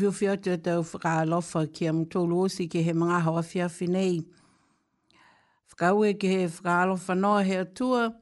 whiwhi 0.00 0.26
atu 0.32 0.50
e 0.52 0.56
tau 0.56 0.82
whakaalofa 0.82 1.60
ki 1.74 1.86
am 1.90 1.98
tōlu 2.14 2.38
osi 2.46 2.64
ke 2.72 2.80
he 2.86 2.92
mga 2.92 3.18
hawafi 3.26 3.60
awhi 3.64 3.88
nei. 3.94 4.20
Whakaue 5.70 6.12
ke 6.20 6.30
he 6.32 6.46
whakaalofa 6.46 7.16
noa 7.18 7.42
he 7.44 7.54
atua, 7.66 8.12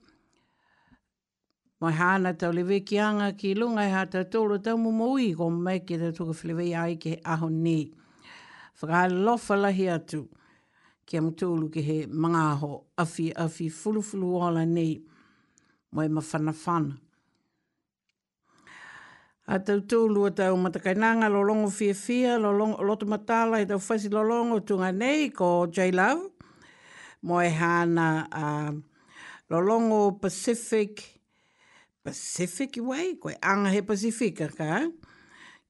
Mai 1.80 1.94
hāna 1.96 2.34
tau 2.36 2.52
lewe 2.52 2.82
ki 2.86 2.98
anga 3.00 3.30
ki 3.32 3.54
lunga 3.56 3.80
i 3.80 3.88
hata 3.88 4.20
tōru 4.28 4.58
tau 4.60 4.74
mō 4.76 4.90
mōi 4.92 5.28
ko 5.38 5.46
mai 5.50 5.78
ki 5.90 5.96
te 6.02 6.10
tōka 6.18 6.34
whilewe 6.36 6.66
i 6.68 6.74
ai 6.76 6.96
ki 7.00 7.14
aho 7.24 7.48
ni. 7.48 7.90
Whakā 8.76 9.06
lahi 9.56 9.86
atu 9.88 10.26
ki 11.06 11.16
am 11.16 11.30
tōru 11.40 11.70
ki 11.72 11.82
he 11.86 11.96
mga 12.06 12.42
aho 12.50 12.70
awhi 13.00 13.30
awhi 13.32 13.70
fulu 13.72 14.02
fulu 14.04 14.30
wala 14.42 14.66
ni. 14.68 15.00
Mai 15.92 16.08
ma 16.08 16.20
whana 16.20 16.52
a 19.50 19.58
tau 19.66 19.80
tūlua 19.82 20.30
tau 20.38 20.54
matakainanga 20.60 21.26
lo 21.28 21.40
longo 21.42 21.70
fia 21.74 21.92
fia, 21.94 22.36
lo 22.38 22.52
longo 22.54 22.84
loto 22.86 23.06
matala 23.10 23.58
e 23.58 23.66
tau 23.66 23.80
whasi 23.82 24.06
lo 24.08 24.22
longo 24.22 24.60
tunga 24.60 24.92
nei 24.94 25.30
ko 25.34 25.66
J-Love. 25.66 26.28
Mo 27.26 27.40
e 27.42 27.48
hana 27.50 28.26
a 28.30 28.70
lo 29.50 29.58
longo 29.60 30.12
Pacific, 30.22 31.02
Pacific 32.02 32.78
Way, 32.78 33.16
koe 33.18 33.34
anga 33.42 33.70
he 33.74 33.82
Pacifica 33.82 34.46
ka, 34.48 34.78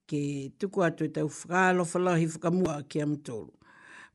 ke 0.07 0.53
tuku 0.61 0.85
atu 0.85 1.09
e 1.09 1.15
tau 1.15 1.29
whakalo 1.31 1.81
whalahi 1.87 2.29
whakamua 2.35 2.83
ki 2.87 3.01
am 3.01 3.17
tūlu. 3.17 3.49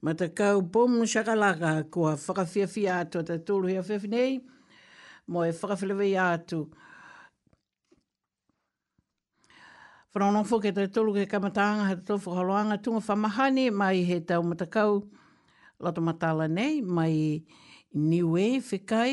Matakau 0.05 0.61
pum 0.72 1.00
shakalaka 1.02 1.90
kua 1.90 2.14
whakafia 2.14 2.68
fia 2.68 3.00
atu 3.02 3.18
a 3.18 3.24
tau 3.33 3.42
tūlu 3.50 3.72
hea 3.74 3.83
whewhinei, 3.83 4.42
mo 5.26 5.42
e 5.42 5.50
whakafilewe 5.50 6.12
atu. 6.31 6.68
Mo 6.70 6.85
Whanonofo 10.16 10.57
ke 10.64 10.70
tau 10.72 10.87
tolu 10.88 11.12
ke 11.12 11.26
kamataanga 11.29 11.85
ha 11.92 11.94
tau 12.00 12.16
tofu 12.16 12.33
haloanga 12.33 12.79
tunga 12.83 13.02
whamahane 13.07 13.68
mai 13.70 14.00
he 14.02 14.16
tau 14.24 14.40
matakau 14.42 15.05
lato 15.79 16.00
matala 16.00 16.48
nei 16.48 16.81
mai 16.81 17.44
niu 17.92 18.33
e 18.38 18.57
whikai 18.70 19.12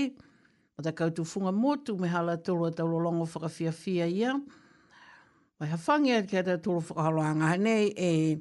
matakau 0.80 1.10
tu 1.16 1.24
funga 1.28 1.52
motu 1.52 1.92
me 2.00 2.08
hala 2.08 2.38
tolu 2.46 2.64
a 2.72 2.72
tau 2.72 2.88
lolongo 2.88 3.26
whakawhia 3.28 4.08
ia. 4.08 4.32
Mai 5.60 5.68
hawhangia 5.74 6.24
ke 6.30 6.40
tau 6.48 6.58
tolu 6.64 6.80
whakaloanga 6.88 7.46
ha 7.52 7.58
nei 7.60 7.84
e 8.10 8.40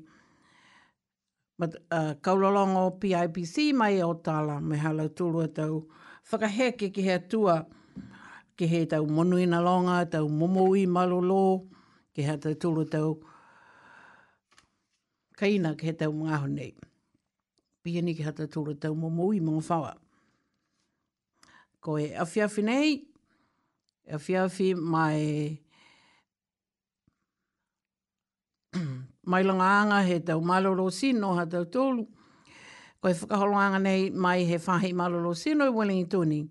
mat, 1.59 1.73
uh, 1.91 2.15
kaulolongo 2.23 2.83
PIPC 3.03 3.75
mai 3.75 3.99
e 3.99 4.05
o 4.07 4.15
tala 4.15 4.61
me 4.61 4.77
hala 4.79 5.09
tolu 5.09 5.43
a 5.43 5.49
tau 5.49 5.89
whakaheke 6.31 6.95
ki 6.95 7.03
hea 7.03 7.19
tua 7.19 7.67
ki 8.57 8.67
he 8.67 8.87
tau 8.87 9.03
monuina 9.07 9.59
longa, 9.61 10.07
tau 10.07 10.29
momoui 10.29 10.87
malolo, 10.87 10.95
malolo 10.95 11.67
ke 12.17 12.23
hata 12.29 12.53
tūlo 12.61 12.85
tau 12.91 13.13
kaina 15.39 15.75
ke 15.79 15.89
he 15.89 15.93
tau 15.97 16.13
mga 16.13 16.41
honei. 16.45 16.73
Pia 17.83 18.03
ni 18.03 18.15
ke 18.15 18.23
hata 18.25 18.47
tūlo 18.49 18.75
tau 18.81 18.95
mō 18.95 19.09
mōi 19.17 19.41
mō 19.45 19.61
whawa. 19.69 19.95
Ko 21.83 21.97
e 21.99 22.11
awhiawhi 22.25 22.65
nei, 22.65 22.91
awhiawhi 24.19 24.69
mai 24.77 25.61
mai 29.33 29.43
langa 29.43 29.71
anga 29.81 30.03
he 30.05 30.19
tau 30.21 30.41
malolo 30.41 30.91
sino 30.91 31.35
ha 31.39 31.45
tau 31.45 31.65
tōlu. 31.65 32.07
Ko 33.01 33.09
e 33.09 33.15
whakaholo 33.15 33.57
anga 33.57 33.79
nei 33.79 34.11
mai 34.11 34.43
he 34.45 34.59
whahi 34.59 34.93
malolo 34.93 35.33
sino 35.35 35.65
i 35.67 35.71
Wellington. 35.71 36.51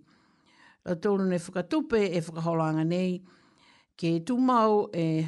La 0.85 0.95
tōlu 0.95 1.27
ne 1.29 1.37
whakatupe 1.37 2.01
e 2.11 2.19
whakaholo 2.19 2.63
anga 2.65 2.83
nei 2.83 3.21
ke 3.97 4.19
tu 4.25 4.37
mau 4.37 4.89
e 4.93 5.25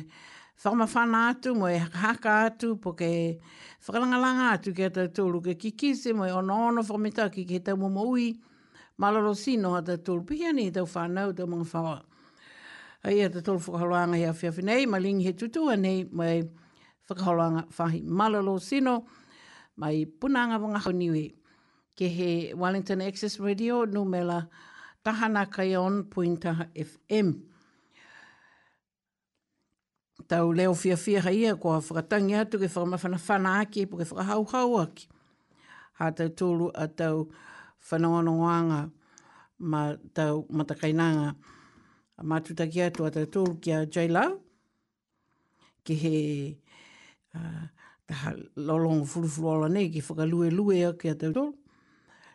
whamawhana 0.63 1.27
atu, 1.29 1.53
mo 1.55 1.67
e 1.67 1.77
haka 1.77 2.31
atu, 2.49 2.75
po 2.81 2.93
ke 2.93 3.39
whakalangalanga 3.85 4.53
atu 4.57 4.73
ke 4.73 4.85
ata 4.87 5.07
tūlu, 5.09 5.41
ke 5.43 5.53
kikise 5.59 6.13
mo 6.15 6.23
e 6.25 6.31
ono 6.31 6.55
ono 6.69 6.81
whamita 6.83 7.29
ki 7.31 7.45
ke 7.45 7.59
tau 7.63 7.75
mama 7.77 8.01
ui, 8.01 8.37
malaro 8.99 9.33
sino 9.35 9.75
ata 9.75 9.97
tūlu, 9.97 10.25
pihia 10.27 10.53
ni 10.53 10.69
tau 10.71 10.85
whanau, 10.85 11.33
tau 11.35 11.47
mga 11.47 11.67
whawa. 11.73 11.97
Ai 13.03 13.19
ata 13.25 13.41
tūlu 13.41 13.59
ia 14.15 14.31
hea 14.31 14.33
whiawhi 14.33 14.63
nei, 14.63 14.85
ma 14.85 14.97
lingi 14.97 15.33
tu 15.35 15.47
tu 15.49 15.67
ane 15.69 16.07
mo 16.11 16.23
e 16.23 16.43
whakaloanga 17.09 17.65
whahi 17.77 18.01
malaro 18.03 18.57
sino, 18.61 19.05
mai 19.75 20.05
punanga 20.05 20.57
wanga 20.59 20.79
honiwe, 20.79 21.31
ke 21.95 22.07
he 22.07 22.53
Wellington 22.55 23.01
Access 23.01 23.39
Radio, 23.39 23.85
numela 23.85 24.47
tahana 25.05 25.51
kai 25.51 25.75
on 25.75 26.05
puintaha 26.05 26.69
FM 26.73 27.51
tau 30.27 30.51
leo 30.53 30.73
fia 30.73 30.97
fia 30.97 31.19
ha 31.25 31.31
ia 31.31 31.55
kua 31.55 31.79
whakatangi 31.81 32.35
atu 32.39 32.59
ke 32.59 32.67
whakamawhana 32.71 33.19
whana 33.27 33.49
aki 33.61 33.85
po 33.85 33.97
ke 33.97 34.05
whakahau 34.07 34.43
hau 34.47 34.77
aki. 34.79 35.07
Ha 35.99 36.09
tau 36.17 36.29
tūlu 36.41 36.69
a 36.75 36.87
tau 36.87 37.27
whanonga 37.89 38.91
ma 39.59 39.95
tau 40.13 40.45
matakainanga 40.49 41.35
ma 42.29 42.39
tutaki 42.39 42.81
atu 42.87 43.05
a 43.05 43.11
tau 43.11 43.25
tūlu 43.25 43.57
ki 43.61 43.71
a 43.79 43.85
Jai 43.85 44.07
Lau 44.07 44.39
ki 45.85 45.95
he 46.03 46.13
uh, 47.35 47.63
taha 48.07 48.33
fulufulu 49.13 49.57
ala 49.57 49.69
nei 49.69 49.89
ki 49.89 50.01
whakalue 50.01 50.51
lue 50.51 50.83
a 50.89 50.93
ki 50.93 51.09
a 51.09 51.15
tau 51.15 51.31
tūlu. 51.33 51.53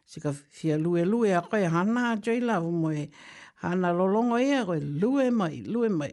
Sika 0.05 0.33
fia 0.33 0.79
lue 0.79 1.03
lue 1.05 1.35
a 1.37 1.42
koe 1.42 1.64
hana 1.64 2.12
a 2.12 2.16
Jai 2.16 2.40
Lau 2.40 2.70
mo 2.70 2.90
e 2.90 3.09
hana 3.62 3.92
lolongo 3.92 4.40
ia 4.40 4.64
koe 4.64 4.79
lue 4.81 5.31
mai, 5.31 5.62
lue 5.64 5.88
mai. 5.88 6.12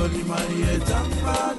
Holy 0.00 0.22
Marietta. 0.22 1.49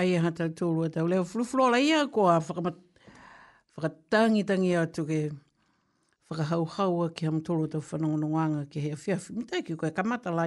ai 0.00 0.16
ha 0.16 0.30
ta 0.32 0.48
tolu 0.48 0.82
ta 0.92 1.00
le 1.10 1.16
flu 1.30 1.42
flu 1.50 1.64
la 1.72 1.78
ia 1.78 2.00
ko 2.14 2.20
a 2.34 2.40
fa 2.46 2.54
ma 2.64 3.88
tangi 4.12 4.42
tangi 4.48 4.72
a 4.80 4.82
tu 4.94 5.02
ke 5.10 5.20
fa 6.26 6.42
hau 6.50 6.64
hau 6.74 6.92
a 7.04 7.08
ke 7.16 7.22
ham 7.28 7.38
tolu 7.46 7.64
ta 7.72 7.78
fa 7.88 7.96
no 8.02 8.16
ke 8.72 8.78
he 8.84 8.90
fi 9.02 9.10
fi 9.24 9.30
mi 9.36 9.44
ki 9.66 9.74
koe 9.78 9.90
ka 9.96 10.02
mata 10.10 10.30
la 10.38 10.44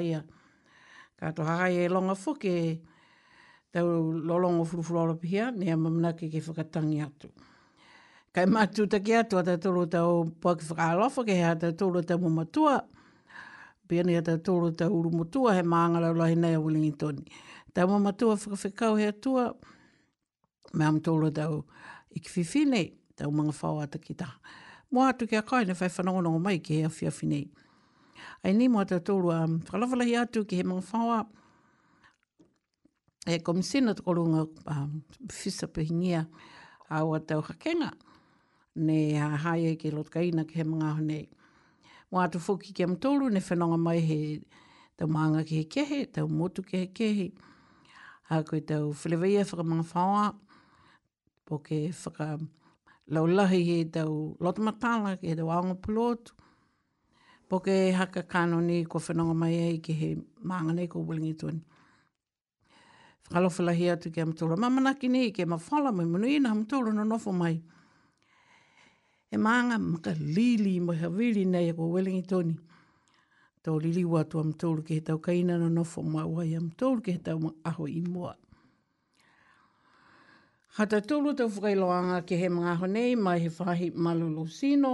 ka 1.19 1.25
to 1.35 1.41
ha 1.47 1.69
e 1.69 1.87
longa 1.95 2.15
fo 2.23 2.31
ke 2.43 2.55
ta 3.71 3.79
lo 4.25 4.35
longa 4.43 4.63
flu 4.69 4.81
flu 4.87 5.01
la 5.09 5.13
pia 5.23 5.43
ne 5.59 5.65
ma 5.83 5.89
mna 5.97 6.09
ke 6.17 6.25
ke 6.33 6.39
fa 6.45 6.63
tangi 6.73 6.99
a 7.07 7.09
tu 7.19 7.29
ka 8.33 8.41
ma 8.53 8.61
tu 8.75 8.81
ta 8.93 8.97
ke 9.05 9.13
a 9.21 9.23
tu 9.29 9.35
ta 9.49 9.53
tolu 9.63 9.83
ta 9.93 9.99
o 10.13 10.15
po 10.41 10.49
ke 10.57 10.63
fa 10.69 10.93
lo 10.99 11.07
fo 11.15 11.21
ke 11.29 11.35
ha 11.45 11.51
ta 11.61 11.69
tolu 11.79 11.99
ta 12.09 12.13
mo 12.21 12.29
ma 12.39 12.45
tu 12.53 12.63
a 12.75 12.79
Pia 13.87 14.01
ni 14.03 14.13
a 14.15 14.21
te 14.23 14.33
tōru 14.47 14.67
te 14.79 14.85
uru 14.97 15.09
motua 15.19 15.51
he 15.57 15.61
maangarau 15.73 16.13
lahi 16.21 16.35
nei 16.39 16.55
a 16.57 16.59
Wellingtoni. 16.65 17.19
Pia 17.27 17.52
Tau 17.73 17.87
mā 17.89 17.97
matua 17.97 18.35
whakawhikau 18.37 18.97
hea 18.99 19.11
tua, 19.17 19.47
mea 20.77 20.87
am 20.91 20.99
tōlo 21.01 21.31
tau 21.33 21.63
i 22.13 22.19
ki 22.21 22.29
whiwhi 22.35 22.61
nei, 22.69 22.91
tau 23.17 23.31
mga 23.33 23.53
whao 23.59 23.79
ata 23.81 23.97
ki 23.99 24.13
taha. 24.19 24.35
Mō 24.93 25.07
atu 25.09 25.25
ki 25.25 25.39
a 25.39 25.41
kai 25.41 25.63
na 25.65 25.73
whai 25.79 25.87
whanongono 25.89 26.35
o 26.37 26.41
mai 26.41 26.59
ki 26.59 26.75
hea 26.83 26.91
whiawhi 26.93 27.29
nei. 27.31 27.47
Ai 28.45 28.51
ni 28.53 28.67
mō 28.69 28.83
atu 28.83 28.99
tōlo 29.09 29.31
a 29.33 29.39
um, 29.47 29.55
whalawalahi 29.73 30.13
atu 30.21 30.43
ki 30.45 30.59
he 30.61 30.65
mga 30.69 30.83
whao 31.01 31.23
e 33.33 33.39
komisina 33.39 33.95
tō 33.97 34.05
kolunga 34.05 34.45
um, 34.69 35.01
whisa 35.33 35.65
pihingia 35.67 36.27
a 36.89 36.99
o 37.03 37.15
atau 37.17 37.41
hakenga 37.41 37.89
ne 38.75 38.99
a 39.17 39.31
haia 39.47 39.73
ki 39.81 39.91
lotkaina 39.97 40.45
ki 40.45 40.59
he 40.61 40.67
mga 40.75 40.91
honei. 40.99 41.25
Mō 42.13 42.21
atu 42.27 42.37
fōki 42.37 42.69
ki 42.77 42.85
am 42.85 42.93
tōlo 43.01 43.31
ne 43.33 43.41
whanonga 43.49 43.81
mai 43.87 43.97
he 44.13 44.19
tau 44.95 45.09
maanga 45.09 45.41
ki 45.41 45.63
he 45.63 45.65
kehe, 45.65 46.05
tau 46.13 46.29
motu 46.29 46.61
ki 46.61 46.77
he 46.77 46.87
kehe, 46.93 47.15
kehe 47.33 47.49
a 48.29 48.43
koe 48.43 48.59
tau 48.61 48.93
whilewaia 48.99 49.43
whakamanga 49.45 49.83
whaua, 49.93 50.33
po 51.45 51.57
ke 51.59 51.91
whaka 51.91 52.39
laulahi 53.09 53.61
he 53.65 53.83
tau 53.85 54.37
lotamatala 54.39 55.17
ke 55.19 55.27
he 55.27 55.35
tau 55.35 55.49
aonga 55.51 55.75
pulotu, 55.75 56.31
po 57.49 57.59
ke 57.59 57.91
haka 57.91 58.23
kano 58.23 58.59
ni 58.61 58.85
kua 58.85 59.01
whanonga 59.01 59.33
mai 59.35 59.55
ai 59.67 59.77
ke 59.79 59.93
he 59.93 60.15
maanga 60.41 60.73
nei 60.75 60.87
kua 60.87 61.01
wilingi 61.03 61.35
tuani. 61.37 61.61
Whakalofalahi 63.29 63.91
atu 63.91 64.11
ke 64.11 64.21
amatoro 64.23 64.55
mamanaki 64.57 65.09
nei 65.09 65.31
ke 65.31 65.43
mawhala 65.49 65.93
mai 65.93 66.05
munu 66.05 66.27
ina 66.27 66.49
amatoro 66.51 66.93
na 66.93 67.03
nofo 67.03 67.33
mai. 67.33 67.61
E 69.33 69.37
maanga 69.37 69.79
maka 69.81 70.13
lili 70.19 70.79
mo 70.79 70.93
hawili 70.93 71.45
nei 71.45 71.73
kua 71.73 71.87
wilingi 71.87 72.23
tuani 72.27 72.57
tau 73.63 73.79
lili 73.79 74.05
watu 74.05 74.39
am 74.39 74.51
tōru 74.51 74.83
ke 74.83 74.97
he 74.97 75.01
tau 75.07 75.19
kaina 75.23 75.55
na 75.59 75.69
nofo 75.71 76.01
mā 76.03 76.23
wai 76.27 76.49
am 76.57 76.67
tōru 76.81 77.01
ke 77.03 77.13
he 77.17 77.19
tau 77.25 77.53
aho 77.71 77.85
i 77.87 78.01
mua. 78.05 78.35
Hata 80.79 80.99
tōru 81.11 81.31
tau 81.39 81.47
whakailoanga 81.57 82.19
ke 82.27 82.39
he 82.41 82.49
mga 82.55 82.73
aho 82.73 82.85
nei, 82.95 83.15
mai 83.15 83.37
he 83.39 83.47
whahi 83.59 83.89
malolo 83.95 84.45
sino. 84.47 84.91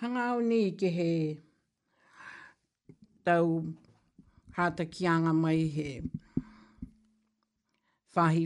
Hanga 0.00 0.24
au 0.34 0.40
ni 0.40 0.70
ke 0.72 0.90
he 0.92 1.08
tau 3.24 3.64
hata 4.58 4.84
kianga 4.96 5.32
mai 5.32 5.56
he 5.76 5.92
whahi 8.16 8.42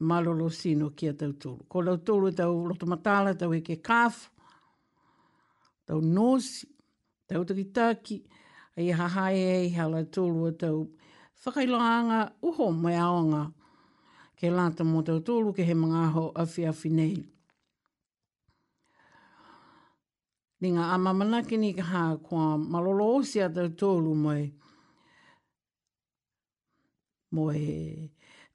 malolo 0.00 0.48
sino 0.50 0.90
kia 0.90 1.12
tau 1.12 1.30
tōru. 1.46 1.68
Ko 1.68 1.80
lau 1.86 1.94
tōru 2.10 2.34
tau 2.42 2.50
rotomatala 2.72 3.36
tau 3.38 3.52
e 3.54 3.60
ke 3.70 3.78
kāfu, 3.90 4.32
tau 5.86 6.00
nōsi, 6.18 6.66
tau 7.28 7.44
taki 7.44 7.64
tāki, 7.76 8.18
ai 8.78 8.86
hahae 8.96 9.40
ei 9.60 9.68
hala 9.76 10.02
tōlua 10.04 10.52
tau 10.58 10.86
whakailoanga 11.44 12.28
uho 12.42 12.68
mai 12.72 12.94
aonga 12.98 13.42
ke 14.40 14.48
lata 14.54 14.84
mō 14.84 15.02
tau 15.04 15.20
tōlu 15.24 15.52
ke 15.56 15.66
he 15.68 15.74
mga 15.76 16.00
aho 16.08 16.24
awhi 16.44 16.64
awhi 16.70 16.90
nei. 16.92 17.14
Ni 20.62 20.70
ngā 20.74 20.86
amamanaki 20.94 21.56
ni 21.60 21.72
ka 21.74 21.84
hā 21.90 22.04
kua 22.22 22.56
malolo 22.58 23.08
osia 23.18 23.48
tau 23.54 23.68
tōlu 23.82 24.14
mai 24.24 24.48
mō 27.36 27.44
he 27.54 27.74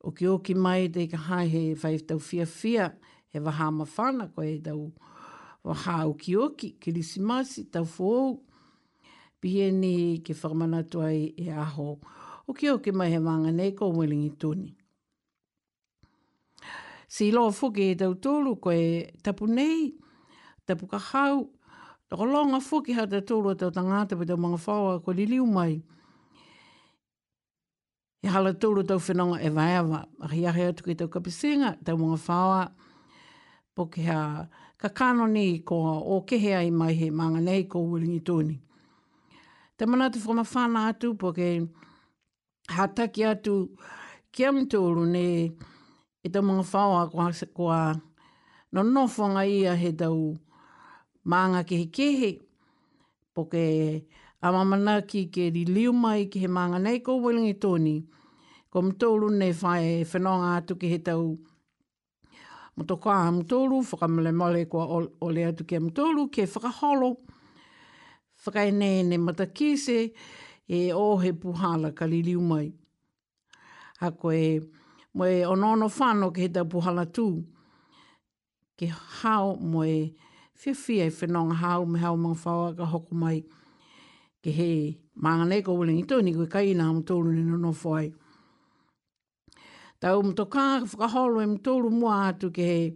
oki 0.01 0.27
oki 0.27 0.55
mai 0.55 0.87
te 0.93 1.05
ka 1.13 1.17
hā 1.29 1.43
he 1.49 1.63
whai 1.83 1.97
tau 2.07 2.17
fia 2.17 2.45
fia 2.49 2.89
he 3.29 3.39
waha 3.39 3.69
mawhana 3.75 4.31
koe 4.33 4.57
tau 4.65 4.89
waha 5.63 5.99
oki 6.09 6.35
oki 6.37 6.71
kirisimasi 6.81 7.69
tau 7.71 7.85
fōu 7.85 8.41
pihe 9.43 9.71
ni 9.75 10.23
ke 10.23 10.31
whamana 10.31 10.85
tuai 10.87 11.33
e 11.35 11.49
aho. 11.51 11.97
O 12.47 12.53
ke 12.55 12.71
o 12.71 12.77
ke 12.79 12.93
mai 12.95 13.09
he 13.11 13.19
manga 13.19 13.51
nei 13.51 13.73
ko 13.75 13.91
mwilingi 13.91 14.31
tūni. 14.39 14.71
Si 17.11 17.27
loa 17.31 17.51
fuke 17.51 17.89
e 17.91 17.95
tau 17.99 18.15
tōlu 18.15 18.55
koe 18.63 18.77
tapu 19.21 19.45
nei, 19.51 19.91
tapu 20.65 20.87
ka 20.87 20.97
hau, 21.11 21.49
Tako 22.09 22.25
longa 22.29 22.59
fuki 22.61 22.93
hau 22.93 23.07
te 23.09 23.17
tōru 23.25 23.55
tau 23.57 23.71
tangata 23.73 24.13
pe 24.19 24.25
tau 24.29 24.37
mga 24.37 24.57
whaua 24.61 24.99
ko 25.01 25.11
li 25.17 25.23
liu 25.25 25.47
mai. 25.49 25.79
I 28.23 28.27
hala 28.27 28.51
tolu 28.53 28.83
tau 28.83 28.99
whenonga 29.01 29.39
e 29.41 29.49
vaiawa. 29.49 30.03
Ahi 30.27 30.43
ahi 30.45 30.67
atu 30.69 30.83
ki 30.85 30.93
tau 30.99 31.07
kapisinga 31.09 31.71
tau 31.85 31.97
mga 31.97 32.19
whaua 32.27 32.59
po 33.73 33.87
ki 33.89 34.03
ha 34.11 34.45
kakano 34.77 35.25
ni 35.31 35.63
ko 35.65 35.79
o 36.05 36.21
kehea 36.21 36.59
i 36.67 36.69
mai 36.69 36.93
he 36.93 37.09
manga 37.09 37.41
nei 37.41 37.65
ko 37.65 37.81
uringi 37.81 38.21
tōni 38.21 38.59
te 39.77 39.85
mana 39.85 40.09
te 40.11 40.19
whama 40.25 40.43
whana 40.53 40.81
atu 40.91 41.07
po 41.19 41.27
ke 41.37 41.47
hataki 42.75 43.21
atu 43.33 43.53
ki 44.33 44.41
am 44.47 44.57
tōru 44.73 45.03
ne 45.15 45.25
e 46.21 46.27
te 46.33 46.39
mga 46.41 46.63
whaua 46.71 47.01
kua, 47.13 47.27
kua 47.57 47.79
no 48.73 48.81
nofonga 48.83 49.43
ia 49.49 49.73
he 49.75 49.91
tau 50.01 50.37
maanga 51.29 51.61
kehe 51.69 51.85
kehe 51.95 52.31
po 53.33 53.41
ke 53.51 53.63
a 54.45 54.53
mamana 54.53 55.01
ki 55.09 55.21
ke 55.33 55.49
ri 55.55 55.63
liu 55.65 55.93
mai 55.93 56.25
ki 56.29 56.39
he 56.43 56.47
maanga 56.47 56.79
nei 56.79 56.99
kou 57.01 57.17
welingi 57.25 57.55
tōni 57.59 57.95
ko 58.69 58.77
mtōru 58.87 59.31
ne 59.39 59.51
whae 59.61 60.03
whenonga 60.11 60.53
atu 60.61 60.75
ki 60.77 60.87
he 60.93 60.99
tau 61.07 61.37
mtokoa 62.77 63.17
mtōru 63.41 63.81
whakamale 63.89 64.31
male 64.37 64.65
kua 64.69 64.85
ole 65.21 65.47
atu 65.49 65.65
ki 65.65 65.75
mtōru 65.89 66.29
ke 66.31 66.45
whakaholo 66.45 67.15
mtōru 67.17 67.31
whakainei 68.43 68.99
ne 69.09 69.17
matakise 69.17 69.97
e 70.79 70.91
o 70.93 71.17
he 71.23 71.31
puhala 71.41 71.89
ka 71.97 72.05
liliu 72.11 72.41
mai. 72.49 72.67
A 74.05 74.11
koe, 74.11 74.59
moe 75.17 75.43
onono 75.53 75.87
whano 75.97 76.27
ke 76.33 76.41
he 76.47 76.47
tau 76.55 76.65
puhala 76.73 77.05
tū, 77.15 77.27
ke 78.77 78.87
hao 79.21 79.55
moe 79.71 80.11
whiawhia 80.63 81.05
i 81.09 81.13
whenonga 81.19 81.55
hao 81.63 81.85
me 81.91 81.97
hao 81.99 82.15
mga 82.17 82.35
whawa 82.43 82.69
ka 82.77 82.85
hoko 82.91 83.11
mai, 83.23 83.39
ke 84.43 84.51
he 84.51 84.69
mangane 85.23 85.63
ko 85.63 85.73
wiling 85.79 86.01
i 86.03 86.03
tūni 86.03 86.35
koe 86.35 86.47
kai 86.51 86.73
nā 86.75 86.87
mtoulu 86.97 87.31
ni 87.33 87.43
nono 87.43 87.71
whai. 87.83 88.09
Tau 89.99 90.23
mtoka 90.23 90.59
ka 90.59 90.85
whakaholo 90.85 91.39
e 91.41 91.45
mtoulu 91.47 91.89
mua 91.89 92.27
atu 92.27 92.51
ke 92.51 92.65
he, 92.71 92.95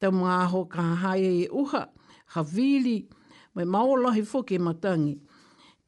tau 0.00 0.10
mga 0.12 0.36
aho 0.44 0.64
ka 0.72 0.82
hae 0.82 1.32
e 1.44 1.48
uha, 1.50 1.82
ha 2.26 2.42
vili, 2.42 2.42
ha 2.42 2.42
vili, 2.42 2.98
Oe 3.60 3.64
maolahi 3.68 4.22
fwke 4.24 4.58
matangi. 4.58 5.16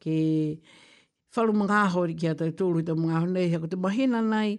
Ke 0.01 0.59
whalu 1.37 1.53
mga 1.57 1.89
hori 1.95 2.15
ki 2.15 2.29
atai 2.33 2.53
tōru 2.53 2.83
i 2.83 2.85
mga 2.93 3.21
hori 3.23 3.33
nei. 3.33 3.51
Ko 3.61 3.67
te 3.67 3.77
mahina 3.77 4.21
nei, 4.21 4.59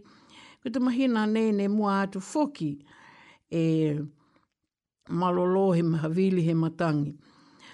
ko 0.64 0.70
te 0.74 0.80
mahina 0.80 1.28
nei 1.28 1.52
nei 1.52 1.68
mua 1.68 2.02
atu 2.04 2.20
fwke. 2.20 2.80
E 3.54 4.00
malolo 5.10 5.72
he 5.74 5.82
mahavili 5.84 6.42
he 6.42 6.54
matangi. 6.54 7.16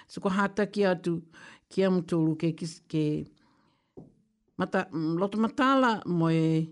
So 0.06 0.20
ko 0.20 0.28
hataki 0.28 0.84
atu 0.84 1.22
ki 1.70 1.82
amutoru 1.84 2.36
ke, 2.36 2.52
kis, 2.52 2.82
ke 2.88 3.24
mata, 4.58 4.88
loto 4.92 5.38
matala 5.38 6.02
mo 6.04 6.28
e 6.28 6.68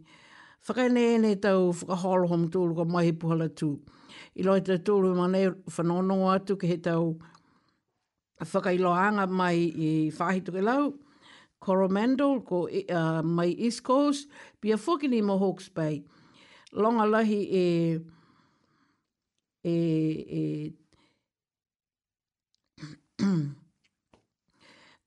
whakaine 0.66 1.14
e 1.14 1.18
ne 1.18 1.34
tau 1.36 1.72
whakaholo 1.72 2.26
ho 2.28 2.36
mutoru 2.36 2.76
ka 2.76 2.84
mahi 2.84 3.12
puhala 3.12 3.48
tu. 3.48 3.80
I 4.36 4.42
loi 4.42 4.60
te 4.60 4.76
tōru 4.76 5.14
ma 5.16 5.26
nei 5.28 5.48
whanono 5.48 6.28
atu 6.34 6.58
ke 6.58 6.66
he 6.68 6.76
tau 6.76 7.16
whakailoanga 8.44 9.26
mai 9.30 9.58
i 9.60 10.10
whahitu 10.16 10.52
ke 10.54 10.62
lau, 10.62 10.94
Coromandel, 11.60 12.40
ko, 12.46 12.68
uh, 12.68 13.22
mai 13.22 13.48
East 13.58 13.82
Coast, 13.82 14.28
pia 14.60 14.76
whakini 14.76 15.22
mo 15.24 15.38
Hawke's 15.38 15.68
Bay. 15.68 16.04
Longa 16.72 17.02
lahi 17.02 17.40
e, 17.50 18.00
e, 19.64 19.70
e 19.70 20.72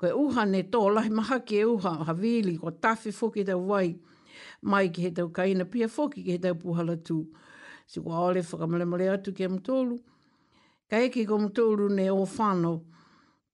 koe 0.02 0.10
uha 0.10 0.46
ne 0.46 0.64
tō, 0.74 0.82
lahi 0.94 1.10
maha 1.14 1.38
ke 1.46 1.64
uha, 1.70 1.94
ha 2.10 2.14
wili, 2.18 2.58
ko 2.58 2.72
tawhi 2.72 3.14
whoki 3.14 3.44
tau 3.46 3.60
wai, 3.62 3.96
mai 4.64 4.88
ki 4.90 5.02
he 5.06 5.12
tau 5.12 5.30
kaina, 5.30 5.70
pia 5.72 5.88
whoki 5.88 6.24
ki 6.26 6.32
he 6.32 6.38
tau 6.38 6.54
puhala 6.56 6.98
tū. 6.98 7.28
Si 7.88 8.02
kua 8.02 8.20
ole 8.28 8.42
whakamalemale 8.42 9.08
atu 9.18 9.32
ke 9.32 9.48
mtolu. 9.48 9.98
Ka 10.90 10.98
eke 11.00 11.24
ko 11.30 11.38
mtolu 11.46 11.88
ne 11.90 12.10
o 12.12 12.26
whanau, 12.26 12.82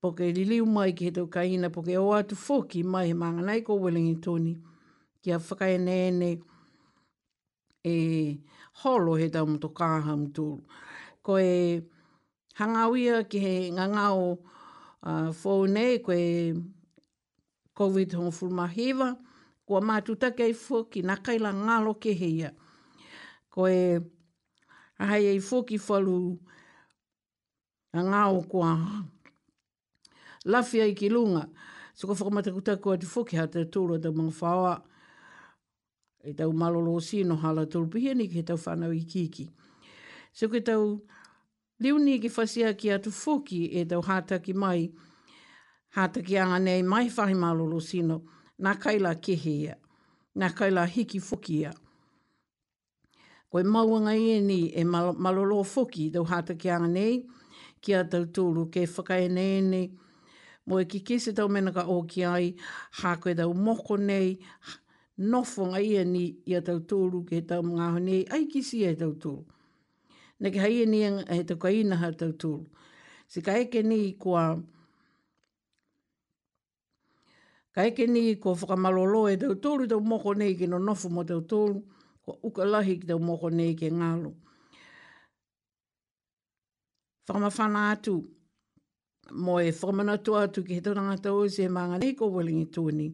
po 0.08 0.14
ke 0.16 0.32
liliu 0.32 0.64
mai 0.66 0.94
ki 0.96 1.06
he 1.10 1.12
tau 1.12 1.28
kaina, 1.28 1.68
po 1.70 1.82
ke 1.84 1.98
o 2.00 2.14
atu 2.16 2.36
fōki 2.40 2.80
mai 2.86 3.08
he 3.12 3.14
manga 3.14 3.44
nei 3.44 3.60
ko 3.62 3.74
Wellington 3.76 4.56
ki 5.22 5.32
a 5.36 5.40
whakai 5.40 5.76
nene 5.84 6.40
e 7.84 8.38
holo 8.84 9.16
he 9.20 9.28
tau 9.30 9.44
mto 9.46 9.68
kāha 9.76 10.16
mtu. 10.18 10.62
Ko 11.22 11.36
e 11.40 11.84
hangawia 12.56 13.26
ki 13.28 13.40
he 13.40 13.56
ngangao 13.76 14.38
uh, 15.04 15.28
fōu 15.42 15.68
nei, 15.68 16.00
ko 16.00 16.12
e 16.16 16.56
COVID 17.76 18.16
hong 18.16 18.32
fulmahiva, 18.32 19.12
ko 19.68 19.76
a 19.76 19.82
mātu 19.84 20.16
take 20.16 20.44
ai 20.48 20.54
fōki, 20.56 21.04
nā 21.04 21.20
kaila 21.20 21.52
ngalo 21.54 21.98
ke 22.00 22.16
heia. 22.16 22.54
Ko 23.52 23.68
e 23.68 24.00
hae 25.04 25.28
ai 25.36 25.44
fōki 25.44 25.82
whalu 25.88 26.18
ngāo 27.94 28.40
kua 28.48 28.72
hanga 28.72 29.06
lafia 30.48 30.86
i 30.86 30.94
ki 30.94 31.10
lunga. 31.10 31.48
So 31.94 32.08
ka 32.08 32.14
whakamata 32.14 32.52
ku 32.54 32.62
tako 32.62 32.92
atu 32.98 33.06
whoki 33.08 33.38
ha 33.38 33.46
te 33.46 33.66
tūru 33.66 34.00
mga 34.00 34.32
whawa. 34.40 34.82
E 36.24 36.34
tau 36.34 36.52
malolo 36.52 37.00
si 37.02 37.24
no 37.24 37.36
hala 37.36 37.66
tūru 37.66 37.90
pihia 37.90 38.16
ni 38.16 38.28
ke 38.28 38.44
tau 38.46 38.58
whanau 38.58 38.92
i 38.92 39.04
kiki. 39.04 39.50
So 40.34 40.48
ke 40.50 40.60
tau 40.64 41.02
liu 41.80 42.00
ni 42.00 42.20
ki 42.20 42.30
whasia 42.30 42.74
ki 42.78 42.88
atu 42.92 43.12
whoki 43.12 43.66
e 43.80 43.86
tau 43.86 44.02
hātaki 44.02 44.54
mai. 44.56 44.90
Hātaki 45.96 46.40
anga 46.42 46.60
nei 46.60 46.82
mai 46.84 47.08
whahi 47.10 47.36
malolo 47.36 47.80
si 47.82 48.02
no. 48.02 48.24
Nā 48.60 48.74
kaila 48.82 49.14
kehe 49.22 49.76
Nā 50.38 50.52
kaila 50.54 50.86
hiki 50.88 51.20
whoki 51.20 51.62
ia. 51.64 51.72
Koe 53.50 53.64
mauanga 53.64 54.14
i 54.14 54.36
e 54.38 54.42
ni 54.42 54.72
e 54.76 54.84
malolo 54.84 55.64
whoki 55.64 56.12
tau 56.12 56.26
hātaki 56.26 56.70
anga 56.76 56.88
nei. 56.88 57.24
Ki 57.82 57.94
atau 57.94 58.26
tūru 58.26 58.70
ke 58.72 58.86
whakaenei 58.90 59.62
nei 59.64 59.88
mo 60.68 60.80
e 60.84 60.86
ki 60.86 61.00
kese 61.08 61.32
tau 61.36 61.48
mena 61.50 61.72
ka 61.74 61.84
oki 61.88 62.26
ai, 62.28 62.52
ha 63.02 63.16
koe 63.18 63.34
tau 63.40 63.52
moko 63.66 63.96
nei, 64.10 64.30
nofo 65.32 65.64
ngā 65.72 65.80
ia 65.82 66.02
e 66.04 66.08
ni 66.14 66.24
i 66.52 66.58
a 66.58 66.62
tau 66.68 66.80
tōru 66.90 67.24
ke 67.28 67.40
tau 67.50 67.62
mga 67.66 67.86
ho 67.96 68.00
nei, 68.08 68.22
ai 68.34 68.44
si 68.62 68.84
e 68.84 68.92
tau 69.00 69.14
tōru. 69.24 69.46
Nā 70.42 70.52
ki 70.54 70.60
haia 70.62 70.84
e 70.84 70.88
ni 70.92 71.00
e 71.38 71.44
tau 71.48 71.58
ka 71.64 71.70
ina 71.72 71.96
ha 72.02 72.10
tau 72.20 72.32
tōru. 72.42 72.68
Si 73.32 73.42
ka 73.46 73.56
eke 73.64 73.82
ni 73.84 74.00
kua, 74.20 74.44
ka 77.76 77.82
eke 77.88 78.06
ni 78.08 78.36
kua 78.36 78.54
whakamalolo 78.60 79.22
e 79.34 79.40
tau 79.42 79.54
tōru 79.64 79.88
tau 79.90 80.04
moko 80.04 80.34
nei 80.36 80.54
ke 80.60 80.68
no 80.68 80.78
nofo 80.84 81.10
mo 81.10 81.24
tau 81.24 81.42
tōru, 81.48 81.80
kua 82.28 82.36
ukalahi 82.44 83.00
ki 83.00 83.06
tau 83.16 83.20
moko 83.24 83.50
nei 83.50 83.72
ke 83.74 83.88
ngālo. 83.90 84.36
Whakamawhana 87.30 87.92
atu, 87.96 88.24
mo 89.32 89.60
e 89.62 89.72
whakamanatua 89.72 90.44
atu 90.44 90.64
ki 90.64 90.76
he 90.76 90.82
tauranga 90.82 91.18
tau 91.22 91.48
se 91.50 91.68
maanga 91.70 91.98
nei 92.00 92.14
ko 92.16 92.30
walingi 92.32 92.66
tūni. 92.72 93.10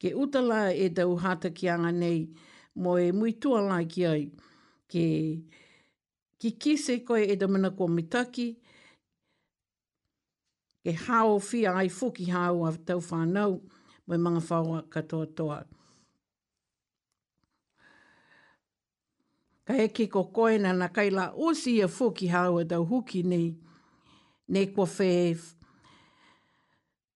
Ke 0.00 0.12
utala 0.16 0.70
e 0.74 0.88
tau 0.94 1.16
hata 1.16 1.50
ki 1.50 1.68
anga 1.70 1.92
nei, 1.92 2.26
mo 2.76 2.98
e 2.98 3.10
mui 3.12 3.32
tua 3.40 3.60
lai 3.64 3.86
ki 3.86 4.06
ai, 4.06 4.22
ke 4.88 5.06
ki 6.38 6.50
kise 6.60 6.98
koe 7.06 7.22
e 7.24 7.36
tau 7.40 7.48
mana 7.48 7.70
kua 7.70 7.88
mitaki, 7.88 8.56
ke 10.84 10.92
hao 11.06 11.38
fia 11.38 11.72
ai 11.74 11.88
fuki 11.88 12.28
hao 12.30 12.66
a 12.66 12.72
tau 12.76 13.00
whanau, 13.00 13.62
mo 14.06 14.14
e 14.14 14.18
manga 14.18 14.40
whaua 14.50 14.82
katoa 14.88 15.26
toa. 15.36 15.64
Ka 19.64 19.72
he 19.72 19.88
ki 19.88 20.08
ko 20.12 20.24
koe 20.28 20.58
na 20.58 20.88
kaila 20.88 21.30
osi 21.32 21.78
e 21.82 21.86
fuki 21.88 22.28
hao 22.28 22.58
a 22.60 22.64
tau 22.68 22.84
huki 22.84 23.22
nei, 23.24 23.54
ne 24.48 24.66
kua 24.72 24.84
whē, 24.86 25.36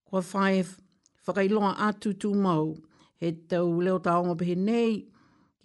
kua 0.05 0.23
whae 0.33 0.65
whakailoa 1.27 1.75
atu 1.89 2.13
tū 2.13 2.33
mau, 2.43 2.75
he 3.21 3.33
tau 3.51 3.69
leo 3.83 3.99
tā 4.01 4.15
onga 4.21 4.37
pehe 4.41 4.55
nei, 4.59 5.03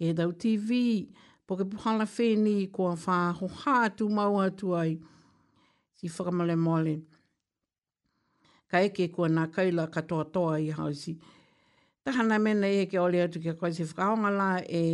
he 0.00 0.12
tau 0.16 0.32
TV, 0.36 1.08
po 1.46 1.56
ke 1.56 1.64
puhala 1.68 2.04
whēni 2.08 2.66
kua 2.72 2.94
whā 3.00 3.18
hoha 3.40 3.78
tū 3.98 4.10
mau 4.12 4.38
atu 4.44 4.74
ai, 4.76 4.98
si 5.96 6.08
whakamale 6.12 6.56
mole. 6.60 6.98
Ka 8.68 8.80
eke 8.84 9.08
kua 9.12 9.28
nā 9.30 9.46
kaila 9.54 9.86
katoa 9.92 10.24
toa 10.34 10.58
i 10.60 10.68
hausi. 10.74 11.14
Tahana 12.04 12.38
mena 12.42 12.68
e 12.68 12.84
ke 12.90 12.98
ole 13.00 13.22
atu 13.24 13.40
ke 13.40 13.56
koe 13.56 13.72
se 13.72 13.84
whakaonga 13.88 14.30
la 14.36 14.50
e 14.68 14.84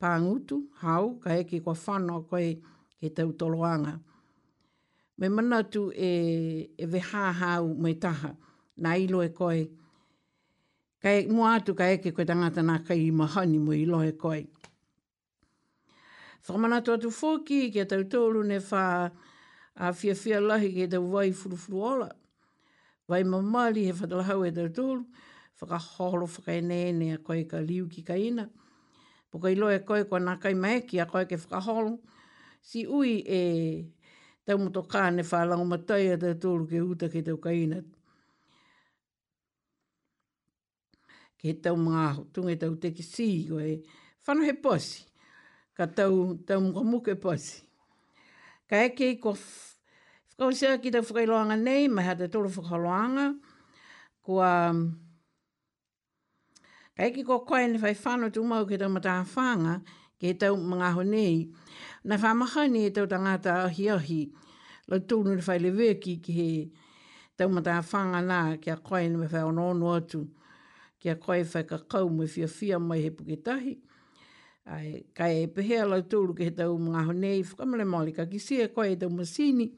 pāngutu, 0.00 0.60
hau, 0.82 1.16
ka 1.22 1.34
eke 1.42 1.60
kua 1.64 1.74
whanau 1.74 2.22
koe 2.30 2.54
ke 3.00 3.10
tau 3.14 3.32
toloanga 3.34 3.96
me 5.18 5.28
mana 5.28 5.62
tu 5.64 5.92
e, 5.92 6.70
e 6.76 6.86
veha 6.86 7.32
hau 7.32 7.74
mai 7.74 7.94
taha, 7.94 8.34
na 8.76 8.96
ilo 8.96 9.22
e 9.24 9.28
koe. 9.30 9.68
e 11.06 11.26
mo 11.30 11.44
atu 11.46 11.74
ka 11.74 11.84
eke 11.84 12.12
koe 12.14 12.24
tangata 12.26 12.60
nā 12.66 12.80
kai 12.86 12.98
i 13.06 13.10
mahani 13.10 13.58
mo 13.58 13.72
ilo 13.72 14.00
e 14.02 14.12
koe. 14.12 14.46
Whamana 16.46 16.82
tu 16.84 16.92
atu 16.92 17.08
fōki, 17.10 17.72
kia 17.72 17.86
tau 17.86 18.02
tōru 18.04 18.44
ne 18.46 18.58
fa 18.60 19.10
a 19.76 19.92
fia 19.92 20.14
fia 20.14 20.38
lahi 20.40 20.70
ke 20.74 20.88
tau 20.90 21.00
wai 21.02 21.30
furufuru 21.32 21.82
ola. 21.82 22.10
Vai 23.08 23.22
mamali 23.24 23.86
he 23.86 23.92
hau 24.22 24.44
e 24.44 24.50
tau 24.52 24.68
tōru, 24.68 25.04
whakaholo 25.60 26.26
whakaenene 26.26 27.14
a 27.14 27.18
koe 27.18 27.42
ka 27.48 27.58
liu 27.58 27.88
ki 27.88 28.02
ka 28.02 28.14
ina. 28.14 28.48
Poka 29.32 29.48
lo 29.56 29.68
e 29.68 29.78
koe 29.80 30.04
na 30.18 30.34
nā 30.36 30.40
kai 30.40 30.54
maeki 30.54 31.00
a 31.02 31.06
koe 31.06 31.24
ke 31.24 31.36
whakaholo, 31.36 31.98
si 32.60 32.86
ui 32.86 33.22
e 33.26 33.95
tau 34.46 34.58
mo 34.62 34.70
to 34.70 34.82
kāne 34.86 35.24
whālango 35.26 35.66
ma 35.66 35.76
tai 35.82 36.04
atai 36.14 36.34
tōru 36.42 36.68
ke 36.70 36.78
uta 36.80 37.08
ke 37.10 37.22
tau 37.26 37.36
kaina. 37.42 37.80
Ke 41.42 41.52
tau 41.62 41.74
mga 41.76 42.04
tunga 42.34 42.54
tau 42.60 42.76
te 42.82 42.92
ki 42.94 43.02
sī 43.06 43.26
koe, 43.48 43.72
whanau 44.28 44.46
he 44.46 44.52
posi, 44.66 45.02
ka 45.76 45.86
tau, 45.90 46.36
tau 46.46 46.60
mga 46.62 46.84
muke 46.92 47.14
posi. 47.20 47.64
Ka 48.70 48.84
eke 48.86 49.16
ko 49.22 49.34
whakausia 49.34 50.78
ki 50.82 50.90
tau 50.94 51.02
whakailoanga 51.02 51.58
nei, 51.58 51.88
ma 51.90 52.02
hata 52.06 52.28
tōru 52.30 52.52
whakailoanga, 52.60 53.26
ko 54.22 54.40
a... 54.46 54.52
Ka 56.96 57.10
eke 57.10 57.26
ko 57.26 57.40
koe 57.42 57.66
ne 57.66 57.82
whai 57.82 57.96
whanau 57.98 58.30
tūmau 58.30 58.62
ke 58.70 58.78
tau 58.78 58.88
mataha 58.94 59.26
whanga, 59.34 59.80
ke 60.22 60.38
tau 60.38 60.54
mga 60.56 60.94
honi 61.00 61.28
na 62.06 62.16
whamaha 62.16 62.68
ni 62.70 62.86
e 62.86 62.90
tau 62.90 63.06
tangata 63.06 63.64
ahi 63.66 63.88
ahi, 63.90 64.20
la 64.86 64.98
tūnu 65.02 65.32
ni 65.34 65.42
whaile 65.42 65.72
weki 65.74 66.12
ki 66.22 66.32
he 66.36 66.46
tau 67.36 67.48
mata 67.50 67.80
whanga 67.82 68.20
nā 68.22 68.36
ki 68.62 68.70
a 68.70 68.76
koe 68.76 69.00
ni 69.08 69.16
me 69.16 69.26
whao 69.32 69.50
nono 69.50 69.88
atu, 69.98 70.20
ki 71.02 71.10
a 71.10 71.16
koe 71.18 71.42
whai 71.42 71.64
ka 71.66 71.80
kau 71.90 72.08
me 72.08 72.28
fia 72.30 72.46
fia 72.46 72.78
mai 72.78 73.00
he 73.02 73.10
puketahi. 73.10 73.74
Ai, 74.66 75.02
kai 75.14 75.42
e 75.42 75.46
pehea 75.50 75.82
la 75.90 75.98
tūru 76.00 76.36
ki 76.38 76.46
he 76.46 76.54
tau 76.62 76.78
mga 76.78 77.02
honei, 77.10 77.42
whakamale 77.42 77.82
maoli 77.86 78.14
ka 78.14 78.28
ki 78.30 78.38
sia 78.38 78.68
koe 78.68 78.92
e 78.94 78.96
tau 78.96 79.10
masini, 79.10 79.68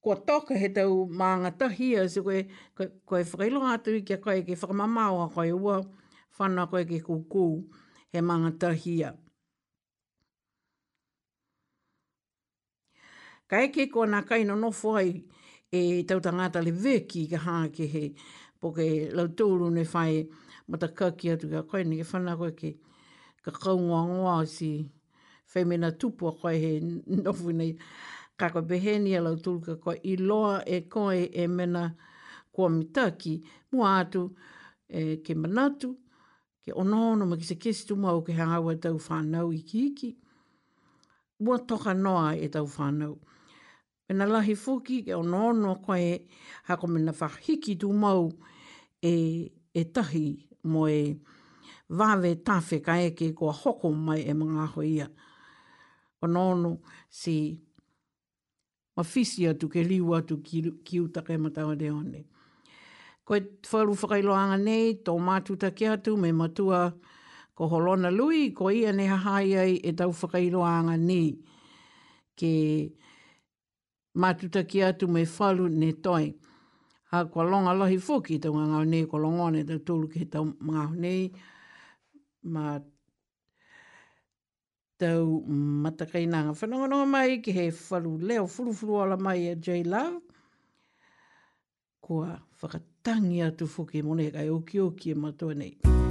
Kua 0.00 0.14
toka 0.14 0.54
he 0.54 0.68
tau 0.72 1.08
maanga 1.10 1.50
tahia, 1.50 2.04
se 2.08 2.20
koe, 2.22 2.44
koe, 2.78 2.86
koe 3.04 3.24
whakailo 3.24 3.64
atu 3.66 3.96
i 3.98 4.04
kia 4.06 4.20
koe 4.22 4.44
ke 4.46 4.54
whakamamau 4.54 5.24
a 5.26 5.28
koe 5.34 5.50
ua, 5.58 5.80
whana 6.38 6.68
koe 6.70 6.84
ke 6.86 7.02
kukū 7.02 7.64
he 8.14 8.20
maanga 8.22 8.52
tahia. 8.54 9.10
Mm. 9.10 9.27
Ka 13.48 13.56
eke 13.64 13.86
ko 13.88 14.02
nā 14.04 14.18
kaino 14.28 14.58
no 14.60 14.68
whai 14.84 15.22
e 15.72 15.80
tau 16.08 16.20
tangata 16.20 16.60
le 16.60 16.72
veki 16.76 17.22
ka 17.30 17.38
hā 17.46 17.52
ke 17.72 17.86
he 17.88 18.02
po 18.60 18.72
ke 18.76 18.84
lau 19.16 19.26
tōru 19.38 19.70
ne 19.72 19.84
whai 19.92 20.26
mata 20.68 20.88
kaki 20.92 21.30
atu 21.32 21.48
ka 21.48 21.62
koe 21.70 21.80
ni 21.88 21.96
ke 22.02 22.04
whana 22.12 22.34
koe 22.36 22.52
ke 22.60 22.70
ka 23.44 23.50
kaungoa 23.62 24.00
ngoa 24.12 24.34
si 24.46 24.72
whai 25.54 25.64
mena 25.64 25.88
tupu 25.98 26.28
a 26.28 26.32
koe 26.42 26.52
he 26.62 26.72
nofu 27.24 27.52
nei 27.58 27.72
ka 28.38 28.50
koe 28.52 28.60
beheni 28.68 29.14
a 29.16 29.20
lau 29.24 29.34
tōru 29.40 29.60
ka 29.70 29.74
koe 29.84 29.96
i 29.96 30.18
loa 30.28 30.60
e 30.66 30.78
koe 30.92 31.20
e 31.42 31.46
mena 31.48 31.86
kua 32.52 32.68
mitaki 32.68 33.34
mua 33.72 33.88
atu 34.02 34.22
e, 34.92 35.02
ke 35.24 35.32
manatu 35.34 35.94
ke 36.62 36.70
onono 36.80 37.24
ma 37.32 37.36
ki 37.40 37.44
se 37.54 37.56
kesi 37.56 37.86
tumua 37.88 38.12
o 38.12 38.20
ke 38.20 38.32
hangawa 38.36 38.76
e 38.76 38.82
tau 38.84 39.00
whanau 39.08 39.48
i 39.56 39.62
ki 39.64 39.78
iki 39.88 40.10
toka 41.40 41.48
noa 41.48 41.48
e 41.48 41.48
tau 41.48 41.48
whanau. 41.48 41.48
Mua 41.48 41.58
toka 41.66 41.94
noa 41.94 42.36
e 42.36 42.52
tau 42.52 42.66
whanau. 42.76 43.14
Mena 44.08 44.24
lahi 44.24 44.54
fuki 44.56 45.02
ke 45.04 45.12
ono 45.12 45.46
ono 45.52 45.74
koe 45.84 46.18
hako 46.64 46.86
mena 46.86 47.12
whahiki 47.12 47.74
tu 47.78 47.92
mau 47.92 48.32
e, 49.04 49.52
e 49.74 49.82
tahi 49.92 50.48
mo 50.64 50.86
e 50.88 51.16
wawe 51.90 52.30
tawhi 52.44 52.80
ka 52.82 52.94
eke 53.04 53.34
kua 53.36 53.52
hoko 53.52 53.92
mai 53.92 54.22
e 54.24 54.32
mga 54.32 54.66
hoia. 54.72 55.06
Ono 56.24 56.40
ono 56.54 56.80
si 57.10 57.60
mawhisi 58.96 59.44
atu 59.52 59.68
ke 59.68 59.84
liu 59.84 60.14
atu 60.16 60.40
ki, 60.42 60.72
ki 60.84 61.00
utake 61.00 61.36
matawa 61.36 61.76
de 61.76 61.90
one. 61.90 62.24
Koe 63.28 63.40
whalu 63.70 63.92
whakailoanga 63.92 64.56
nei 64.56 64.94
tō 65.04 65.12
mātuta 65.20 65.68
ke 65.76 65.84
atu 65.86 66.16
me 66.16 66.32
matua 66.32 66.94
ko 67.54 67.68
holona 67.68 68.08
lui 68.10 68.54
ko 68.56 68.70
ia 68.70 68.90
ne 68.90 69.04
hahai 69.06 69.52
ai 69.54 69.74
e 69.84 69.92
tau 69.92 70.16
whakailoanga 70.16 70.96
nei 70.96 71.36
ke... 72.36 72.52
Ke 72.78 73.07
matutaki 74.16 74.82
atu 74.82 75.08
me 75.08 75.24
falu 75.26 75.68
ne 75.68 75.92
toi. 75.92 76.34
Ha 77.12 77.24
kwa 77.24 77.44
longa 77.44 77.72
lohi 77.72 77.98
fuki 78.00 78.38
tau 78.38 78.52
ngā 78.54 78.66
ngau 78.68 78.84
nei, 78.84 79.06
kwa 79.06 79.18
longone 79.20 79.64
tau 79.64 79.78
tūlu 79.80 80.08
ki 80.12 80.26
tau 80.32 80.44
ngā 80.44 80.88
nei, 80.94 81.30
ma 82.42 82.78
tau 84.98 85.40
matakai 85.84 86.26
nanga 86.26 86.52
whanonganonga 86.52 87.06
mai 87.08 87.38
ki 87.40 87.52
he 87.52 87.68
whalu 87.72 88.18
leo 88.20 88.44
furufuru 88.46 88.98
ala 89.02 89.16
mai 89.16 89.46
a 89.48 89.52
e 89.52 89.54
Jay 89.54 89.82
Love. 89.84 90.20
Kua 92.00 92.36
whakatangi 92.60 93.40
atu 93.44 93.66
fuki 93.66 94.02
mone 94.02 94.30
kai 94.30 94.48
oki 94.48 94.80
oki 94.80 95.10
e 95.10 95.14
matua 95.14 95.54
nei. 95.54 95.78
Mm 95.84 95.90
-hmm. 95.90 96.07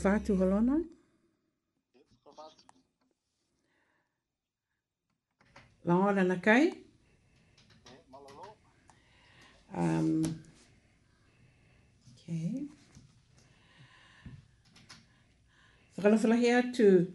whakawhātu 0.00 0.36
holona? 0.38 0.82
Laona 5.86 6.24
na 6.26 6.36
kai? 6.36 6.72
Um, 9.76 10.22
okay. 12.12 12.62
Whakalawhalahi 15.98 16.48
atu, 16.56 17.12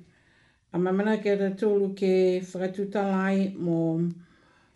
a 0.74 0.78
mamana 0.78 1.18
ke 1.24 1.28
ata 1.34 1.52
tōru 1.66 1.94
ke 1.98 2.42
whakatūtalai 2.46 3.58
mō 3.58 4.14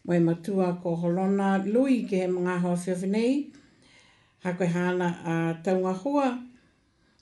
mo, 0.04 0.14
e 0.14 0.20
matua 0.20 0.78
ko 0.84 0.96
holona 0.96 1.66
lui 1.72 2.04
ke 2.06 2.26
he 2.26 2.28
mga 2.28 2.60
hoa 2.62 2.76
whiawhinei, 2.76 3.54
ha 4.44 4.54
koe 4.54 4.68
hana 4.68 5.08
a 5.26 5.64
taunga 5.64 5.96
hoa, 5.96 6.38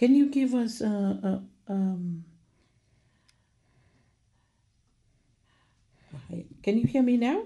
Can 0.00 0.14
you 0.14 0.30
give 0.30 0.54
us 0.54 0.80
a, 0.80 0.86
uh, 0.88 1.28
a 1.28 1.32
uh, 1.68 1.74
um, 1.74 2.24
Can 6.62 6.78
you 6.78 6.84
hear 6.86 7.02
me 7.02 7.18
now? 7.18 7.42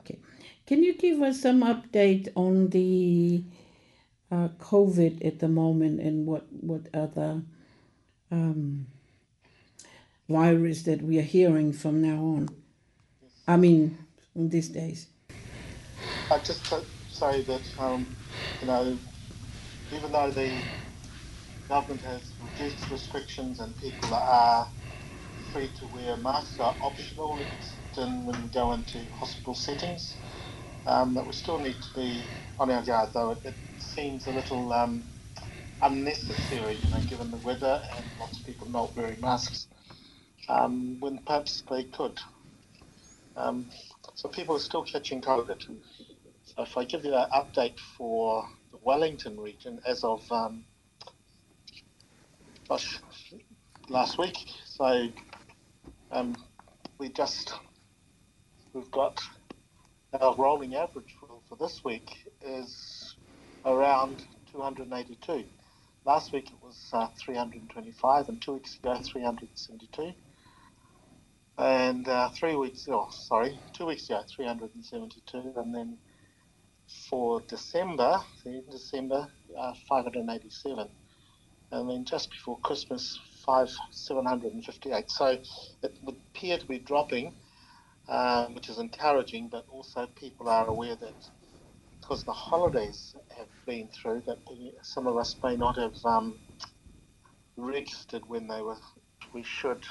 okay. 0.00 0.18
Can 0.66 0.82
you 0.82 0.94
give 0.94 1.22
us 1.22 1.40
some 1.42 1.60
update 1.62 2.26
on 2.34 2.70
the 2.70 3.44
uh, 4.32 4.48
COVID 4.58 5.24
at 5.24 5.38
the 5.38 5.46
moment 5.46 6.00
and 6.00 6.26
what 6.26 6.46
what 6.50 6.88
other 6.92 7.42
um, 8.32 8.88
virus 10.28 10.82
that 10.82 11.02
we 11.02 11.20
are 11.20 11.28
hearing 11.36 11.72
from 11.72 12.02
now 12.02 12.18
on? 12.34 12.48
Yes. 13.22 13.30
I 13.46 13.56
mean, 13.58 13.96
these 14.34 14.70
days. 14.70 15.06
I 15.30 16.34
uh, 16.34 16.38
just 16.42 16.66
say 17.12 17.42
that 17.42 17.62
um, 17.78 18.04
you 18.60 18.66
know 18.66 18.98
even 19.94 20.10
though 20.10 20.30
the 20.30 20.50
government 21.68 22.00
has 22.02 22.20
reduced 22.42 22.90
restrictions 22.90 23.60
and 23.60 23.76
people 23.80 24.12
are 24.12 24.66
free 25.52 25.70
to 25.78 25.86
wear 25.94 26.16
masks 26.16 26.58
are 26.58 26.74
optional 26.82 27.38
when 27.94 28.26
we 28.26 28.34
go 28.48 28.72
into 28.72 28.98
hospital 29.18 29.54
settings. 29.54 30.14
Um, 30.86 31.14
that 31.14 31.24
we 31.26 31.32
still 31.32 31.58
need 31.60 31.76
to 31.80 31.94
be 31.94 32.20
on 32.60 32.70
our 32.70 32.82
guard, 32.82 33.08
though 33.14 33.30
it, 33.30 33.38
it 33.46 33.54
seems 33.78 34.26
a 34.26 34.30
little 34.30 34.70
um, 34.70 35.02
unnecessary, 35.80 36.74
you 36.84 36.90
know, 36.90 37.00
given 37.08 37.30
the 37.30 37.38
weather 37.38 37.80
and 37.96 38.04
lots 38.20 38.38
of 38.38 38.44
people 38.44 38.68
not 38.70 38.94
wearing 38.94 39.18
masks 39.18 39.66
um, 40.50 41.00
when 41.00 41.16
perhaps 41.18 41.62
they 41.70 41.84
could. 41.84 42.20
Um, 43.34 43.64
so 44.14 44.28
people 44.28 44.56
are 44.56 44.66
still 44.68 44.82
catching 44.82 45.22
COVID. 45.22 45.64
So 46.44 46.62
if 46.64 46.76
I 46.76 46.84
give 46.84 47.02
you 47.02 47.12
that 47.12 47.30
update 47.30 47.78
for 47.96 48.46
Wellington 48.84 49.40
region 49.40 49.80
as 49.86 50.04
of 50.04 50.30
um, 50.30 50.64
gosh, 52.68 53.00
last 53.88 54.18
week. 54.18 54.36
So 54.66 55.08
um, 56.12 56.36
we 56.98 57.08
just 57.08 57.54
we've 58.74 58.90
got 58.90 59.20
our 60.20 60.34
rolling 60.36 60.74
average 60.74 61.16
for, 61.18 61.28
for 61.48 61.56
this 61.56 61.82
week 61.82 62.28
is 62.44 63.16
around 63.64 64.22
282. 64.52 65.44
Last 66.04 66.32
week 66.32 66.50
it 66.50 66.56
was 66.62 66.90
uh, 66.92 67.08
325, 67.18 68.28
and 68.28 68.42
two 68.42 68.52
weeks 68.52 68.76
ago 68.76 69.00
372, 69.02 70.12
and 71.56 72.06
uh, 72.06 72.28
three 72.28 72.54
weeks 72.54 72.86
oh 72.90 73.08
sorry, 73.10 73.58
two 73.72 73.86
weeks 73.86 74.04
ago 74.04 74.20
372, 74.28 75.54
and 75.56 75.74
then 75.74 75.96
for 77.08 77.40
December, 77.42 78.20
December, 78.70 79.28
uh, 79.56 79.74
587. 79.88 80.88
And 81.72 81.88
then 81.90 82.04
just 82.04 82.30
before 82.30 82.58
Christmas, 82.58 83.18
five, 83.44 83.70
758. 83.90 85.10
So 85.10 85.26
it 85.26 85.48
would 86.02 86.16
appear 86.34 86.58
to 86.58 86.66
be 86.66 86.78
dropping, 86.78 87.32
uh, 88.08 88.46
which 88.46 88.68
is 88.68 88.78
encouraging, 88.78 89.48
but 89.48 89.64
also 89.70 90.06
people 90.14 90.48
are 90.48 90.66
aware 90.66 90.96
that 90.96 91.28
because 92.00 92.22
the 92.24 92.32
holidays 92.32 93.16
have 93.36 93.48
been 93.66 93.88
through, 93.88 94.22
that 94.26 94.38
some 94.82 95.06
of 95.06 95.16
us 95.16 95.34
may 95.42 95.56
not 95.56 95.76
have 95.78 95.94
um, 96.04 96.38
registered 97.56 98.22
when 98.28 98.46
they 98.46 98.60
were, 98.60 98.76
we 99.32 99.42
should. 99.42 99.82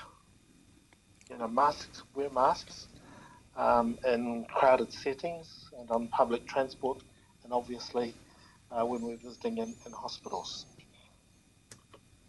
You 1.29 1.39
know, 1.39 1.47
masks, 1.47 2.03
wear 2.13 2.29
masks 2.29 2.87
um, 3.55 3.97
in 4.05 4.45
crowded 4.45 4.91
settings 4.91 5.65
and 5.79 5.89
on 5.91 6.07
public 6.07 6.45
transport, 6.47 7.01
and 7.43 7.53
obviously 7.53 8.13
uh, 8.71 8.85
when 8.85 9.01
we're 9.01 9.17
visiting 9.17 9.57
in, 9.57 9.75
in 9.85 9.91
hospitals. 9.91 10.65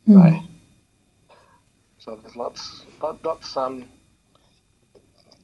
Mm. 0.08 0.16
Right. 0.16 0.42
So 1.98 2.16
there's 2.16 2.36
lots, 2.36 2.84
lots, 3.02 3.56
um, 3.56 3.86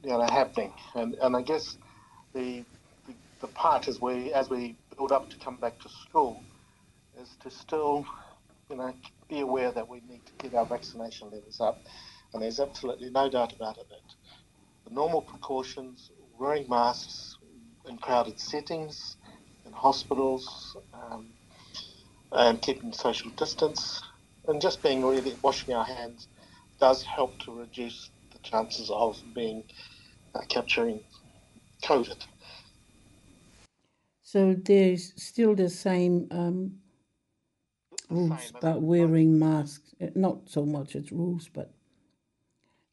you 0.02 0.10
know, 0.10 0.20
happening, 0.22 0.72
and 0.94 1.14
and 1.14 1.34
I 1.34 1.40
guess 1.42 1.78
the, 2.34 2.64
the 3.06 3.14
the 3.40 3.46
part 3.48 3.88
is 3.88 4.00
we 4.02 4.32
as 4.34 4.50
we 4.50 4.76
build 4.94 5.12
up 5.12 5.30
to 5.30 5.38
come 5.38 5.56
back 5.56 5.78
to 5.80 5.88
school 5.88 6.42
is 7.22 7.30
to 7.42 7.50
still, 7.50 8.04
you 8.68 8.76
know, 8.76 8.92
be 9.30 9.40
aware 9.40 9.72
that 9.72 9.88
we 9.88 10.02
need 10.10 10.20
to 10.26 10.32
get 10.42 10.54
our 10.54 10.66
vaccination 10.66 11.30
levels 11.30 11.60
up, 11.62 11.80
and 12.34 12.42
there's 12.42 12.60
absolutely 12.60 13.08
no 13.08 13.30
doubt 13.30 13.54
about 13.54 13.78
it 13.78 13.88
that 13.88 14.14
normal 14.90 15.22
precautions, 15.22 16.10
wearing 16.38 16.68
masks 16.68 17.38
in 17.88 17.96
crowded 17.98 18.38
settings, 18.40 19.16
in 19.64 19.72
hospitals, 19.72 20.76
um, 20.92 21.28
and 22.32 22.60
keeping 22.60 22.92
social 22.92 23.30
distance, 23.32 24.02
and 24.48 24.60
just 24.60 24.82
being 24.82 25.04
really 25.04 25.34
washing 25.42 25.74
our 25.74 25.84
hands 25.84 26.28
does 26.78 27.02
help 27.02 27.38
to 27.38 27.52
reduce 27.56 28.10
the 28.32 28.38
chances 28.38 28.90
of 28.90 29.20
being 29.34 29.62
uh, 30.34 30.40
capturing 30.48 31.00
COVID. 31.82 32.16
So 34.22 34.54
there's 34.54 35.12
still 35.20 35.54
the 35.54 35.68
same 35.68 36.26
um, 36.30 36.74
rules, 38.08 38.50
about 38.50 38.60
but 38.62 38.82
wearing 38.82 39.38
masks. 39.38 39.94
Not 40.14 40.38
so 40.48 40.64
much 40.64 40.96
as 40.96 41.12
rules, 41.12 41.48
but 41.52 41.70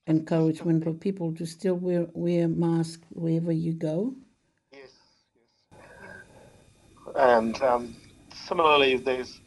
encouragement 0.08 0.84
for 0.84 0.93
people 0.93 1.34
to 1.36 1.45
still 1.45 1.76
wear 1.76 2.08
wear 2.14 2.47
masks 2.47 3.03
wherever 3.14 3.51
you 3.51 3.74
go? 3.74 4.14
Yes, 4.72 4.91
yes. 5.72 7.16
And 7.16 7.62
um, 7.62 7.95
similarly, 8.34 8.97
there's 8.97 9.39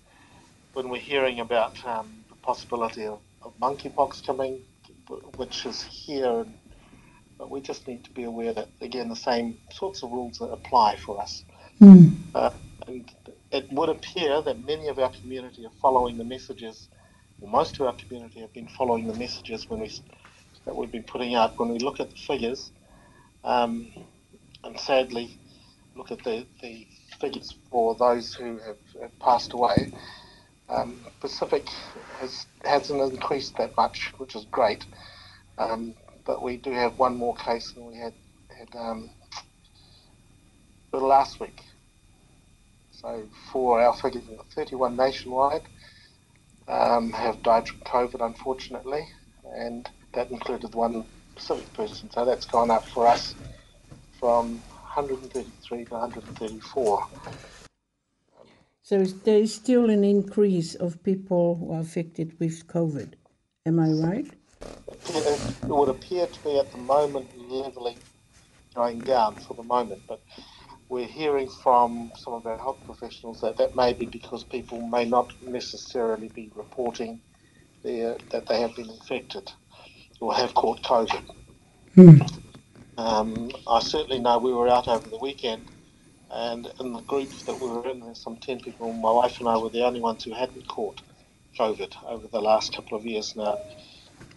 when 0.74 0.88
we're 0.88 0.98
hearing 0.98 1.40
about 1.40 1.82
um, 1.86 2.24
the 2.28 2.36
possibility 2.36 3.04
of, 3.06 3.20
of, 3.42 3.58
monkeypox 3.58 4.24
coming, 4.24 4.60
which 5.36 5.66
is 5.66 5.82
here, 5.82 6.44
but 7.38 7.50
we 7.50 7.60
just 7.60 7.88
need 7.88 8.04
to 8.04 8.10
be 8.10 8.24
aware 8.24 8.52
that 8.52 8.68
again 8.80 9.08
the 9.08 9.16
same 9.30 9.58
sorts 9.72 10.02
of 10.02 10.10
rules 10.12 10.40
apply 10.40 10.96
for 10.96 11.20
us. 11.20 11.42
Mm. 11.80 12.14
Uh, 12.34 12.50
and 12.86 13.10
it 13.50 13.72
would 13.72 13.88
appear 13.88 14.42
that 14.42 14.62
many 14.64 14.88
of 14.88 14.98
our 14.98 15.10
community 15.10 15.64
are 15.64 15.72
following 15.80 16.18
the 16.18 16.24
messages. 16.24 16.88
or 17.40 17.48
most 17.48 17.80
of 17.80 17.86
our 17.86 17.94
community 17.94 18.38
have 18.40 18.52
been 18.52 18.68
following 18.68 19.06
the 19.06 19.14
messages 19.18 19.68
when 19.70 19.80
we 19.80 19.88
that 20.64 20.76
we've 20.76 20.92
been 20.92 21.02
putting 21.02 21.34
out 21.34 21.58
when 21.58 21.68
we 21.70 21.78
look 21.78 22.00
at 22.00 22.10
the 22.10 22.16
figures, 22.16 22.70
um, 23.44 23.90
and 24.64 24.78
sadly 24.78 25.38
look 25.96 26.10
at 26.10 26.22
the, 26.24 26.44
the 26.62 26.86
figures 27.20 27.54
for 27.70 27.94
those 27.94 28.34
who 28.34 28.58
have, 28.58 28.76
have 29.00 29.18
passed 29.18 29.52
away, 29.52 29.92
um, 30.68 31.00
Pacific 31.20 31.66
has, 32.18 32.46
hasn't 32.64 33.00
increased 33.12 33.56
that 33.56 33.76
much, 33.76 34.12
which 34.18 34.36
is 34.36 34.44
great. 34.50 34.84
Um, 35.58 35.94
but 36.24 36.42
we 36.42 36.58
do 36.58 36.70
have 36.70 36.98
one 36.98 37.16
more 37.16 37.34
case 37.34 37.72
than 37.72 37.86
we 37.86 37.96
had, 37.96 38.12
had 38.56 38.68
um, 38.78 39.10
last 40.92 41.40
week. 41.40 41.62
So 42.92 43.24
for 43.50 43.80
our 43.82 43.96
figures, 43.96 44.22
31 44.54 44.94
nationwide 44.94 45.62
um, 46.68 47.10
have 47.12 47.42
died 47.42 47.66
from 47.68 47.80
COVID, 47.80 48.24
unfortunately, 48.24 49.08
and 49.52 49.88
that 50.12 50.30
included 50.30 50.74
one 50.74 51.04
Pacific 51.34 51.72
person. 51.74 52.10
So 52.10 52.24
that's 52.24 52.46
gone 52.46 52.70
up 52.70 52.84
for 52.86 53.06
us 53.06 53.34
from 54.18 54.56
133 54.56 55.84
to 55.86 55.92
134. 55.92 57.06
So 58.82 59.04
there 59.04 59.38
is 59.38 59.54
still 59.54 59.88
an 59.88 60.02
increase 60.02 60.74
of 60.74 61.02
people 61.04 61.56
who 61.56 61.72
are 61.72 61.80
affected 61.80 62.34
with 62.40 62.66
COVID. 62.66 63.12
Am 63.66 63.78
I 63.78 63.88
right? 63.90 64.26
It 65.08 65.64
would 65.68 65.88
appear 65.88 66.26
to 66.26 66.40
be 66.44 66.58
at 66.58 66.70
the 66.72 66.78
moment 66.78 67.28
leveling 67.48 67.98
going 68.74 68.98
down 69.00 69.34
for 69.36 69.54
the 69.54 69.62
moment, 69.62 70.00
but 70.08 70.20
we're 70.88 71.06
hearing 71.06 71.48
from 71.48 72.10
some 72.16 72.32
of 72.32 72.46
our 72.46 72.56
health 72.56 72.78
professionals 72.84 73.40
that 73.40 73.56
that 73.58 73.74
may 73.76 73.92
be 73.92 74.06
because 74.06 74.44
people 74.44 74.80
may 74.86 75.04
not 75.04 75.30
necessarily 75.42 76.28
be 76.28 76.50
reporting 76.54 77.20
that 77.82 78.44
they 78.48 78.60
have 78.60 78.74
been 78.74 78.90
infected 78.90 79.50
or 80.20 80.34
have 80.34 80.54
caught 80.54 80.82
COVID. 80.82 81.22
Mm. 81.96 82.38
Um, 82.98 83.50
I 83.66 83.80
certainly 83.80 84.18
know 84.18 84.38
we 84.38 84.52
were 84.52 84.68
out 84.68 84.86
over 84.86 85.08
the 85.08 85.16
weekend, 85.18 85.64
and 86.30 86.70
in 86.78 86.92
the 86.92 87.00
group 87.00 87.30
that 87.46 87.58
we 87.60 87.66
were 87.66 87.88
in, 87.88 88.00
there's 88.00 88.18
some 88.18 88.36
10 88.36 88.60
people, 88.60 88.92
my 88.92 89.10
wife 89.10 89.40
and 89.40 89.48
I 89.48 89.56
were 89.56 89.70
the 89.70 89.84
only 89.84 90.00
ones 90.00 90.24
who 90.24 90.32
hadn't 90.34 90.68
caught 90.68 91.00
COVID 91.58 91.92
over 92.06 92.28
the 92.28 92.40
last 92.40 92.74
couple 92.76 92.96
of 92.98 93.04
years 93.06 93.34
now. 93.34 93.58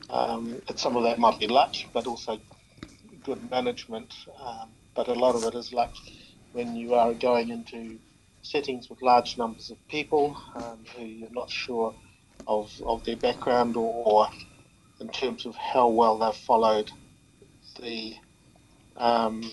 Um, 0.09 0.61
and 0.67 0.79
some 0.79 0.95
of 0.95 1.03
that 1.03 1.19
might 1.19 1.39
be 1.39 1.47
luck, 1.47 1.75
but 1.93 2.07
also 2.07 2.39
good 3.25 3.51
management. 3.51 4.13
Um, 4.41 4.69
but 4.95 5.07
a 5.07 5.13
lot 5.13 5.35
of 5.35 5.43
it 5.43 5.55
is 5.55 5.73
luck 5.73 5.93
when 6.53 6.75
you 6.75 6.93
are 6.95 7.13
going 7.13 7.49
into 7.49 7.99
settings 8.41 8.89
with 8.89 9.01
large 9.01 9.37
numbers 9.37 9.71
of 9.71 9.87
people 9.87 10.37
um, 10.55 10.85
who 10.97 11.03
you're 11.03 11.29
not 11.31 11.49
sure 11.49 11.93
of, 12.47 12.71
of 12.85 13.03
their 13.05 13.15
background 13.15 13.75
or, 13.77 14.03
or 14.05 14.27
in 14.99 15.09
terms 15.09 15.45
of 15.45 15.55
how 15.55 15.87
well 15.87 16.17
they've 16.17 16.35
followed 16.41 16.91
the 17.81 18.15
um, 18.97 19.49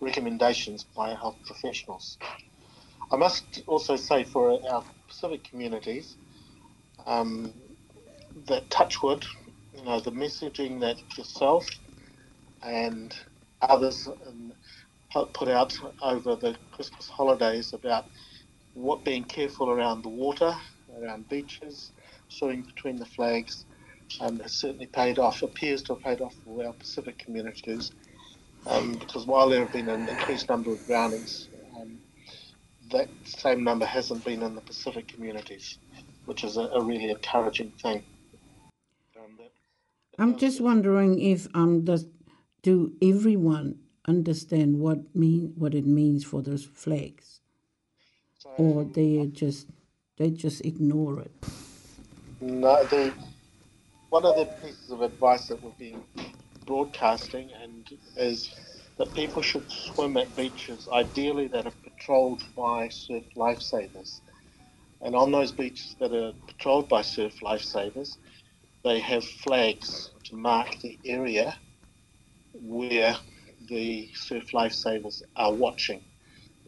recommendations 0.00 0.84
by 0.96 1.14
health 1.14 1.36
professionals. 1.46 2.18
I 3.10 3.16
must 3.16 3.62
also 3.66 3.96
say 3.96 4.24
for 4.24 4.58
our 4.70 4.84
Pacific 5.06 5.44
communities 5.44 6.14
um, 7.06 7.52
that 8.46 8.68
Touchwood, 8.70 9.24
you 9.76 9.84
know, 9.84 10.00
the 10.00 10.12
messaging 10.12 10.80
that 10.80 10.96
yourself 11.16 11.66
and 12.62 13.14
others 13.62 14.08
put 15.12 15.48
out 15.48 15.78
over 16.02 16.36
the 16.36 16.56
Christmas 16.72 17.08
holidays 17.08 17.72
about 17.72 18.06
what 18.74 19.04
being 19.04 19.24
careful 19.24 19.70
around 19.70 20.02
the 20.02 20.08
water, 20.08 20.54
around 21.00 21.28
beaches, 21.28 21.90
swimming 22.28 22.62
between 22.62 22.96
the 22.98 23.06
flags, 23.06 23.64
um, 24.20 24.38
has 24.40 24.52
certainly 24.52 24.86
paid 24.86 25.18
off, 25.18 25.42
appears 25.42 25.82
to 25.82 25.94
have 25.94 26.02
paid 26.02 26.20
off 26.20 26.34
for 26.44 26.64
our 26.66 26.72
Pacific 26.72 27.18
communities, 27.18 27.92
um, 28.66 28.94
because 28.94 29.26
while 29.26 29.48
there 29.48 29.60
have 29.60 29.72
been 29.72 29.88
an 29.88 30.08
increased 30.08 30.48
number 30.48 30.72
of 30.72 30.84
drownings, 30.86 31.48
um, 31.80 31.98
that 32.90 33.08
same 33.24 33.62
number 33.64 33.86
hasn't 33.86 34.24
been 34.24 34.42
in 34.42 34.54
the 34.54 34.60
Pacific 34.60 35.08
communities, 35.08 35.78
which 36.26 36.44
is 36.44 36.56
a, 36.56 36.62
a 36.62 36.82
really 36.82 37.10
encouraging 37.10 37.70
thing. 37.82 38.02
Um, 39.16 39.30
that, 39.38 39.50
I'm 40.18 40.36
just 40.36 40.60
wondering 40.60 41.20
if 41.20 41.46
um, 41.54 41.84
does 41.84 42.06
do 42.62 42.92
everyone 43.02 43.78
understand 44.06 44.78
what 44.80 45.14
mean 45.14 45.52
what 45.56 45.74
it 45.74 45.86
means 45.86 46.24
for 46.24 46.42
those 46.42 46.64
flags, 46.64 47.40
so, 48.38 48.50
or 48.56 48.84
they 48.84 49.26
just 49.32 49.66
they 50.16 50.30
just 50.30 50.64
ignore 50.64 51.20
it. 51.20 51.30
No, 52.40 52.84
they 52.84 53.12
one 54.10 54.24
of 54.24 54.36
the 54.36 54.46
pieces 54.66 54.90
of 54.90 55.02
advice 55.02 55.48
that 55.48 55.62
we've 55.62 55.76
been 55.76 56.02
broadcasting 56.64 57.50
and 57.62 57.90
is 58.16 58.54
that 58.96 59.12
people 59.14 59.42
should 59.42 59.70
swim 59.70 60.16
at 60.16 60.34
beaches, 60.34 60.88
ideally 60.90 61.46
that 61.46 61.66
are 61.66 61.72
patrolled 61.82 62.42
by 62.56 62.88
surf 62.88 63.22
lifesavers. 63.36 64.20
And 65.02 65.14
on 65.14 65.30
those 65.30 65.52
beaches 65.52 65.94
that 66.00 66.12
are 66.12 66.32
patrolled 66.46 66.88
by 66.88 67.02
surf 67.02 67.34
lifesavers, 67.42 68.16
they 68.82 68.98
have 68.98 69.24
flags 69.24 70.10
to 70.24 70.36
mark 70.36 70.78
the 70.80 70.98
area 71.04 71.54
where 72.62 73.14
the 73.68 74.08
surf 74.14 74.52
lifesavers 74.54 75.22
are 75.36 75.52
watching, 75.52 76.02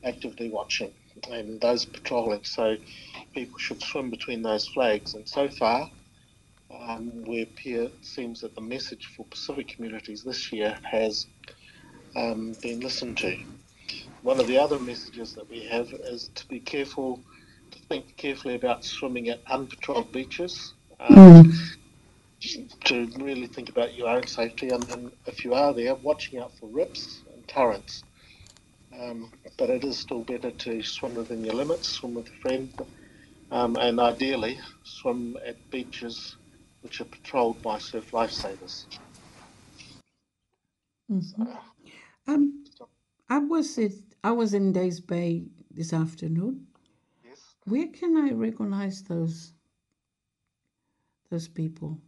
actively 0.05 0.51
watching, 0.51 0.93
and 1.31 1.59
those 1.61 1.87
patrolling. 1.87 2.45
So 2.45 2.77
people 3.35 3.59
should 3.59 3.83
swim 3.83 4.11
between 4.11 4.43
those 4.43 4.69
flags. 4.69 5.15
And 5.15 5.27
so 5.27 5.49
far, 5.49 5.91
um, 6.79 7.11
where 7.25 7.47
it 7.67 7.93
seems 8.03 8.41
that 8.43 8.55
the 8.55 8.61
message 8.61 9.07
for 9.17 9.25
Pacific 9.27 9.69
communities 9.69 10.23
this 10.23 10.53
year 10.53 10.79
has 10.83 11.27
um, 12.17 12.53
been 12.63 12.81
listened 12.81 13.19
to. 13.19 13.37
One 14.23 14.39
of 14.39 14.47
the 14.47 14.59
other 14.59 14.79
messages 14.79 15.35
that 15.35 15.49
we 15.51 15.67
have 15.67 15.89
is 15.93 16.31
to 16.37 16.47
be 16.49 16.61
careful, 16.61 17.21
to 17.73 17.79
think 17.89 18.17
carefully 18.17 18.55
about 18.55 18.85
swimming 18.85 19.29
at 19.31 19.45
unpatrolled 19.47 20.13
beaches. 20.13 20.75
Um, 21.01 21.45
mm. 21.53 21.57
To 22.85 23.07
really 23.23 23.47
think 23.47 23.69
about 23.69 23.93
your 23.95 24.09
own 24.09 24.27
safety, 24.27 24.71
and, 24.71 24.89
and, 24.93 25.13
if 25.27 25.45
you 25.45 25.53
are 25.53 25.75
there, 25.75 25.95
watching 25.97 26.39
out 26.39 26.53
for 26.59 26.67
rips 26.71 27.21
and 27.35 27.47
currents. 27.47 28.03
Um, 28.99 29.31
but 29.59 29.69
it 29.69 29.85
is 29.85 29.99
still 29.99 30.21
better 30.25 30.51
to 30.51 30.83
swim 30.83 31.17
within 31.17 31.45
your 31.45 31.55
limits, 31.55 31.89
swim 31.89 32.15
with 32.15 32.29
a 32.29 32.37
friend, 32.41 32.73
um, 33.51 33.77
and 33.77 34.01
ideally 34.01 34.59
swim 34.85 35.37
at 35.47 35.71
beaches 35.71 36.37
which 36.83 37.01
are 37.01 37.05
patrolled 37.05 37.61
by 37.63 37.79
surf 37.79 38.11
lifesavers. 38.13 38.85
Mm-hmm. 41.11 41.45
Um, 42.29 42.65
I 43.29 43.39
was 43.39 43.79
at, 43.79 43.93
I 44.25 44.31
was 44.33 44.55
in 44.55 44.73
Days 44.73 45.01
Bay 45.01 45.45
this 45.73 45.93
afternoon. 45.93 46.67
Yes. 47.25 47.39
Where 47.65 47.87
can 47.89 48.17
I 48.17 48.33
recognize 48.33 49.03
those 49.03 49.53
those 51.31 51.49
people? 51.49 51.99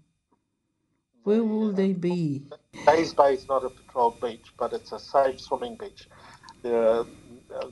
Where 1.25 1.43
will 1.45 1.71
yeah. 1.71 1.77
they 1.77 1.93
be? 1.93 2.43
Days 2.87 3.13
Bay 3.15 3.35
is 3.35 3.49
not 3.49 3.65
a 3.65 3.71
patrolled 3.71 4.21
beach, 4.21 4.47
but 4.59 4.73
it's 4.73 4.93
a 4.93 4.99
safe 4.99 5.41
swimming 5.41 5.77
beach. 5.77 6.09
There 6.63 6.81
are 6.83 7.07
uh, 7.55 7.67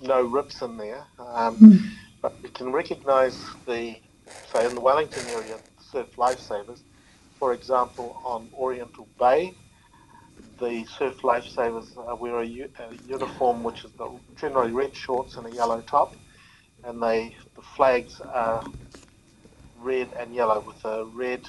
no 0.00 0.22
rips 0.22 0.62
in 0.62 0.76
there, 0.76 1.04
um, 1.18 1.56
hmm. 1.56 1.76
but 2.22 2.34
you 2.42 2.48
can 2.50 2.72
recognise 2.72 3.38
the 3.66 3.96
say 4.52 4.64
in 4.66 4.74
the 4.74 4.80
Wellington 4.80 5.26
area 5.28 5.58
surf 5.90 6.16
lifesavers. 6.16 6.80
For 7.38 7.52
example, 7.52 8.20
on 8.24 8.48
Oriental 8.54 9.06
Bay, 9.18 9.54
the 10.58 10.84
surf 10.84 11.16
lifesavers 11.18 11.88
uh, 12.10 12.14
wear 12.16 12.40
a, 12.40 12.44
uniform 13.06 13.62
which 13.62 13.84
is 13.84 13.90
generally 14.40 14.72
red 14.72 14.94
shorts 14.94 15.36
and 15.36 15.46
a 15.46 15.50
yellow 15.50 15.80
top, 15.82 16.14
and 16.84 17.02
they 17.02 17.34
the 17.54 17.62
flags 17.76 18.20
are 18.20 18.62
red 19.80 20.08
and 20.18 20.34
yellow 20.34 20.60
with 20.66 20.84
a 20.84 21.04
red 21.14 21.42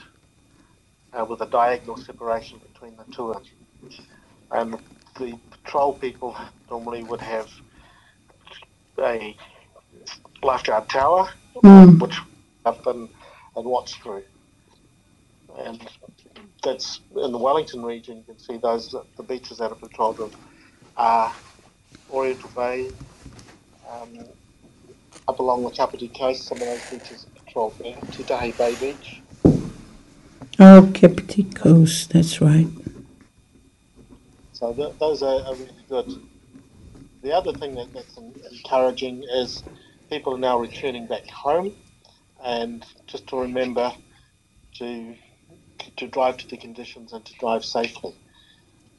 uh, 1.13 1.25
with 1.25 1.41
a 1.41 1.45
diagonal 1.47 1.97
separation 1.97 2.59
between 2.71 2.95
the 2.97 3.05
two. 3.13 3.35
And 4.51 4.77
the 5.19 5.37
patrol 5.51 5.93
people 5.93 6.35
normally 6.69 7.03
would 7.03 7.21
have 7.21 7.47
a 8.99 9.35
lifeguard 10.43 10.89
tower, 10.89 11.29
mm. 11.63 11.99
which 11.99 12.17
up 12.65 12.85
and 12.87 13.09
and 13.55 13.65
watch 13.65 13.95
through. 14.01 14.23
And 15.59 15.87
that's 16.63 16.99
in 17.15 17.31
the 17.31 17.37
Wellington 17.37 17.83
region. 17.83 18.17
You 18.17 18.23
can 18.23 18.39
see 18.39 18.57
those 18.57 18.93
the 19.17 19.23
beaches 19.23 19.57
that 19.57 19.71
are 19.71 19.75
patrolled 19.75 20.19
of 20.19 20.35
are 20.95 21.33
Oriental 22.11 22.49
Bay, 22.55 22.91
um, 23.89 24.19
up 25.27 25.39
along 25.39 25.63
the 25.63 25.69
Kapiti 25.71 26.09
Coast. 26.09 26.43
Some 26.45 26.57
of 26.59 26.65
those 26.65 26.85
beaches 26.89 27.25
are 27.35 27.43
patrolled 27.43 27.77
there. 27.79 27.95
Titahi 27.95 28.51
Bay 28.57 28.75
Beach. 28.79 29.21
Oh, 30.59 30.89
Kapiti 30.93 31.43
Coast. 31.45 32.11
That's 32.13 32.39
right. 32.41 32.67
So 34.53 34.73
th- 34.73 34.93
those 34.99 35.23
are, 35.23 35.41
are, 35.45 35.53
really 35.53 35.75
good. 35.87 36.21
The 37.23 37.31
other 37.33 37.53
thing 37.53 37.75
that, 37.75 37.91
that's 37.93 38.17
encouraging 38.17 39.23
is 39.23 39.63
people 40.09 40.35
are 40.35 40.39
now 40.39 40.57
returning 40.59 41.05
back 41.07 41.27
home 41.27 41.73
and 42.43 42.85
just 43.07 43.27
to 43.27 43.39
remember 43.41 43.91
to 44.75 45.15
to 45.97 46.07
drive 46.07 46.37
to 46.37 46.47
the 46.47 46.57
conditions 46.57 47.13
and 47.13 47.23
to 47.25 47.33
drive 47.39 47.63
safely. 47.63 48.15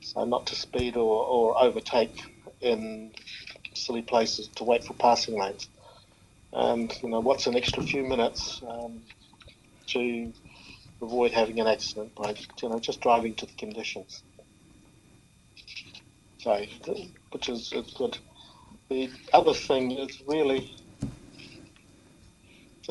So 0.03 0.24
not 0.24 0.47
to 0.47 0.55
speed 0.55 0.97
or, 0.97 1.26
or 1.26 1.62
overtake 1.62 2.22
in 2.62 3.12
silly 3.74 4.01
places, 4.01 4.49
to 4.57 4.64
wait 4.64 4.82
for 4.82 4.95
passing 4.95 5.38
lanes. 5.38 5.68
And, 6.55 6.91
you 7.03 7.11
know, 7.11 7.20
what's 7.20 7.47
an 7.47 7.55
extra 7.55 7.82
few 7.82 8.03
minutes 8.03 8.62
um, 8.66 9.03
to 9.88 10.32
avoid 11.03 11.32
having 11.32 11.61
an 11.61 11.66
accident 11.66 12.14
by, 12.14 12.34
you 12.62 12.68
know, 12.70 12.78
just 12.78 13.03
driving 13.03 13.34
to 13.36 13.47
the 13.47 13.53
conditions. 13.53 14.22
So, 16.38 16.64
which 17.32 17.49
is, 17.51 17.70
is 17.74 17.93
good. 17.93 18.16
The 18.88 19.11
other 19.34 19.53
thing 19.53 19.91
is 19.93 20.22
really 20.26 20.74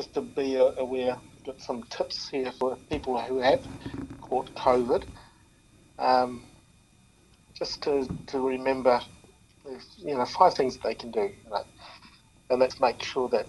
just 0.00 0.14
to 0.14 0.22
be 0.22 0.54
aware, 0.56 1.14
got 1.44 1.60
some 1.60 1.82
tips 1.90 2.26
here 2.30 2.50
for 2.58 2.74
people 2.88 3.20
who 3.20 3.36
have 3.38 3.60
caught 4.22 4.48
COVID. 4.54 5.04
Um, 5.98 6.42
just 7.52 7.82
to, 7.82 8.08
to 8.28 8.40
remember, 8.48 8.98
you 9.98 10.16
know, 10.16 10.24
five 10.24 10.54
things 10.54 10.78
they 10.78 10.94
can 10.94 11.10
do, 11.10 11.28
and 12.48 12.58
let's 12.60 12.80
make 12.80 13.02
sure 13.02 13.28
that, 13.28 13.46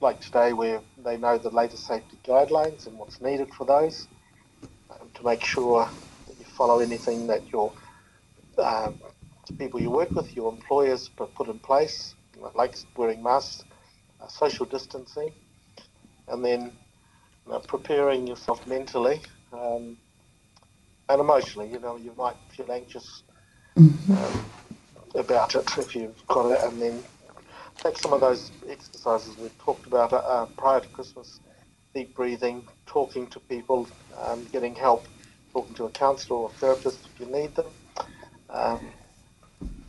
like 0.00 0.20
today, 0.20 0.52
where 0.52 0.80
they 1.04 1.16
know 1.16 1.36
the 1.36 1.50
latest 1.50 1.84
safety 1.84 2.16
guidelines 2.24 2.86
and 2.86 2.96
what's 2.96 3.20
needed 3.20 3.52
for 3.52 3.66
those, 3.66 4.06
um, 4.92 5.08
to 5.14 5.24
make 5.24 5.44
sure 5.44 5.88
that 6.28 6.38
you 6.38 6.44
follow 6.44 6.78
anything 6.78 7.26
that 7.26 7.50
your 7.50 7.72
um, 8.58 9.00
people 9.58 9.80
you 9.82 9.90
work 9.90 10.12
with, 10.12 10.36
your 10.36 10.52
employers 10.52 11.08
put 11.16 11.48
in 11.48 11.58
place, 11.58 12.14
like 12.56 12.76
wearing 12.96 13.20
masks, 13.20 13.64
social 14.28 14.66
distancing, 14.66 15.32
and 16.28 16.44
then 16.44 16.72
uh, 17.50 17.58
preparing 17.60 18.26
yourself 18.26 18.66
mentally 18.66 19.20
um, 19.52 19.96
and 21.08 21.20
emotionally. 21.20 21.68
You 21.68 21.78
know, 21.80 21.96
you 21.96 22.12
might 22.16 22.36
feel 22.54 22.70
anxious 22.70 23.22
mm-hmm. 23.76 24.12
um, 24.12 24.44
about 25.14 25.54
it 25.54 25.66
if 25.78 25.94
you've 25.94 26.26
got 26.26 26.50
it, 26.52 26.60
and 26.72 26.80
then 26.80 27.02
take 27.78 27.96
some 27.98 28.12
of 28.12 28.20
those 28.20 28.50
exercises 28.68 29.36
we've 29.38 29.56
talked 29.58 29.86
about 29.86 30.12
uh, 30.12 30.46
prior 30.56 30.80
to 30.80 30.88
Christmas 30.88 31.40
deep 31.94 32.14
breathing, 32.14 32.62
talking 32.86 33.26
to 33.26 33.40
people, 33.40 33.88
um, 34.16 34.46
getting 34.52 34.76
help, 34.76 35.06
talking 35.52 35.74
to 35.74 35.86
a 35.86 35.90
counsellor 35.90 36.36
or 36.42 36.48
a 36.48 36.52
therapist 36.58 37.00
if 37.06 37.18
you 37.18 37.26
need 37.34 37.52
them, 37.56 37.66
um, 38.48 38.78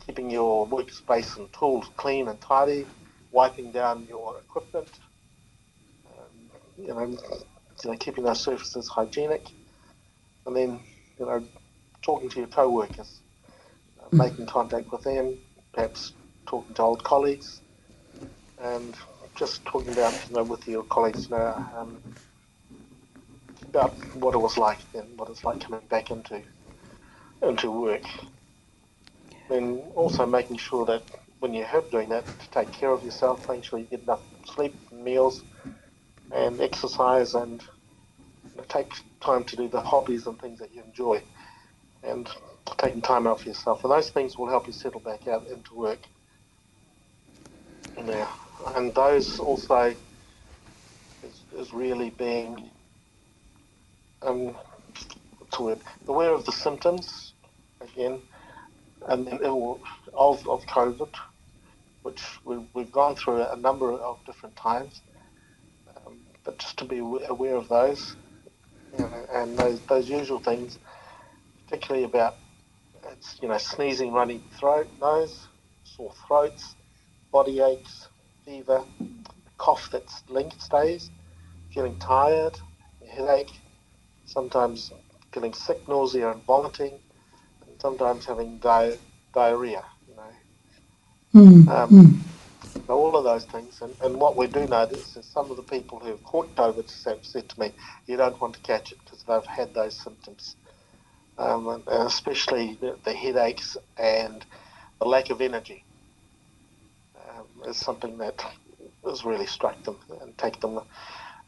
keeping 0.04 0.28
your 0.28 0.66
workspace 0.66 1.36
and 1.36 1.52
tools 1.52 1.88
clean 1.96 2.26
and 2.26 2.40
tidy 2.40 2.84
wiping 3.32 3.72
down 3.72 4.06
your 4.08 4.36
equipment, 4.38 4.88
um, 6.16 6.28
you, 6.78 6.88
know, 6.88 7.00
you 7.06 7.90
know, 7.90 7.96
keeping 7.96 8.24
those 8.24 8.40
surfaces 8.40 8.86
hygienic, 8.88 9.44
and 10.46 10.54
then 10.54 10.78
you 11.18 11.26
know, 11.26 11.42
talking 12.02 12.28
to 12.28 12.38
your 12.38 12.48
co-workers, 12.48 13.20
uh, 13.98 14.04
hmm. 14.04 14.18
making 14.18 14.46
contact 14.46 14.92
with 14.92 15.02
them, 15.02 15.34
perhaps 15.72 16.12
talking 16.46 16.74
to 16.74 16.82
old 16.82 17.02
colleagues, 17.02 17.60
and 18.60 18.94
just 19.34 19.64
talking 19.64 19.92
about 19.94 20.16
you 20.28 20.36
know 20.36 20.44
with 20.44 20.68
your 20.68 20.82
colleagues 20.84 21.30
now 21.30 21.70
um, 21.74 22.02
about 23.64 23.92
what 24.16 24.34
it 24.34 24.38
was 24.38 24.58
like 24.58 24.78
and 24.94 25.18
what 25.18 25.30
it's 25.30 25.42
like 25.42 25.58
coming 25.58 25.80
back 25.88 26.10
into 26.10 26.40
into 27.42 27.70
work, 27.70 28.02
and 29.50 29.80
also 29.94 30.26
making 30.26 30.58
sure 30.58 30.84
that 30.84 31.02
when 31.42 31.52
you 31.52 31.64
have 31.64 31.90
doing 31.90 32.08
that, 32.08 32.24
to 32.24 32.50
take 32.52 32.70
care 32.72 32.90
of 32.90 33.02
yourself, 33.02 33.48
make 33.48 33.64
sure 33.64 33.76
you 33.80 33.84
get 33.86 34.04
enough 34.04 34.20
sleep, 34.46 34.72
meals, 34.92 35.42
and 36.30 36.60
exercise, 36.60 37.34
and 37.34 37.64
take 38.68 38.92
time 39.20 39.42
to 39.42 39.56
do 39.56 39.66
the 39.66 39.80
hobbies 39.80 40.28
and 40.28 40.40
things 40.40 40.60
that 40.60 40.72
you 40.72 40.80
enjoy, 40.84 41.20
and 42.04 42.28
taking 42.78 43.02
time 43.02 43.26
out 43.26 43.40
for 43.40 43.48
yourself. 43.48 43.82
And 43.82 43.90
those 43.92 44.08
things 44.10 44.38
will 44.38 44.46
help 44.48 44.68
you 44.68 44.72
settle 44.72 45.00
back 45.00 45.26
out 45.26 45.48
into 45.48 45.74
work. 45.74 45.98
Yeah. 47.98 48.28
And 48.76 48.94
those 48.94 49.40
also 49.40 49.96
is, 51.24 51.40
is 51.58 51.72
really 51.74 52.10
being 52.10 52.70
um, 54.22 54.54
what's 55.40 55.56
the 55.56 55.62
word? 55.64 55.80
Aware 56.06 56.34
of 56.34 56.46
the 56.46 56.52
symptoms 56.52 57.32
again, 57.80 58.20
and, 59.08 59.26
and 59.26 59.40
will, 59.40 59.80
of 60.14 60.46
of 60.48 60.62
COVID 60.66 61.08
which 62.02 62.20
we, 62.44 62.56
have 62.76 62.92
gone 62.92 63.14
through 63.16 63.42
a 63.42 63.56
number 63.56 63.92
of 63.92 64.24
different 64.26 64.56
times. 64.56 65.02
Um, 66.06 66.18
but 66.44 66.58
just 66.58 66.76
to 66.78 66.84
be 66.84 66.98
aware 66.98 67.54
of 67.56 67.68
those, 67.68 68.16
you 68.98 69.04
know, 69.04 69.26
and 69.32 69.56
those, 69.56 69.80
those 69.86 70.08
usual 70.08 70.38
things, 70.40 70.78
particularly 71.64 72.04
about 72.04 72.34
it's 73.10 73.36
you 73.42 73.48
know 73.48 73.58
sneezing, 73.58 74.12
running 74.12 74.42
throat, 74.58 74.86
nose, 75.00 75.46
sore 75.84 76.12
throats, 76.26 76.74
body 77.32 77.60
aches, 77.60 78.08
fever, 78.44 78.82
cough 79.58 79.88
that's 79.90 80.22
linked 80.28 80.60
stays, 80.62 81.10
feeling 81.74 81.98
tired, 81.98 82.58
headache, 83.10 83.50
sometimes 84.24 84.92
feeling 85.32 85.52
sick, 85.52 85.86
nausea, 85.88 86.30
and 86.30 86.42
vomiting, 86.44 86.94
and 87.68 87.80
sometimes 87.80 88.24
having 88.24 88.58
di- 88.58 88.96
diarrhea. 89.34 89.82
Mm. 91.34 91.66
Um, 91.68 91.90
mm. 92.84 92.88
All 92.88 93.16
of 93.16 93.24
those 93.24 93.44
things. 93.44 93.80
And, 93.80 93.94
and 94.02 94.16
what 94.18 94.36
we 94.36 94.46
do 94.46 94.66
notice 94.66 95.16
is 95.16 95.24
some 95.24 95.50
of 95.50 95.56
the 95.56 95.62
people 95.62 95.98
who 95.98 96.08
have 96.10 96.22
caught 96.24 96.54
COVID 96.56 97.04
have 97.08 97.24
said 97.24 97.48
to 97.48 97.60
me, 97.60 97.72
you 98.06 98.16
don't 98.16 98.38
want 98.40 98.54
to 98.54 98.60
catch 98.60 98.92
it 98.92 98.98
because 99.04 99.22
they've 99.22 99.44
had 99.46 99.72
those 99.72 99.94
symptoms, 99.98 100.56
um, 101.38 101.68
and 101.68 101.82
especially 101.88 102.76
the, 102.80 102.96
the, 103.04 103.12
headaches 103.12 103.76
and 103.96 104.44
the 104.98 105.06
lack 105.06 105.30
of 105.30 105.40
energy 105.40 105.84
um, 107.16 107.70
is 107.70 107.76
something 107.76 108.18
that 108.18 108.44
has 109.06 109.24
really 109.24 109.46
struck 109.46 109.82
them 109.84 109.96
and 110.20 110.36
taken 110.36 110.74
them. 110.74 110.84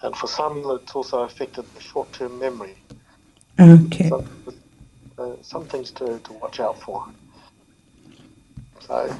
And 0.00 0.16
for 0.16 0.26
some, 0.26 0.62
it's 0.82 0.94
also 0.94 1.20
affected 1.22 1.64
the 1.74 1.80
short-term 1.80 2.38
memory. 2.38 2.76
Okay. 3.60 4.08
So, 4.08 4.24
uh, 5.18 5.28
some 5.42 5.64
things 5.66 5.90
to, 5.92 6.18
to 6.18 6.32
watch 6.34 6.58
out 6.58 6.80
for. 6.80 7.06
So 8.80 9.18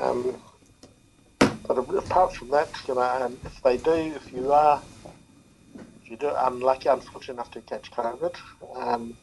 um, 0.00 0.34
but 1.38 1.76
apart 1.76 2.34
from 2.34 2.48
that, 2.50 2.68
you 2.88 2.94
know, 2.94 3.02
um, 3.02 3.36
if 3.44 3.62
they 3.62 3.76
do, 3.76 3.92
if 4.16 4.32
you 4.32 4.50
are, 4.50 4.80
if 6.02 6.10
you 6.10 6.16
do 6.16 6.30
unlucky, 6.34 6.88
um, 6.88 7.00
unfortunate 7.00 7.34
enough 7.34 7.50
to 7.50 7.60
catch 7.60 7.90
COVID, 7.90 8.34
um, 8.76 9.14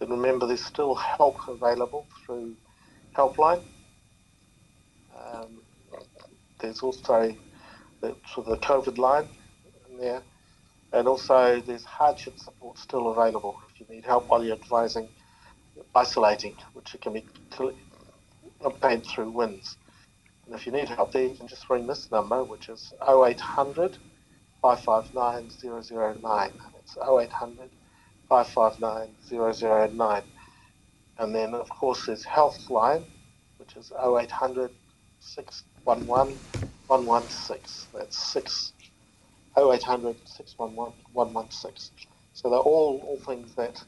then 0.00 0.10
remember 0.10 0.46
there's 0.48 0.64
still 0.64 0.96
help 0.96 1.46
available 1.46 2.04
through 2.26 2.56
Helpline. 3.14 3.62
Um, 5.16 5.62
there's 6.58 6.80
also 6.82 7.32
the, 8.00 8.08
the 8.44 8.56
COVID 8.58 8.98
line 8.98 9.28
in 9.88 9.98
there, 9.98 10.22
and 10.92 11.06
also 11.06 11.60
there's 11.64 11.84
hardship 11.84 12.36
support 12.40 12.76
still 12.76 13.12
available 13.12 13.60
if 13.72 13.80
you 13.88 13.94
need 13.94 14.04
help 14.04 14.28
while 14.28 14.42
you're 14.44 14.56
advising 14.56 15.08
isolating, 15.94 16.56
which 16.72 16.96
can 17.00 17.12
be 17.12 17.24
obtained 18.62 19.06
through 19.06 19.30
WINS. 19.30 19.76
And 20.48 20.56
if 20.58 20.64
you 20.64 20.72
need 20.72 20.88
help 20.88 21.12
there, 21.12 21.24
you 21.24 21.34
can 21.34 21.46
just 21.46 21.68
ring 21.68 21.86
this 21.86 22.10
number, 22.10 22.42
which 22.42 22.70
is 22.70 22.94
0800 23.06 23.98
559 24.62 26.22
009. 26.22 26.52
It's 26.78 26.96
0800 26.96 27.68
559 28.30 29.94
009. 29.94 30.22
And 31.18 31.34
then, 31.34 31.52
of 31.52 31.68
course, 31.68 32.06
there's 32.06 32.24
Healthline, 32.24 33.04
which 33.58 33.76
is 33.76 33.92
0800 33.92 34.70
611 35.20 36.06
116. 36.86 37.88
That's 38.00 38.16
6 38.32 38.72
0800 39.58 40.16
611 40.24 40.94
116. 41.12 42.06
So 42.32 42.48
they're 42.48 42.58
all, 42.58 43.02
all 43.06 43.18
things 43.18 43.54
that 43.56 43.82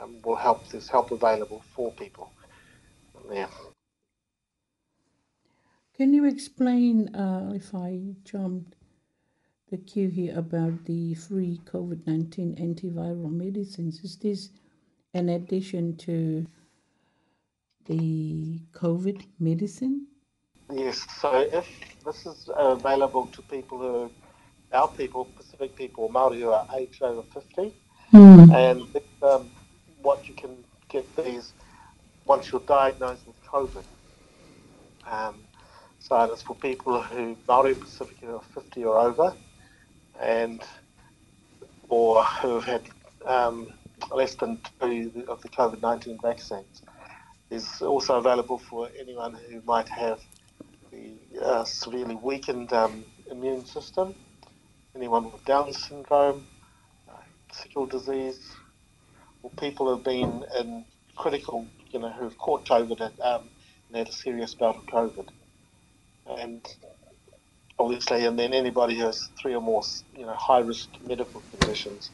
um, 0.00 0.18
will 0.24 0.36
help. 0.36 0.68
There's 0.68 0.86
help 0.88 1.10
available 1.10 1.64
for 1.74 1.90
people. 1.92 2.30
Yeah. 3.32 3.48
Can 5.96 6.12
you 6.12 6.26
explain, 6.26 7.08
uh, 7.14 7.52
if 7.54 7.74
I 7.74 8.00
jumped 8.24 8.74
the 9.70 9.78
queue 9.78 10.08
here, 10.08 10.38
about 10.38 10.84
the 10.84 11.14
free 11.14 11.58
COVID 11.64 12.06
19 12.06 12.56
antiviral 12.56 13.32
medicines? 13.32 14.00
Is 14.04 14.16
this 14.18 14.50
an 15.14 15.30
addition 15.30 15.96
to 15.96 16.46
the 17.86 18.60
COVID 18.72 19.24
medicine? 19.40 20.06
Yes, 20.70 21.06
so 21.18 21.32
if 21.40 21.66
this 22.04 22.26
is 22.26 22.50
available 22.54 23.26
to 23.28 23.40
people 23.42 23.78
who, 23.78 24.10
our 24.74 24.88
people, 24.88 25.24
Pacific 25.34 25.74
people, 25.76 26.10
Māori 26.10 26.40
who 26.40 26.50
are 26.50 26.68
aged 26.76 27.02
over 27.02 27.22
50, 27.22 27.72
mm. 28.12 28.54
and 28.54 28.82
if, 28.94 29.22
um, 29.22 29.50
what 30.02 30.28
you 30.28 30.34
can 30.34 30.62
get 30.90 31.06
these 31.16 31.54
once 32.26 32.52
you're 32.52 32.60
diagnosed 32.66 33.26
with 33.26 33.42
COVID. 33.46 33.84
Um, 35.10 35.36
so 36.08 36.22
it's 36.22 36.40
for 36.42 36.54
people 36.54 37.02
who 37.02 37.36
Maori 37.48 37.74
Pacific 37.74 38.18
are 38.28 38.38
50 38.54 38.84
or 38.84 38.96
over, 38.96 39.34
and 40.20 40.62
or 41.88 42.22
who 42.22 42.60
have 42.60 42.64
had 42.64 42.82
um, 43.24 43.66
less 44.14 44.36
than 44.36 44.60
two 44.80 45.24
of 45.26 45.42
the 45.42 45.48
COVID-19 45.48 46.22
vaccines. 46.22 46.82
Is 47.50 47.82
also 47.82 48.18
available 48.18 48.58
for 48.58 48.88
anyone 48.96 49.34
who 49.50 49.60
might 49.66 49.88
have 49.88 50.20
the 50.92 51.10
uh, 51.44 51.64
severely 51.64 52.14
weakened 52.14 52.72
um, 52.72 53.04
immune 53.28 53.64
system, 53.64 54.14
anyone 54.94 55.32
with 55.32 55.44
Down 55.44 55.72
syndrome, 55.72 56.46
uh, 57.10 57.14
sickle 57.50 57.86
disease, 57.86 58.48
or 59.42 59.50
people 59.58 59.92
who've 59.92 60.04
been 60.04 60.44
in 60.56 60.84
critical, 61.16 61.66
you 61.90 61.98
know, 61.98 62.10
who've 62.10 62.38
caught 62.38 62.64
COVID 62.64 63.00
and, 63.00 63.18
um, 63.20 63.48
and 63.88 63.96
had 63.96 64.08
a 64.08 64.12
serious 64.12 64.54
bout 64.54 64.76
of 64.76 64.86
COVID 64.86 65.30
and 66.38 66.62
obviously, 67.78 68.26
and 68.26 68.38
then 68.38 68.52
anybody 68.52 68.96
who 68.98 69.04
has 69.04 69.28
three 69.40 69.54
or 69.54 69.60
more, 69.60 69.82
you 70.16 70.26
know, 70.26 70.32
high 70.34 70.58
risk 70.60 70.88
medical 71.06 71.42
conditions, 71.58 72.10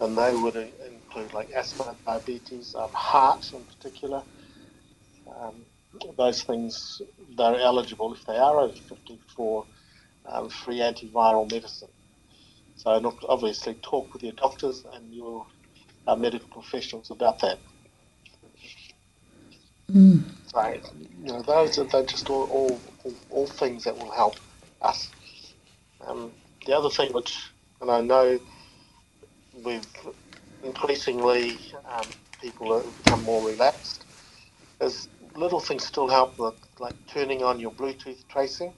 and 0.00 0.16
they 0.16 0.34
would 0.34 0.56
include 0.56 1.32
like 1.32 1.50
asthma, 1.52 1.94
diabetes, 2.06 2.74
um, 2.74 2.90
heart 2.90 3.52
in 3.52 3.62
particular. 3.64 4.22
Um, 5.40 5.54
those 6.16 6.42
things 6.42 7.02
they're 7.36 7.54
eligible 7.56 8.14
if 8.14 8.24
they 8.24 8.36
are 8.36 8.56
over 8.60 8.72
50 8.72 9.18
for 9.36 9.66
um, 10.24 10.48
free 10.48 10.78
antiviral 10.78 11.50
medicine. 11.50 11.88
So 12.76 13.16
obviously 13.28 13.74
talk 13.82 14.10
with 14.12 14.22
your 14.22 14.32
doctors 14.32 14.84
and 14.94 15.12
your 15.12 15.46
uh, 16.06 16.16
medical 16.16 16.48
professionals 16.48 17.10
about 17.10 17.40
that. 17.40 17.58
Mm. 19.90 20.22
So 20.46 20.68
you 21.24 21.32
know, 21.32 21.42
those 21.42 21.78
are 21.78 22.02
just 22.04 22.30
all, 22.30 22.44
all 22.44 22.80
all, 23.30 23.46
things 23.46 23.84
that 23.84 23.96
will 23.96 24.10
help 24.10 24.36
us. 24.80 25.10
Um, 26.06 26.32
the 26.66 26.76
other 26.76 26.90
thing 26.90 27.12
which, 27.12 27.38
and 27.80 27.90
I 27.90 28.00
know 28.00 28.40
we've 29.64 29.86
increasingly 30.64 31.58
um, 31.88 32.06
people 32.40 32.78
have 32.78 33.04
become 33.04 33.22
more 33.24 33.46
relaxed, 33.46 34.04
is 34.80 35.08
little 35.34 35.60
things 35.60 35.84
still 35.84 36.08
help 36.08 36.38
with 36.38 36.54
like 36.78 36.94
turning 37.06 37.42
on 37.42 37.58
your 37.58 37.70
Bluetooth 37.72 38.22
tracing 38.28 38.72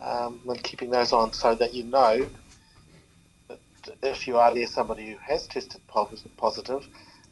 um, 0.00 0.40
and 0.46 0.62
keeping 0.62 0.90
those 0.90 1.12
on 1.12 1.32
so 1.32 1.54
that 1.54 1.72
you 1.74 1.84
know 1.84 2.26
that 3.48 3.58
if 4.02 4.26
you 4.26 4.36
are 4.38 4.52
near 4.52 4.66
somebody 4.66 5.12
who 5.12 5.18
has 5.18 5.46
tested 5.46 5.80
positive, 5.88 6.36
positive 6.36 6.86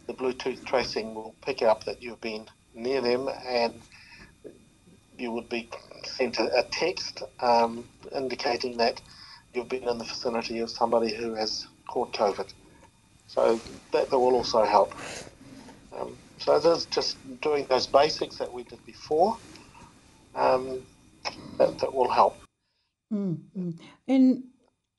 the 0.06 0.14
Bluetooth 0.14 0.64
tracing 0.64 1.14
will 1.14 1.34
pick 1.42 1.62
up 1.62 1.84
that 1.84 2.00
you've 2.02 2.20
been 2.20 2.46
near 2.74 3.00
them 3.00 3.28
and 3.46 3.74
you 5.18 5.32
would 5.32 5.48
be 5.48 5.68
sent 6.04 6.38
a, 6.38 6.60
a 6.60 6.62
text 6.70 7.22
um, 7.40 7.84
indicating 8.14 8.76
that 8.76 9.00
you've 9.54 9.68
been 9.68 9.88
in 9.88 9.98
the 9.98 10.04
vicinity 10.04 10.58
of 10.60 10.70
somebody 10.70 11.14
who 11.14 11.34
has 11.34 11.66
caught 11.88 12.12
COVID. 12.12 12.52
So 13.26 13.60
that, 13.92 14.10
that 14.10 14.16
will 14.18 14.34
also 14.34 14.64
help. 14.64 14.94
Um, 15.96 16.16
so 16.38 16.58
there's 16.58 16.84
just 16.86 17.16
doing 17.40 17.66
those 17.68 17.86
basics 17.86 18.36
that 18.36 18.52
we 18.52 18.62
did 18.64 18.84
before 18.84 19.38
um, 20.34 20.82
that, 21.58 21.78
that 21.78 21.92
will 21.92 22.10
help. 22.10 22.36
Mm-hmm. 23.12 23.70
And 24.08 24.44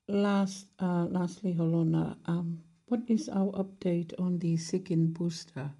last, 0.08 0.66
uh, 0.80 1.06
lastly, 1.08 1.54
Holona, 1.54 2.16
um, 2.26 2.58
what 2.86 3.00
is 3.06 3.28
our 3.28 3.52
update 3.52 4.12
on 4.18 4.38
the 4.40 4.56
second 4.56 5.14
booster 5.14 5.70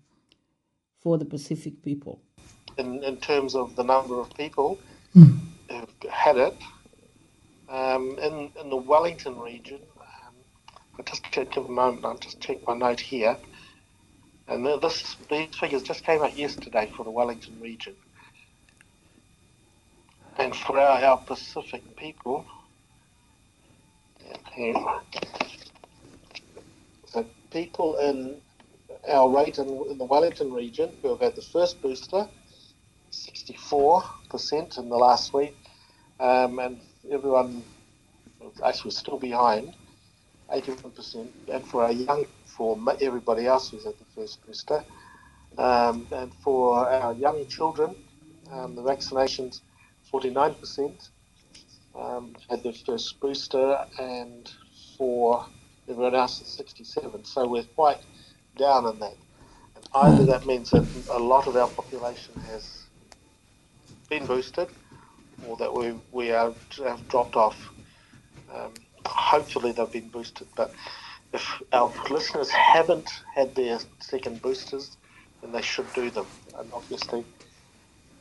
for 1.01 1.19
the 1.19 1.24
Pacific 1.24 1.82
people? 1.82 2.20
in, 2.79 3.03
in 3.05 3.17
terms 3.19 3.55
of 3.55 3.77
the 3.77 3.83
number 3.83 4.19
of 4.21 4.33
people 4.37 4.79
mm. 5.15 5.37
who've 5.71 6.11
had 6.11 6.37
it. 6.39 6.55
Um, 7.69 8.17
in, 8.23 8.51
in 8.63 8.71
the 8.71 8.77
Wellington 8.77 9.39
region, 9.39 9.79
um, 10.01 10.35
I 10.99 11.03
just 11.03 11.31
give 11.33 11.49
a 11.57 11.69
moment, 11.69 12.05
I'll 12.05 12.17
just 12.17 12.41
check 12.41 12.67
my 12.67 12.75
note 12.75 13.01
here. 13.01 13.37
And 14.47 14.65
this, 14.65 15.17
these 15.29 15.55
figures 15.57 15.83
just 15.83 16.05
came 16.05 16.23
out 16.23 16.35
yesterday 16.35 16.91
for 16.97 17.05
the 17.05 17.11
Wellington 17.11 17.61
region. 17.61 17.95
And 20.39 20.55
for 20.57 20.79
our, 20.79 21.03
our 21.05 21.19
Pacific 21.19 21.83
people, 21.97 22.47
so 27.13 27.25
people 27.51 27.97
in 27.99 28.37
our 29.11 29.29
rate 29.29 29.59
in, 29.59 29.69
in 29.91 29.99
the 29.99 30.05
Wellington 30.05 30.53
region 30.53 30.91
who 31.03 31.11
have 31.11 31.21
had 31.21 31.35
the 31.37 31.43
first 31.43 31.81
booster 31.81 32.29
64% 33.55 34.79
in 34.79 34.89
the 34.89 34.97
last 34.97 35.33
week, 35.33 35.57
um, 36.20 36.59
and 36.59 36.79
everyone 37.11 37.62
actually 38.65 38.89
was 38.89 38.97
still 38.97 39.19
behind, 39.19 39.75
81%. 40.53 41.29
And 41.53 41.66
for 41.66 41.85
our 41.85 41.93
young, 41.93 42.27
for 42.47 42.79
everybody 43.01 43.47
else 43.47 43.70
who's 43.70 43.87
at 43.87 43.99
the 43.99 44.05
first 44.16 44.45
booster, 44.47 44.85
um, 45.57 46.07
and 46.12 46.33
for 46.43 46.89
our 46.89 47.12
young 47.15 47.47
children, 47.47 47.95
um, 48.53 48.75
the 48.75 48.83
vaccinations, 48.83 49.61
49% 50.12 51.11
um, 51.95 52.35
had 52.49 52.62
their 52.62 52.73
first 52.73 53.19
booster, 53.20 53.85
and 53.99 54.51
for 54.97 55.45
everyone 55.89 56.15
else, 56.15 56.41
it's 56.41 56.53
67. 56.57 57.25
So 57.25 57.47
we're 57.49 57.62
quite 57.65 57.99
down 58.57 58.87
in 58.87 58.99
that 59.01 59.15
either 59.95 60.27
that 60.27 60.45
means 60.45 60.70
that 60.70 60.85
a 61.11 61.19
lot 61.19 61.47
of 61.47 61.57
our 61.57 61.69
population 61.69 62.35
has 62.49 62.78
been 64.09 64.26
boosted 64.26 64.68
or 65.47 65.56
that 65.56 65.72
we, 65.72 65.93
we 66.12 66.26
have 66.28 66.56
dropped 67.09 67.36
off. 67.36 67.70
Um, 68.52 68.72
hopefully 69.06 69.72
they've 69.72 69.93
been 69.93 70.09
boosted, 70.09 70.48
but 70.56 70.72
if 71.32 71.60
our 71.72 71.93
listeners 72.10 72.48
haven't 72.51 73.09
had 73.35 73.55
their 73.55 73.78
second 74.01 74.40
boosters, 74.43 74.97
then 75.43 75.52
they 75.52 75.62
should 75.62 75.86
do 75.94 76.10
them. 76.10 76.26
And 76.59 76.70
obviously, 76.72 77.24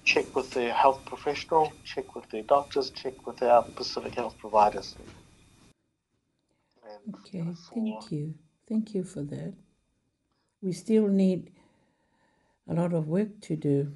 check 0.04 0.36
with 0.36 0.52
their 0.52 0.74
health 0.74 1.02
professional, 1.06 1.72
check 1.86 2.14
with 2.16 2.30
their 2.30 2.44
doctors, 2.44 2.90
check 2.92 3.26
with 3.26 3.42
our 3.42 3.64
Pacific 3.64 4.14
health 4.16 4.36
providers. 4.38 4.96
And 6.86 7.16
okay, 7.16 7.42
uh, 7.42 7.54
for... 7.54 7.74
thank 7.82 8.12
you. 8.12 8.34
Thank 8.68 8.94
you 8.94 9.04
for 9.06 9.22
that. 9.22 9.54
We 10.62 10.74
still 10.74 11.08
need 11.08 11.52
a 12.68 12.74
lot 12.74 12.94
of 12.94 13.08
work 13.08 13.40
to 13.44 13.56
do. 13.56 13.94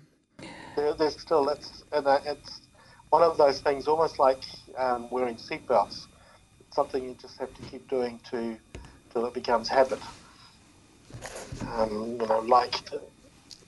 There, 0.76 0.94
there's 0.94 1.20
still 1.20 1.48
it's 1.50 1.84
uh, 1.92 2.20
it's 2.26 2.62
one 3.10 3.24
of 3.24 3.38
those 3.38 3.60
things, 3.60 3.88
almost 3.88 4.20
like 4.20 4.42
um, 4.78 5.10
wearing 5.12 5.36
seatbelts. 5.36 6.06
Something 6.74 7.04
you 7.04 7.16
just 7.22 7.38
have 7.40 7.54
to 7.54 7.62
keep 7.64 7.90
doing 7.90 8.20
to 8.32 8.58
till 9.12 9.26
it 9.26 9.34
becomes 9.34 9.68
habit. 9.68 10.00
Um, 11.74 12.12
you 12.22 12.26
know, 12.28 12.40
like 12.40 12.76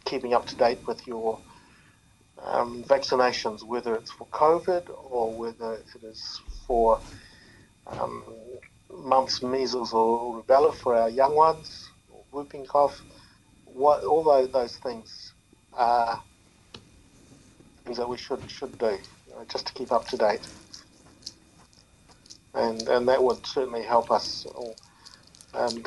keeping 0.06 0.34
up 0.34 0.46
to 0.48 0.56
date 0.56 0.80
with 0.88 1.06
your 1.06 1.40
um, 2.42 2.84
vaccinations, 2.86 3.64
whether 3.64 3.94
it's 3.96 4.12
for 4.12 4.26
COVID 4.28 4.84
or 5.10 5.34
whether 5.34 5.74
it 5.74 6.04
is 6.04 6.40
for 6.66 7.02
um, 7.88 8.24
mumps, 8.94 9.42
measles, 9.44 9.92
or 9.92 10.42
rubella 10.42 10.74
for 10.74 10.96
our 10.96 11.10
young 11.10 11.36
ones, 11.36 11.90
whooping 12.32 12.66
cough. 12.66 13.02
What 13.66 14.06
all 14.06 14.24
those, 14.24 14.50
those 14.52 14.78
things 14.78 15.34
are 15.74 16.24
Things 17.86 17.98
that 17.98 18.08
we 18.08 18.18
should 18.18 18.50
should 18.50 18.78
do 18.78 18.98
uh, 19.36 19.44
just 19.52 19.66
to 19.68 19.74
keep 19.74 19.92
up 19.92 20.08
to 20.08 20.16
date, 20.18 20.40
and 22.54 22.82
and 22.88 23.08
that 23.10 23.22
would 23.22 23.46
certainly 23.46 23.84
help 23.84 24.10
us. 24.10 24.46
All. 24.56 24.74
And 25.54 25.86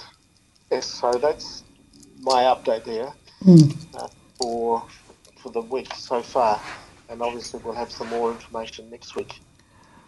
yes, 0.71 0.85
so 0.87 1.13
that's 1.13 1.65
my 2.21 2.45
update 2.45 2.85
there 2.85 3.11
mm. 3.43 3.75
uh, 3.95 4.09
for 4.39 4.83
for 5.43 5.51
the 5.51 5.63
week 5.63 5.93
so 5.95 6.21
far, 6.21 6.61
and 7.09 7.23
obviously 7.23 7.61
we'll 7.65 7.75
have 7.75 7.91
some 7.91 8.09
more 8.11 8.31
information 8.31 8.91
next 8.91 9.17
week. 9.17 9.41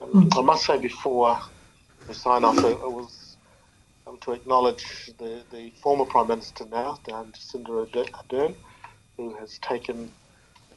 Um, 0.02 0.09
hmm. 0.28 0.39
I 0.39 0.43
must 0.43 0.65
say 0.66 0.78
before 0.78 1.40
we 2.06 2.12
sign 2.15 2.44
off, 2.44 2.59
it, 2.59 2.65
it 2.66 2.93
was 2.93 3.36
um, 4.06 4.19
to 4.19 4.32
acknowledge 4.32 5.10
the, 5.19 5.43
the 5.51 5.70
former 5.82 6.05
Prime 6.05 6.28
Minister 6.28 6.66
now, 6.70 7.01
um, 7.12 7.32
Jacinda 7.32 7.90
Ardern, 7.90 8.55
who 9.16 9.35
has 9.39 9.59
taken 9.59 10.12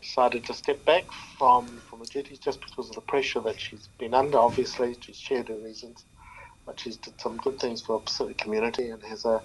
decided 0.01 0.43
to 0.45 0.53
step 0.53 0.83
back 0.85 1.05
from, 1.37 1.65
from 1.89 1.99
the 1.99 2.05
duties 2.05 2.39
just 2.39 2.59
because 2.61 2.89
of 2.89 2.95
the 2.95 3.01
pressure 3.01 3.39
that 3.41 3.59
she's 3.59 3.87
been 3.99 4.13
under. 4.13 4.37
Obviously, 4.37 4.95
she's 4.99 5.15
shared 5.17 5.47
her 5.47 5.55
reasons, 5.55 6.03
but 6.65 6.79
she's 6.79 6.97
did 6.97 7.19
some 7.21 7.37
good 7.37 7.59
things 7.59 7.81
for 7.81 7.99
the 7.99 8.05
Pacific 8.05 8.37
community 8.37 8.89
and 8.89 9.01
has 9.03 9.25
a 9.25 9.41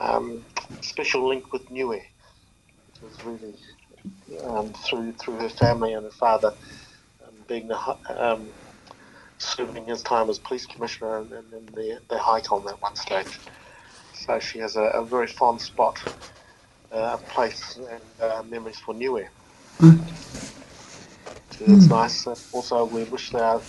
um, 0.00 0.44
special 0.80 1.26
link 1.28 1.52
with 1.52 1.68
Niue, 1.70 1.88
which 3.00 3.02
was 3.02 3.24
really 3.24 3.54
um, 4.44 4.72
through 4.72 5.12
through 5.12 5.34
her 5.36 5.48
family 5.48 5.92
and 5.92 6.04
her 6.04 6.10
father 6.10 6.52
um, 7.24 7.34
being 7.46 7.66
the, 7.68 8.32
um, 8.32 8.48
serving 9.38 9.86
his 9.86 10.02
time 10.02 10.28
as 10.30 10.38
police 10.38 10.66
commissioner 10.66 11.18
and, 11.18 11.32
and 11.32 11.50
then 11.50 11.66
the, 11.74 12.00
the 12.08 12.20
icon 12.28 12.66
at 12.68 12.80
one 12.82 12.94
stage. 12.96 13.38
So 14.14 14.38
she 14.40 14.58
has 14.58 14.74
a, 14.76 14.82
a 14.82 15.04
very 15.04 15.26
fond 15.28 15.60
spot, 15.60 15.96
uh, 16.92 17.16
place, 17.18 17.76
and 17.88 18.02
uh, 18.32 18.42
memories 18.42 18.78
for 18.78 18.92
Niue. 18.92 19.28
Mm. 19.78 20.02
nice. 21.88 22.26
also, 22.26 22.84
we 22.86 23.04
wish 23.04 23.30
that 23.30 23.60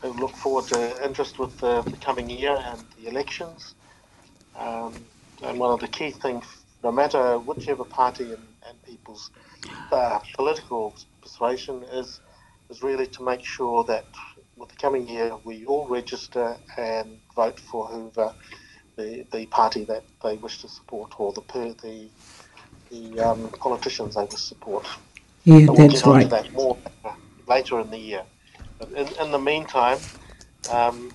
we 0.00 0.10
look 0.10 0.30
forward 0.36 0.64
to 0.66 1.04
interest 1.04 1.40
with 1.40 1.58
the, 1.58 1.82
the 1.82 1.96
coming 1.96 2.30
year 2.30 2.56
and 2.56 2.78
the 2.98 3.08
elections. 3.08 3.74
Um, 4.56 4.94
and 5.42 5.58
one 5.58 5.72
of 5.72 5.80
the 5.80 5.88
key 5.88 6.12
things, 6.12 6.44
no 6.84 6.92
matter 6.92 7.36
whichever 7.40 7.82
party 7.84 8.24
and, 8.32 8.46
and 8.68 8.80
people's 8.84 9.30
uh, 9.90 10.20
political 10.36 10.94
persuasion, 11.20 11.82
is 11.92 12.20
is 12.70 12.80
really 12.84 13.08
to 13.08 13.24
make 13.24 13.44
sure 13.44 13.82
that 13.84 14.04
with 14.56 14.68
the 14.68 14.76
coming 14.76 15.08
year 15.08 15.32
we 15.42 15.64
all 15.66 15.88
register 15.88 16.56
and 16.78 17.18
vote 17.34 17.58
for 17.58 17.86
whoever 17.86 18.32
the, 18.94 19.26
the 19.32 19.46
party 19.46 19.82
that 19.84 20.04
they 20.22 20.36
wish 20.36 20.60
to 20.62 20.68
support 20.68 21.18
or 21.18 21.32
the 21.32 21.40
per, 21.40 21.72
the 21.82 22.06
the 22.92 23.20
um, 23.26 23.48
politicians 23.58 24.14
they 24.14 24.26
support. 24.28 24.86
Yeah, 25.44 25.66
but 25.66 25.76
that's 25.76 26.04
we'll 26.04 26.14
right. 26.14 26.30
That 26.30 26.52
more 26.52 26.76
later 27.48 27.80
in 27.80 27.90
the 27.90 27.98
year. 27.98 28.22
But 28.78 28.90
in, 28.90 29.08
in 29.20 29.30
the 29.30 29.38
meantime, 29.38 29.98
um, 30.70 31.10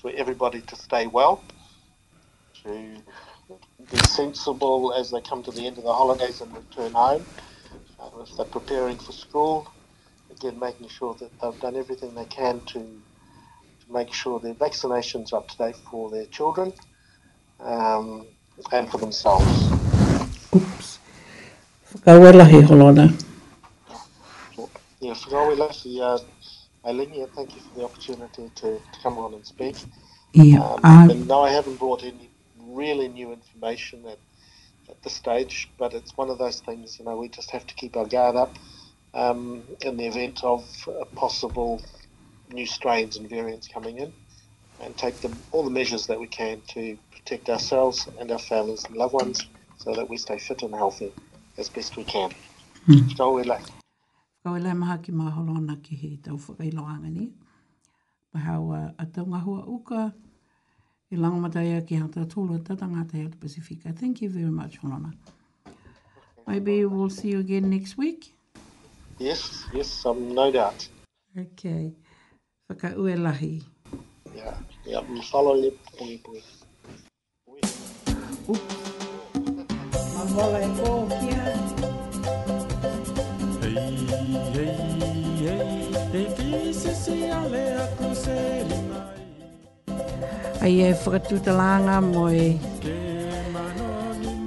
for 0.00 0.10
everybody 0.16 0.60
to 0.62 0.76
stay 0.76 1.06
well, 1.06 1.42
to 2.62 2.68
be 3.90 3.96
sensible 3.98 4.94
as 4.94 5.10
they 5.10 5.20
come 5.20 5.42
to 5.42 5.50
the 5.50 5.66
end 5.66 5.78
of 5.78 5.84
the 5.84 5.92
holidays 5.92 6.40
and 6.40 6.54
return 6.56 6.92
home. 6.92 7.24
Uh, 8.00 8.08
if 8.22 8.34
they're 8.36 8.46
preparing 8.46 8.96
for 8.96 9.12
school, 9.12 9.70
again, 10.30 10.58
making 10.58 10.88
sure 10.88 11.14
that 11.14 11.30
they've 11.40 11.60
done 11.60 11.76
everything 11.76 12.14
they 12.14 12.24
can 12.26 12.60
to, 12.60 12.78
to 12.78 13.92
make 13.92 14.12
sure 14.12 14.40
their 14.40 14.54
vaccinations 14.54 15.32
are 15.32 15.36
up 15.36 15.48
to 15.48 15.56
date 15.58 15.76
for 15.90 16.10
their 16.10 16.24
children 16.26 16.72
um, 17.60 18.26
and 18.72 18.90
for 18.90 18.98
themselves 18.98 19.73
oops, 20.54 20.98
whakau 21.92 22.26
e 22.28 22.32
lahi 22.32 22.60
holona. 22.70 23.06
Yeah, 25.00 25.10
whakau 25.14 25.56
lahi, 25.56 26.00
uh, 26.00 26.18
Eileen, 26.88 27.12
yeah, 27.14 27.26
thank 27.34 27.54
you 27.54 27.60
for 27.60 27.78
the 27.78 27.84
opportunity 27.84 28.50
to, 28.56 28.78
to 28.92 29.00
come 29.02 29.18
on 29.18 29.34
and 29.34 29.44
speak. 29.44 29.76
Yeah. 30.32 30.62
Um, 30.84 31.10
and 31.10 31.26
no, 31.26 31.40
I 31.42 31.50
haven't 31.50 31.76
brought 31.78 32.04
any 32.04 32.28
really 32.60 33.08
new 33.08 33.32
information 33.32 34.04
at, 34.06 34.18
at 34.88 35.02
this 35.02 35.14
stage, 35.14 35.70
but 35.78 35.92
it's 35.94 36.16
one 36.16 36.30
of 36.30 36.38
those 36.38 36.60
things, 36.60 36.98
you 36.98 37.04
know, 37.04 37.16
we 37.16 37.28
just 37.28 37.50
have 37.50 37.66
to 37.66 37.74
keep 37.74 37.96
our 37.96 38.06
guard 38.06 38.36
up 38.36 38.54
um, 39.14 39.62
in 39.80 39.96
the 39.96 40.06
event 40.06 40.44
of 40.44 40.64
a 41.00 41.04
possible 41.16 41.82
new 42.52 42.66
strains 42.66 43.16
and 43.16 43.28
variants 43.28 43.66
coming 43.66 43.98
in 43.98 44.12
and 44.82 44.96
take 44.96 45.14
the, 45.20 45.34
all 45.52 45.64
the 45.64 45.70
measures 45.70 46.06
that 46.08 46.20
we 46.20 46.26
can 46.26 46.60
to 46.68 46.96
protect 47.12 47.48
ourselves 47.48 48.06
and 48.20 48.30
our 48.30 48.38
families 48.38 48.84
and 48.84 48.96
loved 48.96 49.14
ones. 49.14 49.46
so 49.76 49.94
that 49.94 50.08
we 50.08 50.16
stay 50.16 50.38
fit 50.38 50.62
and 50.62 50.74
healthy 50.74 51.12
as 51.58 51.68
best 51.68 51.96
we 51.96 52.04
can. 52.04 52.30
Ko 54.44 54.56
ele 54.56 54.74
maha 54.74 54.98
ki 54.98 55.12
maha 55.12 55.40
lona 55.42 55.76
ki 55.82 55.96
hei 55.96 56.16
tau 56.24 56.36
whakailoanga 56.36 57.10
ni. 57.12 57.30
Pahau 58.34 58.74
uh, 58.78 58.90
a 58.98 59.06
tau 59.06 59.24
ngā 59.24 59.40
hua 59.42 59.62
uka 59.66 60.00
i 61.10 61.16
lango 61.16 61.40
mataia 61.46 61.80
ki 61.88 61.96
hata 62.02 62.26
tōlua 62.34 62.60
tata 62.66 62.84
ngātai 62.84 63.24
o 63.26 63.30
Pacifica. 63.40 63.94
Thank 64.00 64.20
you 64.22 64.28
very 64.28 64.50
much, 64.60 64.78
Holona. 64.82 65.14
Maybe 66.46 66.84
we'll 66.84 67.08
see 67.08 67.30
you 67.30 67.38
again 67.38 67.70
next 67.70 67.96
week. 67.96 68.34
Yes, 69.18 69.64
yes, 69.72 70.04
um, 70.04 70.34
no 70.34 70.52
doubt. 70.52 70.88
Okay. 71.38 71.94
Whaka 72.68 72.90
ue 72.98 73.16
lahi. 73.26 73.62
Yeah, 74.36 74.58
yeah, 74.84 75.00
mwhalo 75.00 75.56
le 75.62 75.70
pungi 75.92 76.20
pungi. 76.20 76.44
Oops 78.48 78.93
mala 80.36 80.58
e 80.64 80.68
pōkia. 80.78 81.44
Hei, 83.62 83.74
hei, 84.54 84.76
hei, 85.44 85.88
hei, 86.12 86.26
kisi 86.36 86.94
si 86.94 87.16
ale 87.38 87.62
mai. 88.90 89.20
Ai 90.62 90.80
e 90.88 90.92
whakatuta 91.02 91.52
langa 91.52 92.00
moi. 92.00 92.58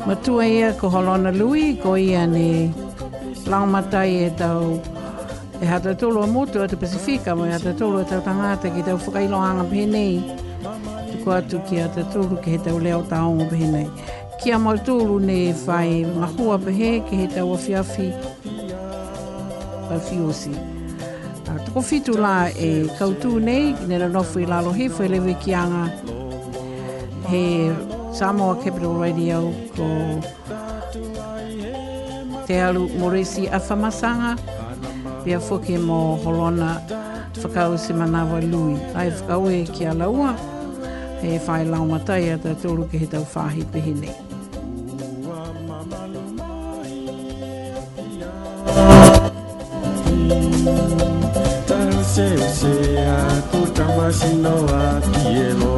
Matua 0.06 0.46
ia 0.46 0.74
ko 0.74 0.90
Holona 0.90 1.32
Lui, 1.32 1.76
ko 1.84 1.96
ia 1.96 2.26
ni 2.26 2.74
laumatai 3.46 4.14
e 4.28 4.32
tau 4.38 4.82
e 5.62 5.66
hata 5.66 5.96
tolu 5.96 6.22
a 6.22 6.28
motu 6.28 6.62
a 6.64 6.68
te 6.68 6.76
Pasifika, 6.76 7.36
mo 7.36 7.46
e 7.46 7.52
hata 7.52 7.74
tolo 7.74 8.00
a 8.00 8.04
tangata 8.04 8.72
ki 8.72 8.84
tau 8.84 8.96
whakailoanga 8.98 9.66
pēnei, 9.72 10.14
tuku 11.12 11.32
atu 11.36 11.60
ki 11.68 11.80
hata 11.84 12.04
tolo 12.14 12.40
ki 12.40 12.52
he 12.52 12.58
tau 12.58 12.80
leo 12.80 13.02
tāonga 13.04 13.50
tau 13.50 13.56
leo 13.56 13.56
pēnei. 13.66 14.16
Kia 14.38 14.60
mautulu 14.60 15.18
ne 15.26 15.38
whai 15.66 16.06
mahua 16.20 16.58
pehe 16.66 16.90
ke 17.10 17.16
he 17.20 17.26
tau 17.36 17.46
awhiawhi 17.54 18.08
awhiosi. 19.96 20.52
Ah, 21.06 21.58
Tako 21.66 21.82
fitu 21.88 22.14
la 22.24 22.34
e 22.68 22.70
kautū 23.00 23.32
nei, 23.48 23.72
nera 23.92 24.08
nofu 24.16 24.40
i 24.44 24.46
lalo 24.52 24.74
he, 24.80 24.90
fwe 24.98 25.08
lewe 25.14 25.34
ki 25.44 25.54
anga 25.60 25.86
he 27.30 27.42
Samoa 28.20 28.56
Capital 28.64 28.94
Radio 29.06 29.40
ko 29.76 29.88
te 32.48 32.60
alu 32.68 32.86
moresi 33.00 33.48
a 33.60 33.62
whamasanga, 33.72 34.36
pia 35.24 35.40
fwke 35.40 35.80
mo 35.82 36.00
holona 36.26 36.70
whakau 37.42 37.74
se 37.80 37.94
manawa 38.02 38.38
lui. 38.54 38.78
Ai 38.96 39.10
whakau 39.10 39.50
e 39.50 39.64
ki 39.74 39.86
a 39.96 39.98
laua, 40.04 40.32
he 41.24 41.40
whai 41.48 41.66
lau 41.74 41.84
matai 41.96 42.22
a 42.34 42.38
tātoro 42.38 42.86
ke 42.94 43.02
he 43.04 43.12
tau 43.18 43.26
whahi 43.34 43.66
pehi 43.74 43.98
nei. 44.00 44.18
se 52.18 52.96
cama 53.76 54.12
si 54.12 54.34
no 54.38 54.66
va, 54.66 55.00
quiero 55.24 55.77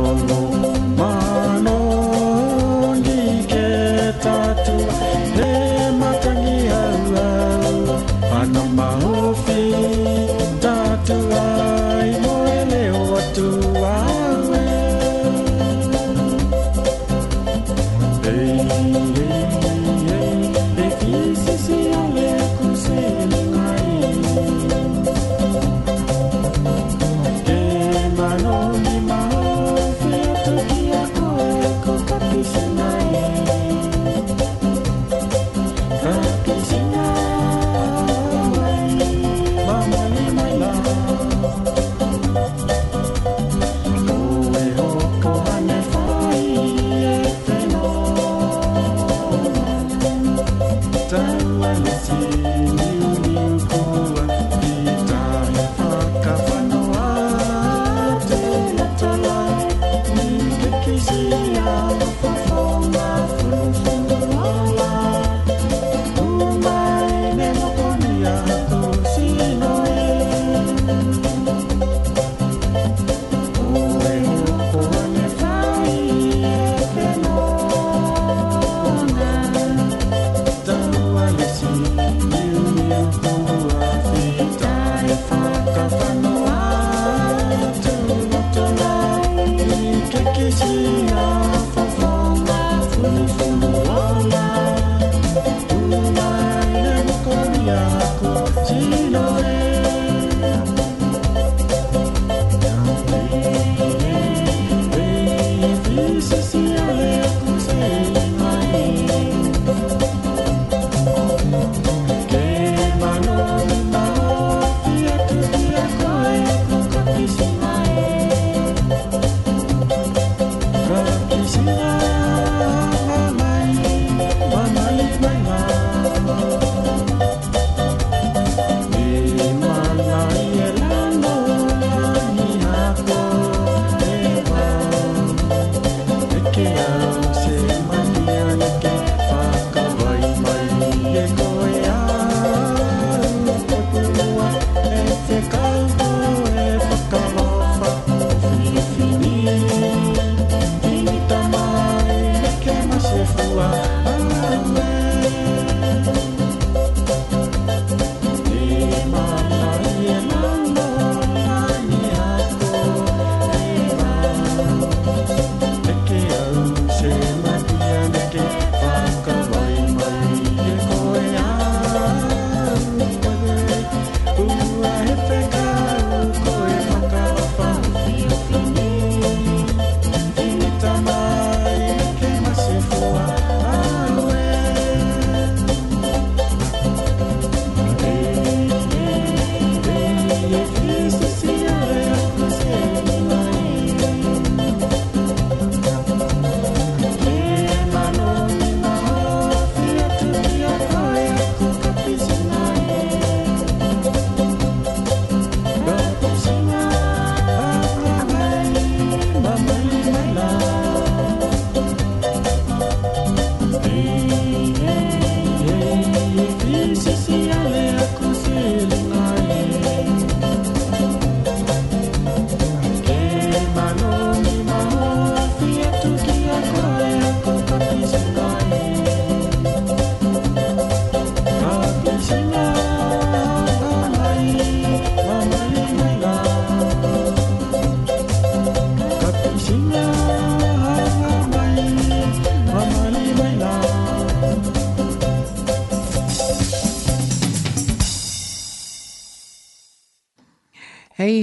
lo 99.19 99.58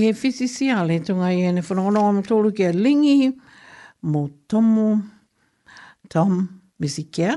he 0.07 0.13
fisisia 0.15 0.83
le 0.87 1.01
tunga 1.01 1.33
i 1.35 1.43
ene 1.49 1.63
whanonga 1.67 2.03
ma 2.17 2.23
tōru 2.23 2.51
kia 2.57 2.73
lingi 2.73 3.31
mō 4.11 4.23
tomo 4.49 4.87
Tom 6.09 6.35
Misikea 6.81 7.35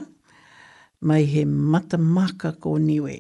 mai 1.01 1.23
he 1.25 1.45
matamaka 1.47 2.51
ko 2.61 2.75
niwe. 2.77 3.15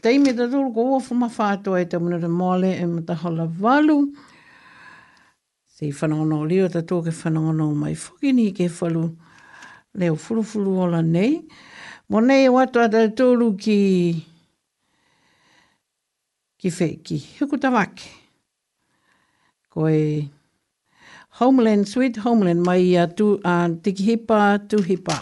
Tei 0.00 0.16
me 0.18 0.32
te 0.32 0.46
tōru 0.46 0.70
ko 0.72 0.84
ofu 0.96 1.14
ma 1.20 1.28
whātua 1.28 1.82
e 1.82 1.88
te 1.92 1.98
muna 2.00 2.16
te 2.22 2.28
mole 2.32 2.70
e 2.80 2.86
mata 2.88 3.14
hala 3.20 3.44
walu. 3.60 3.98
Se 5.68 5.90
i 5.90 5.92
whanonga 5.92 6.38
o 6.38 6.46
lio 6.48 6.68
te 6.72 6.80
tōke 6.88 7.10
whanonga 7.12 7.66
mai 7.76 7.92
whukini 7.92 8.46
ke 8.56 8.70
whalu 8.78 9.04
leo 9.98 10.14
furufuru 10.16 10.78
ola 10.86 11.02
nei. 11.04 11.34
Mō 12.08 12.22
nei 12.24 12.48
o 12.48 12.56
atua 12.62 12.86
te 12.88 13.02
tōru 13.20 13.50
ki 13.60 13.76
ki 16.60 16.72
whee, 16.78 16.94
ki 17.04 17.18
Ki 17.18 17.38
hukutawake. 17.42 18.19
Homeland, 21.38 21.88
sweet 21.88 22.16
homeland, 22.24 22.60
mai 22.66 22.94
a 22.96 23.06
tu 23.16 23.40
a 23.44 23.56
tikihipa, 23.82 24.40
tuhipa. 24.68 25.14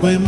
Foi 0.00 0.18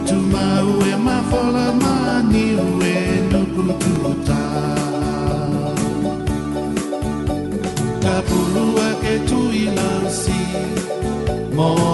Tu 0.09 0.17
mau 0.35 0.69
e 0.91 0.95
mawhala 1.05 1.65
mani 1.81 2.45
ue 2.67 2.95
nuku 3.31 3.65
tuta 3.83 4.43
Ka 8.05 8.15
pulua 8.29 8.87
ke 9.01 9.15
tui 9.31 9.63
lausi 9.81 10.39
Mohe 11.57 11.92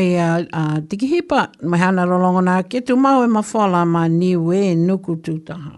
Ai, 0.00 0.16
a 0.16 0.36
uh, 0.38 0.46
uh, 0.60 0.80
tiki 0.88 1.06
hipa, 1.06 1.40
mai 1.68 1.78
hana 1.80 2.04
rolongo 2.08 2.40
nā, 2.40 2.54
ke 2.70 2.80
tu 2.80 2.96
mau 2.96 3.22
e 3.24 3.28
ma 3.28 3.42
whala 3.52 3.82
ma 3.86 4.06
niu 4.08 4.50
e 4.56 4.74
nuku 4.76 5.16
tūtaha. 5.26 5.72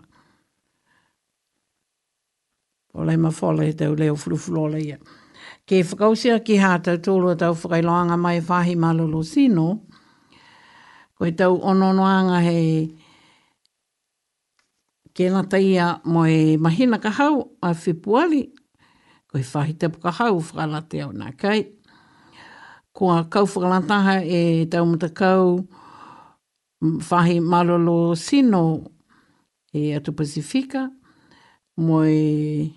Olei 2.98 3.16
ma 3.18 3.32
whala 3.38 3.66
e 3.66 3.72
tau 3.78 3.96
leo 3.98 4.14
fulufulo 4.14 4.68
le 4.76 4.82
ia. 4.84 4.98
Ke 5.66 5.82
whakausia 5.90 6.38
ki 6.46 6.60
hātau 6.62 7.00
tūlu 7.06 7.32
a 7.34 7.38
tau 7.42 7.56
whakailoanga 7.62 8.18
mai 8.18 8.36
e 8.38 8.44
whahi 8.50 8.76
malolo 8.76 9.24
sino, 9.26 9.66
koe 11.18 11.32
tau 11.40 11.58
ononoanga 11.58 12.38
he 12.46 12.56
ke 15.16 15.30
na 15.34 15.42
taia 15.42 15.96
mo 16.04 16.22
e 16.30 16.56
mahina 16.56 17.02
ka 17.02 17.10
hau 17.18 17.34
a 17.62 17.74
whipuali, 17.74 18.44
koe 19.30 19.42
whahi 19.54 19.74
tapu 19.82 19.98
ka 20.06 20.14
hau 20.20 20.34
whakalate 20.38 21.02
au 21.08 21.14
nā 21.16 21.32
kai. 21.36 21.62
Ko 22.92 23.08
a 23.12 23.24
kau 23.24 23.46
whakalantaha 23.48 24.20
e 24.20 24.66
taumatakau 24.68 25.64
whahi 27.08 27.40
malolo 27.40 28.12
sino 28.14 28.84
e 29.72 29.96
atu 29.96 30.12
Pasifika, 30.12 30.90
mo 31.84 32.04
e 32.04 32.68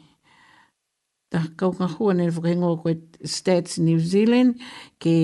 kau 1.59 1.71
ka 1.77 1.85
hua 1.93 2.13
nere 2.15 2.31
whakahingo 2.35 2.71
koe 2.81 2.95
Stats 3.33 3.73
New 3.85 3.99
Zealand, 3.99 4.55
ke 5.03 5.15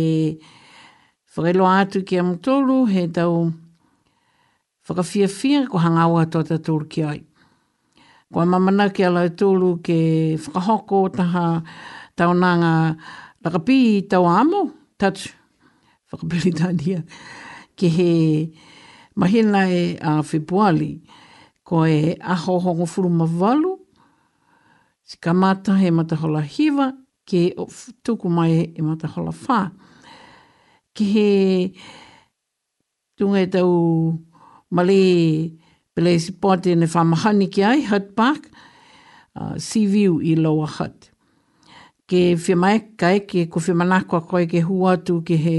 whakailo 1.35 1.65
atu 1.79 2.03
ki 2.07 2.15
amatolu 2.21 2.77
he 2.91 3.03
tau 3.17 3.47
whakawhiawhia 4.89 5.69
ko 5.71 5.77
hangaua 5.85 6.27
tō 6.33 6.39
tatolu 6.51 6.85
ki 6.91 7.01
ai. 7.07 7.19
Kua 8.31 8.43
mamana 8.43 8.91
ki 8.91 9.07
ala 9.07 9.23
tūlu 9.31 9.71
ke 9.87 9.97
whakahoko 10.43 11.05
taha 11.15 11.45
taonanga 12.17 12.75
rakapi 13.43 13.77
i 13.95 14.01
tau 14.03 14.27
amo, 14.27 14.67
tatu 15.01 15.29
whakapiritania 16.13 16.99
ke 17.77 17.87
he 17.95 18.11
mahina 19.21 19.61
e 19.79 19.97
a 20.09 20.13
whepuali 20.27 20.91
ko 21.67 21.81
e 21.89 22.13
aho 22.33 22.59
hongo 22.65 22.85
furu 22.93 23.09
mawalu 23.21 23.71
si 25.09 25.15
kamata 25.25 25.73
he 25.81 25.89
matahola 25.97 26.41
hiva 26.55 26.87
ke 27.27 27.41
tuku 28.05 28.27
mai 28.37 28.57
e 28.77 28.81
matahola 28.87 29.33
whā 29.41 29.59
ke 30.95 31.03
he 31.13 31.29
tunga 33.17 33.39
e 33.45 33.49
tau 33.53 33.73
male 34.75 34.95
pele 35.97 36.13
si 36.23 36.31
pote 36.41 36.77
ne 36.77 36.85
whamahani 36.93 37.49
ki 37.53 37.63
ai 37.71 37.81
Hutt 37.89 38.13
Park 38.19 38.51
uh, 39.35 39.57
Sea 39.57 39.87
i 40.05 40.35
Lower 40.45 40.69
Hutt 40.77 41.00
ke 42.11 42.21
whemae 42.45 42.79
kai, 42.99 43.19
ke 43.23 43.45
ko 43.51 43.59
whemana 43.63 43.99
koe 44.07 44.41
ke 44.53 44.59
huatu 44.67 45.05
tu 45.09 45.17
ke 45.27 45.37
he 45.47 45.57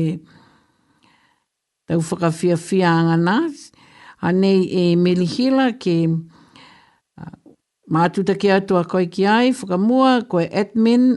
tau 1.88 2.00
whakawhia 2.08 2.58
whia 2.64 3.48
A 4.24 4.30
nei 4.32 4.60
e 4.70 4.82
Melihila 4.94 5.64
ke 5.82 5.94
uh, 6.06 7.24
mātuta 7.90 8.36
ke 8.38 8.50
atua 8.56 8.84
koe 8.88 9.06
ki 9.10 9.24
ai, 9.26 9.48
whakamua 9.50 10.28
koe 10.30 10.44
admin 10.60 11.08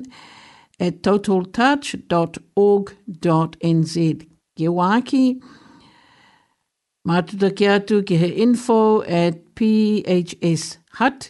at 0.80 1.04
totaltouch.org.nz. 1.04 2.06
Ke 4.58 4.72
waki, 4.80 5.24
mātuta 7.08 7.52
ke 7.60 7.70
atu 7.76 8.00
ke 8.08 8.18
he 8.24 8.32
info 8.48 9.04
at 9.04 9.38
phshut, 9.56 11.30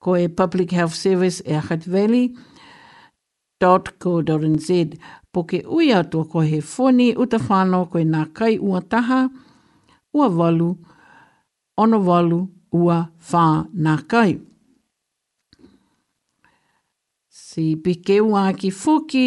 koe 0.00 0.26
Public 0.42 0.72
Health 0.72 0.94
Service 0.94 1.40
e 1.46 1.54
Ahad 1.60 1.84
Valley 1.84 2.32
www.sbs.com.au.co.nz 3.62 4.70
po 5.32 5.42
ke 5.48 5.62
ui 5.72 5.86
atua 5.96 6.26
ko 6.32 6.40
he 6.44 6.58
foni 6.70 7.12
uta 7.24 7.38
whānau 7.42 7.86
koe 7.92 8.02
nā 8.04 8.26
kai 8.38 8.58
ua 8.60 8.80
taha, 8.94 9.22
ua 10.14 10.26
walu, 10.28 10.72
ono 11.80 12.00
walu, 12.08 12.40
ua 12.78 12.98
whā 13.30 13.44
nā 13.86 13.94
kai. 14.12 14.32
Si 17.42 17.64
pike 17.84 18.18
ua 18.20 18.42
ki 18.60 18.70
fuki, 18.82 19.26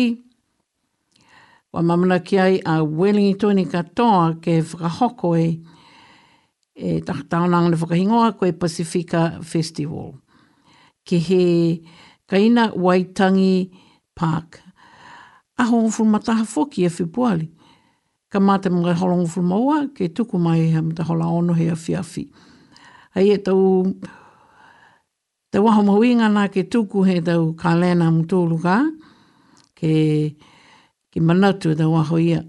wa 1.74 1.82
mamana 1.82 2.20
ki 2.28 2.38
ai 2.44 2.60
a 2.74 2.76
Wellington 3.00 3.62
i 3.62 3.66
katoa 3.72 4.36
ke 4.44 4.60
whakahokoe 4.62 5.48
e, 5.48 6.92
e 6.92 7.00
takatāonanga 7.08 7.74
na 7.74 7.82
whakahingoa 7.82 8.30
koe 8.38 8.54
Pacifica 8.54 9.24
Festival. 9.42 10.14
Ke 11.02 11.18
he 11.18 11.42
kaina 12.30 12.68
waitangi 12.78 13.50
ngā 13.64 13.84
Park. 14.16 14.62
Aho 15.58 15.86
o 15.86 15.90
fulmataha 15.92 16.46
foki 16.46 16.86
e 16.86 16.90
fipuali. 16.90 17.50
Ka 18.32 18.40
mate 18.40 18.70
mga 18.70 18.96
holong 18.96 19.26
o 19.28 19.28
fulmaua, 19.28 19.88
ke 19.94 20.08
tuku 20.16 20.38
mai 20.40 20.62
e 20.62 20.72
hamta 20.74 21.04
hola 21.04 21.26
ono 21.28 21.54
he 21.54 21.70
afi 21.70 21.94
afi. 21.96 22.24
Ai 23.16 23.30
e 23.32 23.38
tau, 23.44 23.84
te 25.52 25.58
waho 25.64 25.82
mawinga 25.88 26.28
nā 26.36 26.44
ke 26.54 26.62
tuku 26.72 27.00
he 27.08 27.20
tau 27.28 27.54
ka 27.60 27.76
lena 27.82 28.08
mtulu 28.12 28.58
ka, 28.66 28.78
ke, 29.78 30.36
ki 31.12 31.20
manatu 31.28 31.70
te 31.78 31.84
waho 31.94 32.18
ia. 32.20 32.42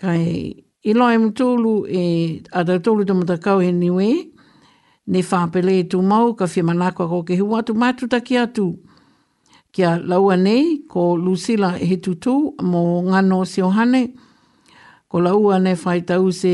Ka 0.00 0.12
e, 0.16 0.64
i 0.88 0.96
loa 0.96 1.12
e 1.16 1.22
mtulu 1.22 1.72
e, 1.88 2.02
a 2.58 2.64
tau 2.66 2.78
tulu 2.84 3.04
tu 3.04 3.14
matakau 3.14 3.58
he 3.64 3.70
niwe, 3.72 4.08
ne 5.12 5.20
whāpele 5.24 5.74
e 5.84 5.88
tū 5.92 6.02
mau, 6.04 6.32
ka 6.36 6.44
whia 6.48 6.64
manakua 6.68 7.08
ko 7.08 7.22
ke 7.24 7.36
huatu 7.40 7.72
matu 7.76 8.04
mātu 8.04 8.10
taki 8.16 8.36
atu. 8.40 8.68
Kia 9.78 9.94
laua 10.04 10.34
nei 10.36 10.78
ko 10.90 11.02
Lucila 11.16 11.76
e 11.78 11.86
he 11.86 11.96
tutu 12.02 12.50
mo 12.66 12.98
ngano 13.06 13.44
siohane. 13.46 14.10
Ko 15.06 15.20
laua 15.22 15.60
nei 15.62 15.76
whai 15.78 16.00
tau 16.02 16.32
se 16.34 16.52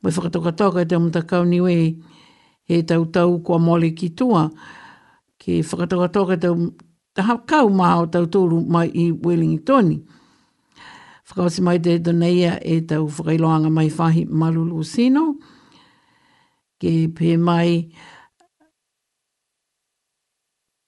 mai 0.00 0.10
whakatokatoka 0.14 0.80
te 0.88 0.96
mtakau 0.98 1.44
niwe 1.44 1.74
he 2.68 2.76
tau 2.88 3.04
tau 3.14 3.30
kua 3.44 3.58
mole 3.58 3.90
ki 3.98 4.08
tua. 4.16 4.48
Ke 5.40 5.60
whakatokatoka 5.68 6.34
te 6.40 7.22
hakau 7.28 7.68
maa 7.78 8.00
o 8.00 8.06
tau 8.06 8.24
tūru 8.24 8.62
mai 8.72 8.88
i 8.88 9.10
Wellingtoni. 9.12 9.96
Whakawasi 11.28 11.60
mai 11.66 11.76
te 11.84 11.98
donaia 11.98 12.56
e 12.72 12.80
tau 12.88 13.04
whakailoanga 13.12 13.68
mai 13.70 13.90
whahi 13.98 14.24
malulu 14.28 14.80
sino. 14.94 15.34
Ke 16.80 17.04
pē 17.16 17.36
mai 17.36 17.70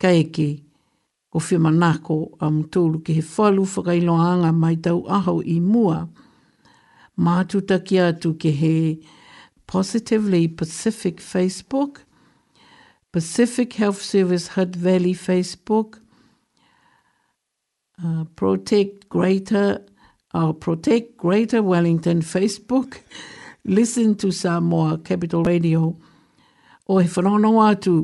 kaeke. 0.01 0.33
Kaeke. 0.33 0.49
o 1.39 1.45
whia 1.49 1.59
manako 1.61 2.15
a 2.43 2.51
mtolu 2.51 2.99
ke 3.07 3.13
he 3.19 3.23
whalu 3.35 3.65
whakailoanga 3.75 4.51
mai 4.63 4.77
tau 4.85 5.01
ahau 5.19 5.41
i 5.57 5.61
mua. 5.61 6.01
Mātuta 7.25 7.79
ki 7.87 7.97
atu 8.11 8.35
ke 8.43 8.51
he 8.63 8.75
Positively 9.73 10.49
Pacific 10.49 11.19
Facebook, 11.21 11.99
Pacific 13.13 13.75
Health 13.75 14.01
Service 14.01 14.47
Hutt 14.55 14.75
Valley 14.85 15.11
Facebook, 15.13 15.99
uh, 18.03 18.25
Protect 18.35 19.07
Greater 19.11 19.83
our 20.33 20.51
uh, 20.51 20.53
Protect 20.55 21.19
Greater 21.19 21.63
Wellington 21.63 22.23
Facebook, 22.23 23.01
listen 23.65 24.15
to 24.15 24.31
Samoa 24.31 24.97
Capital 25.05 25.43
Radio, 25.45 25.99
o 26.89 26.99
he 26.99 27.09
whanonau 27.09 27.61
atu 27.69 27.95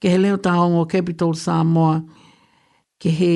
ke 0.00 0.12
he 0.14 0.18
leo 0.18 0.36
taongo 0.36 0.88
Capital 0.88 1.34
Samoa 1.34 2.04
ke 3.04 3.10
he 3.12 3.32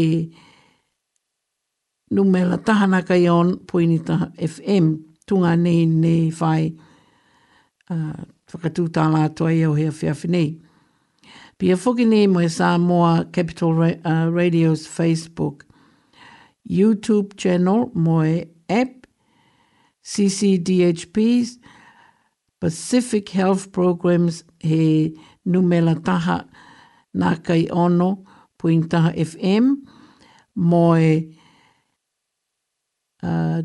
numela 2.11 2.57
tahana 2.69 3.03
kai 3.07 3.27
on 3.37 3.51
poinita 3.73 4.15
FM 4.51 4.87
tunga 5.27 5.55
nei 5.57 5.85
nei 5.87 6.31
whai 6.41 6.73
uh, 7.93 8.17
whakatū 8.53 8.87
tā 8.97 9.05
la 9.15 9.27
toa 9.29 9.53
iau 9.59 9.75
hea 9.77 9.91
whiawhi 9.93 10.41
Pia 11.61 11.77
whoki 11.77 12.07
nei 12.09 12.27
moe 12.35 12.49
sā 12.55 12.69
moa 12.81 13.13
Capital 13.37 13.73
Ra 13.75 13.89
uh, 14.13 14.27
Radio's 14.39 14.87
Facebook, 14.89 15.65
YouTube 16.71 17.37
channel 17.37 17.91
moe 17.95 18.45
app, 18.71 19.09
CCDHP's 20.05 21.59
Pacific 22.61 23.29
Health 23.41 23.71
Programs 23.73 24.45
he 24.61 25.13
numela 25.47 25.97
taha 26.11 26.41
nā 27.17 27.35
kai 27.45 27.67
ono, 27.73 28.11
Puintaha 28.59 29.15
FM 29.15 29.87
mo 30.59 30.99
e 30.99 31.31
uh, 33.23 33.63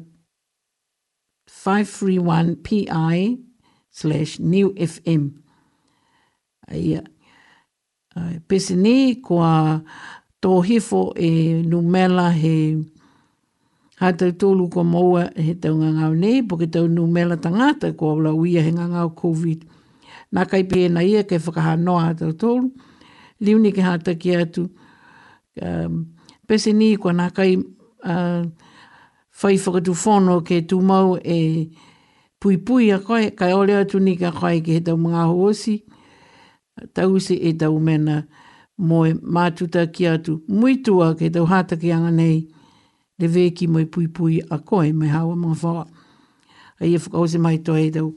531pi 1.49 2.86
slash 3.90 4.38
new 4.40 4.70
FM. 4.78 5.41
Ia. 6.70 7.02
Uh, 8.14 8.38
pese 8.45 8.78
ni 8.78 9.18
kua 9.26 9.82
tō 10.38 10.60
hifo 10.68 11.10
e 11.18 11.64
numela 11.65 12.28
he 12.30 12.53
hatau 13.98 14.30
tōlu 14.38 14.70
kua 14.70 14.86
maua 14.86 15.24
he 15.34 15.56
tau 15.57 15.74
ngangau 15.82 16.14
nei, 16.14 16.44
po 16.45 16.53
ke 16.61 16.70
tau 16.70 16.86
numela 16.86 17.34
tangata 17.41 17.90
kua 17.98 18.14
wala 18.14 18.36
uia 18.38 18.61
he 18.61 18.70
ngangau 18.78 19.10
COVID. 19.18 19.65
na 20.34 20.45
kai 20.45 20.64
pēna 20.70 21.02
ia 21.06 21.22
ke 21.26 21.38
whakaha 21.41 21.74
noa 21.82 22.11
hatau 22.14 22.34
tōlu. 22.38 22.70
Liu 23.41 23.57
ni 23.61 23.74
ke 23.74 23.82
hata 23.86 24.14
ki 24.18 24.30
atu. 24.45 24.65
Uh, 24.70 24.82
um, 25.61 26.05
pese 26.47 26.73
ni 26.75 26.93
kua 26.99 27.13
nā 27.15 27.27
kai 27.35 27.55
uh, 27.57 28.43
whai 29.41 29.55
whakatu 29.57 29.93
whono 29.97 30.39
ke 30.45 30.61
tū 30.69 30.80
mau 30.81 31.17
e 31.21 31.39
pui 32.41 32.57
pui 32.57 32.91
a 32.91 32.97
koe, 32.99 33.30
kai 33.38 33.53
ole 33.55 33.75
atu 33.77 33.99
ni 34.03 34.15
ka 34.17 34.31
koe 34.35 34.59
ke 34.61 34.73
he 34.77 34.81
tau 34.84 34.97
mga 34.99 35.23
hoosi, 35.31 35.77
tau 36.93 37.19
se 37.19 37.34
e 37.35 37.53
tau 37.57 37.80
mena 37.80 38.23
moe 38.77 39.13
mātuta 39.34 39.85
ki 39.93 40.07
atu 40.17 40.39
muitua 40.49 41.13
ke 41.19 41.30
tau 41.34 41.45
hata 41.47 41.77
ki 41.80 41.91
anga 41.95 42.11
nei, 42.11 42.43
le 43.19 43.27
vē 43.30 43.47
moe 43.69 43.85
pui 43.85 44.07
pui 44.07 44.41
a 44.51 44.59
koe 44.59 44.91
me 44.91 45.07
hawa 45.07 45.35
mga 45.35 45.55
whaa. 45.63 45.85
A 46.81 46.85
ia 46.88 46.97
e 46.97 46.99
whakause 46.99 47.39
mai 47.39 47.57
toa 47.63 47.80
e 47.80 47.91
tau 47.91 48.13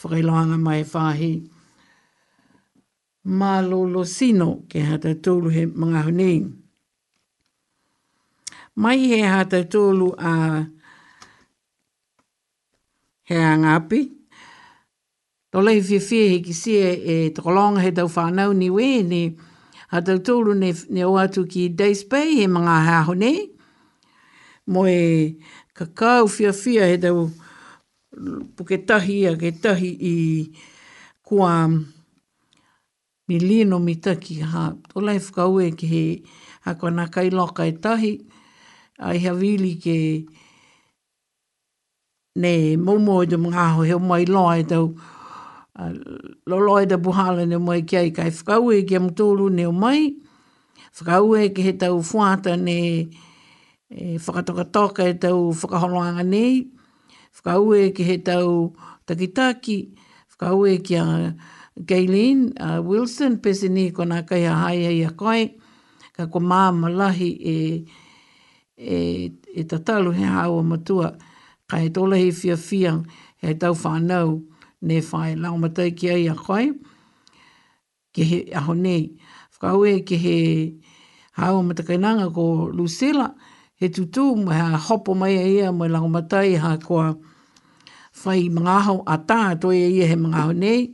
whakailanga 0.00 0.56
mai 0.58 0.82
whahi. 0.84 1.32
Mālo 3.26 4.04
sino 4.06 4.62
ke 4.70 4.80
hata 4.86 5.12
tūru 5.20 5.50
he 5.52 5.66
mga 5.66 6.02
honeng 6.06 6.46
mai 8.76 9.08
he 9.12 9.22
hata 9.22 9.64
tolu 9.64 10.12
a 10.18 10.66
he 13.24 13.34
angapi. 13.34 14.12
Tō 15.52 15.62
lehi 15.64 15.80
whiwhi 15.80 16.20
he 16.30 16.40
ki 16.42 16.52
sia 16.52 16.90
e 16.92 17.16
tokolonga 17.32 17.80
he 17.80 17.90
tau 17.92 18.06
whanau 18.08 18.52
ni 18.56 18.68
we, 18.70 19.02
ne 19.02 19.34
hata 19.88 20.18
tōlu 20.18 20.54
ne, 20.56 20.72
ne 20.90 21.04
o 21.04 21.12
atu 21.16 21.46
ki 21.48 21.68
Days 21.70 22.04
Bay 22.04 22.34
he 22.40 22.46
mga 22.46 22.76
haho 22.88 23.14
ne. 23.16 23.48
Mo 24.66 24.84
e 24.86 25.38
kakau 25.74 26.26
whiwhia 26.28 26.86
he 26.92 26.98
tau 27.00 27.30
puketahi 28.56 29.18
a 29.32 29.36
ke 29.40 29.50
tahi 29.62 29.90
i 29.96 30.14
kua 31.24 31.68
milino 33.28 33.78
mitaki 33.80 34.40
ha. 34.42 34.74
Tō 34.92 35.00
lehi 35.00 35.22
whakaue 35.24 35.72
ki 35.76 35.86
he 35.86 36.04
hakoana 36.66 37.08
kai 37.10 37.30
loka 37.30 37.64
e 37.64 37.72
tahi. 37.72 37.72
Tō 37.72 37.72
lehi 37.72 37.72
whakaue 37.72 37.72
ki 37.72 37.74
he 37.74 37.74
hakoana 37.74 37.74
kai 37.74 37.74
loka 37.74 37.74
e 37.74 37.78
tahi 37.80 38.16
ai 38.98 39.18
ha 39.28 39.32
vili 39.36 39.74
ke 39.76 39.98
ne 42.36 42.76
momo 42.76 43.24
de 43.26 43.36
mga 43.36 43.64
ho 43.76 43.82
he 43.84 43.96
mai 44.00 44.24
loi 44.24 44.62
do 44.64 44.96
uh, 45.78 45.92
lo 46.48 46.56
loi 46.58 46.82
e 46.84 46.88
te 46.88 46.96
buhala 46.96 47.44
ne 47.46 47.58
mai 47.60 47.78
e 47.84 47.86
ke 47.88 47.96
ai 48.00 48.10
kai 48.16 48.30
fkau 48.32 48.70
e 48.72 48.80
gem 48.88 49.10
tolu 49.16 49.48
ne 49.52 49.66
mai 49.70 50.16
fkau 50.96 51.34
e 51.36 51.48
ke 51.54 51.62
heta 51.64 51.92
u 51.92 52.00
fuata 52.02 52.52
ne 52.56 52.76
e 53.90 54.16
fakatoka 54.24 54.64
toka 54.74 55.02
e 55.08 55.14
tau 55.22 55.52
fakaholoanga 55.60 56.22
nei 56.32 56.54
fkau 57.36 57.62
e 57.80 57.92
ke 57.96 58.02
heta 58.08 58.34
u 58.48 58.72
takitaki 59.06 59.78
fkau 60.32 60.64
e 60.72 60.76
ke 60.80 60.96
Gaylene 61.76 62.56
Wilson 62.88 63.36
pese 63.44 63.68
ni 63.68 63.92
kona 63.92 64.22
kai 64.24 64.44
a 64.48 64.54
hai 64.62 65.04
a 65.04 65.10
koi 65.12 65.42
ka 66.16 66.24
ko 66.32 66.38
mama 66.40 66.88
lahi 66.88 67.30
e 67.36 67.56
eh, 67.68 67.78
e, 68.76 69.32
e 69.54 69.64
tatalo 69.64 70.12
he 70.12 70.24
hawa 70.24 70.62
matua, 70.62 71.16
ka 71.68 71.76
he 71.78 71.88
tola 71.88 72.16
he 72.16 72.30
fia 72.30 72.56
fia, 72.56 73.02
he 73.38 73.54
tau 73.54 73.72
whanau, 73.74 74.44
ne 74.82 75.00
whae 75.00 75.34
lao 75.36 75.56
matai 75.56 75.90
ki 75.96 76.10
ai 76.10 76.26
a 76.28 76.34
koe, 76.34 76.72
ke 78.14 78.22
he 78.22 78.38
aho 78.54 78.74
nei, 78.74 79.16
whakaue 79.56 80.04
ke 80.06 80.16
he 80.20 80.74
hawa 81.32 81.62
matakainanga 81.62 82.32
ko 82.34 82.68
Lucilla, 82.68 83.34
he 83.76 83.88
tutu, 83.88 84.36
ma 84.36 84.52
ha 84.52 84.76
hopo 84.78 85.14
mai 85.14 85.36
a 85.38 85.42
e 85.42 85.52
ia, 85.58 85.72
mai 85.72 85.88
lao 85.88 86.06
matai 86.08 86.54
ha 86.56 86.76
koa, 86.76 87.16
whai 88.24 88.48
mga 88.48 88.80
hau 88.82 89.02
a 89.06 89.16
tā, 89.18 89.58
toi 89.60 89.76
a 89.76 89.86
e 89.88 90.00
ia 90.00 90.06
he 90.08 90.16
mga 90.16 90.36
hau 90.44 90.52
nei, 90.52 90.90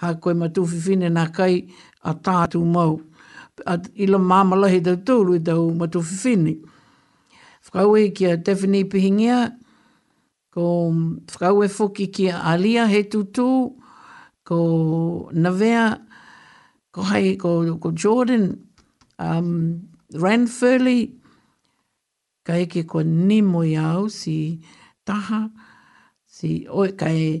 ha 0.00 0.14
koe 0.14 0.34
matu 0.34 0.64
fifine 0.66 1.10
nā 1.10 1.26
kai 1.34 1.66
a 2.04 2.14
tātu 2.14 2.62
mau. 2.66 2.98
At 3.66 3.86
ila 3.94 4.18
māmala 4.18 4.66
he 4.70 4.80
tau 4.82 4.96
tūru 4.98 5.36
i 5.38 5.42
tau 5.44 5.68
matu 5.78 6.00
fifine 6.02 6.56
whakaue 7.74 8.12
kia 8.14 8.36
Daphne 8.36 8.84
Pihingia, 8.84 9.50
ko 10.52 10.92
mm, 10.92 11.26
whakaue 11.26 11.68
foki 11.68 12.08
kia 12.12 12.40
Alia 12.44 12.86
he 12.86 13.02
tutu, 13.04 13.72
ko 14.44 15.30
Navea, 15.32 16.00
ko 16.92 17.02
hei 17.02 17.36
ko, 17.36 17.76
ko 17.78 17.90
Jordan, 17.92 18.58
um, 19.18 19.88
Rand 20.14 20.50
Furley, 20.50 21.14
ka 22.44 22.52
eke 22.56 22.84
ko 22.86 23.00
Nimo 23.02 23.62
iau 23.64 24.10
si 24.10 24.60
Taha, 25.06 25.48
si 26.26 26.66
oi 26.68 26.92
ka 26.92 27.08
e, 27.08 27.40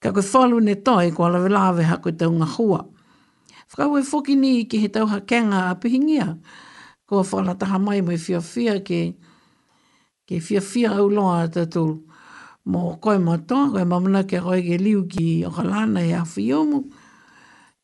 ka 0.00 0.12
koe 0.12 0.22
whalu 0.22 0.62
ne 0.64 0.74
toi 0.76 1.10
ko 1.12 1.26
alawe 1.26 1.48
lawe 1.50 1.82
ha 1.84 1.96
koe 1.98 2.12
taunga 2.16 2.46
hua. 2.46 2.80
Whakaue 3.68 4.00
foki 4.00 4.36
ni 4.36 4.64
ki 4.64 4.80
he 4.80 4.88
tauha 4.88 5.20
kenga 5.26 5.68
a 5.70 5.74
pihingia, 5.76 6.38
ko 7.06 7.22
whala 7.22 7.54
taha 7.58 7.78
mai 7.78 8.00
mai 8.00 8.16
fia 8.16 8.40
fia 8.40 8.80
ke... 8.80 9.00
Ki 9.18 9.18
ke 10.28 10.40
fia 10.44 10.60
fia 10.60 10.90
au 10.92 11.08
loa 11.08 11.42
atatou. 11.48 12.04
Mo 12.68 12.98
koe 13.00 13.16
matoa, 13.18 13.70
koe 13.72 13.84
mamana 13.88 14.26
ke 14.28 14.36
roi 14.44 14.60
ke 14.60 14.76
liu 14.76 15.06
ki 15.08 15.46
o 15.48 15.50
kalana 15.50 16.04
e 16.04 16.12
afi 16.12 16.52
omu, 16.52 16.84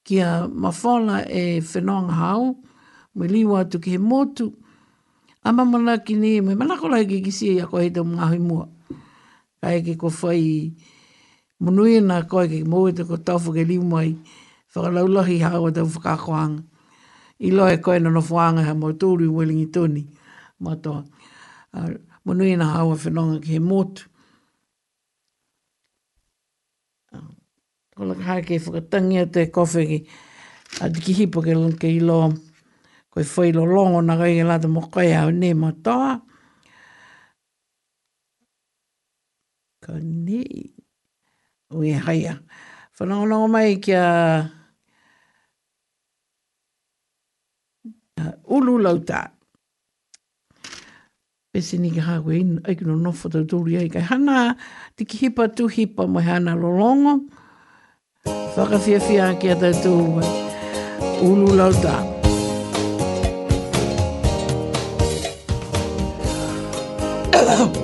ki 0.04 0.20
a 0.20 0.44
mawhala 0.48 1.24
e 1.26 1.60
whenong 1.64 2.10
hao, 2.12 2.52
me 3.16 3.24
liu 3.32 3.56
atu 3.56 3.80
ke 3.80 3.94
he 3.96 3.98
motu, 3.98 4.52
a 5.42 5.52
mamana 5.56 5.96
ki 6.04 6.14
ne, 6.20 6.40
me 6.44 6.52
manakola 6.54 7.00
ke 7.08 7.24
kisi 7.24 7.56
e 7.56 7.62
a 7.64 7.66
koe 7.66 7.88
te 7.88 8.00
mga 8.04 8.26
hui 8.28 8.38
mua. 8.44 8.68
Kai 9.64 9.80
ke 9.80 9.96
ko 9.96 10.10
whai 10.12 10.68
munui 11.64 12.00
na 12.04 12.20
koe 12.28 12.44
ke 12.46 12.60
mou 12.68 12.84
e 12.92 12.92
te 12.92 13.08
ko 13.08 13.16
tafu 13.16 13.54
ke 13.56 13.64
liu 13.64 13.80
mai, 13.80 14.12
whakalaulahi 14.74 15.40
hao 15.48 15.72
te 15.72 15.80
whakakoanga. 15.80 16.60
I 17.40 17.48
loe 17.56 17.80
koe 17.80 17.96
na 18.04 18.12
nofuanga 18.12 18.62
ha 18.68 18.74
mo 18.76 18.92
tūru 18.92 19.24
i 19.24 19.32
welingi 19.32 19.70
tūni, 19.72 20.04
matoa 20.60 21.00
mo 22.24 22.32
nui 22.34 22.56
na 22.56 22.66
hawa 22.72 22.96
whenonga 23.00 23.38
ki 23.44 23.50
he 23.60 23.60
motu. 23.60 24.02
Ko 27.92 28.00
laka 28.08 28.24
hae 28.28 28.42
kei 28.46 28.58
whakatangia 28.64 29.24
te 29.32 29.40
kofi 29.54 29.82
ki 29.92 29.98
a 30.84 30.90
tiki 30.92 31.12
hipo 31.18 31.38
ke 31.44 31.52
lung 31.54 31.76
ke 31.78 31.86
ilo 31.98 32.32
koe 33.12 33.22
whailo 33.34 33.62
longo 33.74 34.00
na 34.02 34.16
gai 34.18 34.32
ngelata 34.40 34.66
mo 34.74 34.82
koe 34.92 35.12
au 35.20 35.30
ne 35.30 35.50
mo 35.54 35.70
toa. 35.84 36.12
Ko 39.84 39.92
ne 40.00 40.40
ui 41.76 41.92
e 41.94 42.00
haia. 42.08 42.40
Whanongonongo 42.96 43.48
mai 43.52 43.76
kia 43.84 44.02
a... 44.02 44.24
Uh, 48.14 48.30
ulu 48.46 48.78
lautat. 48.80 49.33
pe 51.54 51.60
sini 51.62 51.90
ki 51.94 52.00
hawe 52.02 52.34
ina, 52.38 52.58
ai 52.66 52.74
kino 52.74 52.96
nofo 52.98 53.30
tau 53.30 53.44
tūri 53.46 53.76
ai, 53.78 53.86
kai 53.88 54.02
hana 54.02 54.56
tiki 54.98 55.14
hipa 55.22 55.46
tu 55.54 55.68
hipa 55.70 56.02
mo 56.10 56.18
hana 56.20 56.54
lolongo, 56.58 57.14
whakawhiawhia 58.58 59.28
ki 59.38 59.54
fia 59.54 59.60
tau 59.62 59.70
tūru 59.86 60.18
ai, 60.18 60.26
ulu 61.30 61.54
lau 61.62 61.70
tā. 61.78 61.94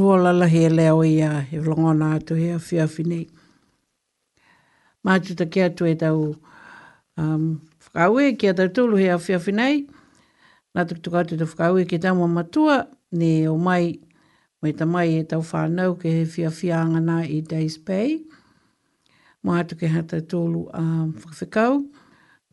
rua 0.00 0.16
lala 0.24 0.46
hea 0.48 0.68
leo 0.68 1.04
ia 1.04 1.40
he 1.50 1.58
longona 1.66 2.06
atu 2.14 2.34
hea 2.34 2.56
whia 2.66 2.86
whinei. 2.94 3.26
Mātuta 5.04 5.46
kia 5.52 5.70
tu 5.70 5.86
e 5.86 5.94
tau 5.94 6.22
um, 7.16 7.46
whakaue, 7.84 8.22
e 8.30 8.34
kia 8.36 8.52
tau 8.58 8.68
tūlu 8.76 8.98
hea 9.00 9.16
whia 9.18 9.38
whinei. 9.46 9.84
Nā 10.76 10.84
tuk 10.88 11.00
tuk 11.04 11.16
atu 11.20 11.36
tu 11.40 11.46
whakaue 11.52 11.84
ki 11.92 11.98
tamo 11.98 12.28
matua, 12.30 12.76
ne 13.12 13.32
o 13.50 13.54
mai, 13.58 13.98
mai 14.62 14.72
ta 14.78 14.86
mai 14.88 15.06
e 15.20 15.24
tau 15.32 15.40
whānau 15.52 15.96
ke 16.00 16.12
he 16.18 16.24
whia 16.34 16.52
whiangana 16.56 17.20
i 17.28 17.40
Days 17.54 17.76
Bay. 17.78 18.20
Mātu 19.44 19.76
ke 19.80 19.88
hata 19.92 20.20
tūlu 20.24 20.66
um, 20.80 21.10
whakawhikau, 21.24 21.80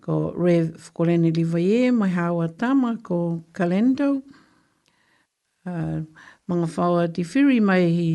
ko 0.04 0.20
Rev 0.36 0.72
Fukorene 0.84 1.32
e 1.32 1.92
mai 1.92 2.10
hawa 2.10 2.48
tama, 2.50 2.96
ko 3.04 3.44
Kalendo, 3.54 4.22
uh, 5.66 6.00
manga 6.48 6.66
whawa 6.74 7.04
di 7.16 7.24
whiri 7.32 7.58
mai 7.68 7.86
hi 7.98 8.12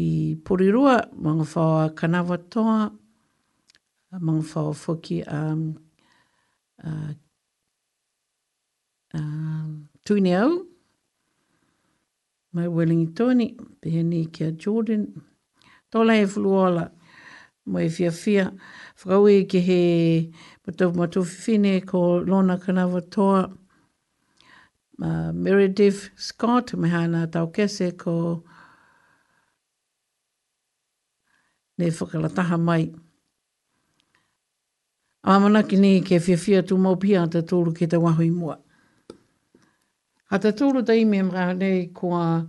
i 0.00 0.34
porirua, 0.46 0.96
manga 1.24 1.44
whawa 1.44 1.84
kanawa 1.98 2.36
toa, 2.50 2.92
mga 4.14 4.42
whawa 4.50 4.74
whuki 4.82 5.18
a 5.22 5.26
um, 5.42 5.62
uh, 6.84 7.12
uh, 9.14 9.70
tuine 10.06 10.32
au, 10.40 10.52
mai 12.54 12.66
welingi 12.68 13.08
tōni, 13.18 13.46
pehenei 13.82 14.26
kia 14.32 14.52
Jordan, 14.52 15.04
tōlai 15.92 16.20
e 16.24 16.28
fuluola, 16.36 16.84
mai 17.66 17.88
fia 17.88 18.10
fia, 18.20 18.46
whakaui 19.02 19.40
e 19.40 19.44
ke 19.50 19.60
he 19.70 19.80
matau 20.68 20.92
matau 20.94 21.24
fine 21.26 21.80
ko 21.82 22.02
lona 22.20 22.56
kanawa 22.58 23.02
toa, 23.18 23.42
Meredith 25.32 26.10
Scott, 26.16 26.74
mehana 26.76 27.24
tau 27.30 27.48
kese 27.50 27.92
ko 27.98 28.44
ne 31.78 31.86
whakalataha 31.90 32.58
mai. 32.60 32.90
Amamana 35.26 35.66
ki 35.68 35.76
ni 35.76 36.00
ke 36.02 36.18
whiawhia 36.22 36.62
tu 36.66 36.78
mau 36.78 36.94
pia 36.96 37.26
te 37.26 37.42
tūru 37.42 37.74
ki 37.76 37.86
te 37.88 37.96
wahui 37.96 38.30
mua. 38.30 38.56
Ata 40.30 40.52
te 40.52 40.58
tūru 40.62 40.84
te 40.86 40.96
ime 41.00 41.18
mga 41.22 41.48
nei 41.58 41.86
kua 41.94 42.46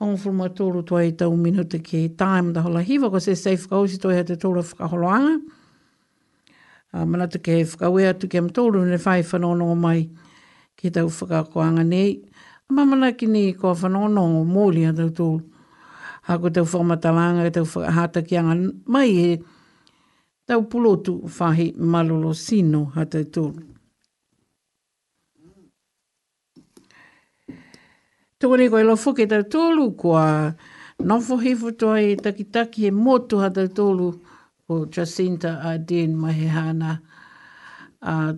hong 0.00 0.16
fuma 0.16 0.46
tūru 0.48 0.84
tuai 0.86 1.12
tau 1.18 1.34
minuta 1.36 1.78
ki 1.84 2.04
time 2.14 2.52
da 2.52 2.62
hola 2.64 2.80
hiva 2.86 3.10
ko 3.10 3.18
se 3.20 3.34
sei 3.36 3.56
whakausi 3.56 3.98
tuai 4.00 4.16
ha 4.16 4.22
te 4.30 4.36
tūru 4.36 4.62
whakaholoanga. 4.70 5.36
Amamana 6.94 7.26
te 7.30 7.38
ke 7.38 7.62
whakawea 7.66 8.14
tu 8.18 8.28
ke 8.28 8.36
am 8.38 8.48
tūru 8.50 8.86
ne 8.86 8.96
whai 8.96 9.22
whanono 9.22 9.74
mai. 9.76 9.96
Amamana 10.04 10.19
ki 10.80 10.88
tau 10.90 11.10
whakakoanga 11.12 11.82
nei. 11.84 12.16
Mamana 12.70 13.12
ki 13.12 13.26
ni 13.28 13.52
ko 13.52 13.74
whanono 13.74 14.24
no 14.24 14.44
mōli 14.48 14.86
a 14.88 14.92
tau 14.96 15.10
tōlu. 15.12 15.42
Hako 16.30 16.50
tau 16.56 16.64
whamatalanga, 16.64 17.44
tau 17.52 17.64
whakahatakianga 17.68 18.54
mai 18.88 19.12
e 19.12 19.26
tau 20.48 20.64
pulotu 20.70 21.20
whahi 21.26 21.72
malolo 21.76 22.32
sino 22.32 22.88
a 22.96 23.04
tau 23.04 23.24
tōlu. 23.36 23.62
Tōko 28.40 28.56
ni 28.56 28.70
koe 28.72 28.80
lofo 28.88 29.12
ke 29.12 29.26
tau 29.28 29.44
tōlu 29.52 29.90
kua 30.00 30.48
nofo 31.04 31.36
hifo 31.44 31.74
toa 31.76 31.98
e 32.00 32.14
takitaki 32.16 32.88
e 32.88 32.92
motu 32.94 33.42
a 33.44 33.50
tau 33.52 33.68
tōlu 33.68 34.10
o 34.70 34.84
Jacinta 34.86 35.58
Ardern 35.66 36.14
mahe 36.16 36.46
hana 36.48 36.94
a 38.00 38.32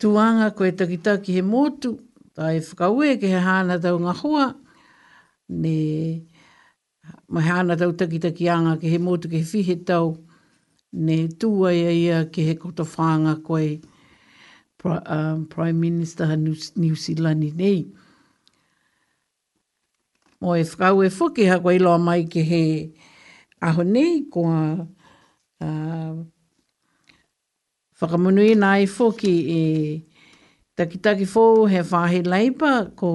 tuanga 0.00 0.48
koe 0.56 0.70
takitaki 0.78 1.30
he 1.36 1.42
motu, 1.52 1.90
ta 2.34 2.42
e 2.54 2.60
whakaue 2.66 3.08
ke 3.20 3.26
he 3.32 3.40
hana 3.46 3.74
tau 3.84 3.96
ngā 4.04 4.12
hua, 4.22 4.44
ne 5.62 5.76
mai 7.32 7.42
hana 7.50 7.74
tau 7.80 7.92
takitaki 7.98 8.44
anga 8.54 8.74
ke 8.80 8.86
he 8.92 8.98
motu 9.06 9.26
ke 9.30 9.36
he 9.42 9.46
fihe 9.52 9.76
tau, 9.88 10.06
ne 11.06 11.16
tua 11.40 11.70
ia 11.80 11.90
ia 12.04 12.18
ke 12.32 12.40
he 12.48 12.54
koto 12.62 12.84
whanga 12.92 13.34
koe 13.46 13.80
pra, 14.78 15.02
um, 15.16 15.46
Prime 15.46 15.80
Minister 15.80 16.26
New, 16.36 16.54
New 16.76 16.94
Zealand 16.94 17.42
i 17.44 17.50
nei. 17.60 17.78
Mo 20.40 20.54
e 20.54 20.62
whakaue 20.62 21.10
whuki 21.18 21.50
ha 21.50 21.58
koe 21.58 21.76
loa 21.82 21.98
mai 21.98 22.22
ke 22.30 22.42
he 22.54 22.64
aho 23.66 23.82
nei 23.82 24.22
uh, 25.58 26.14
whakamunui 28.00 28.54
nā 28.54 28.72
i 28.84 28.86
fōki 28.86 29.32
i 29.52 29.60
takitaki 30.78 31.26
fō 31.26 31.42
he 31.70 31.80
whāhe 31.90 32.20
leipa 32.22 32.68
ko 33.00 33.10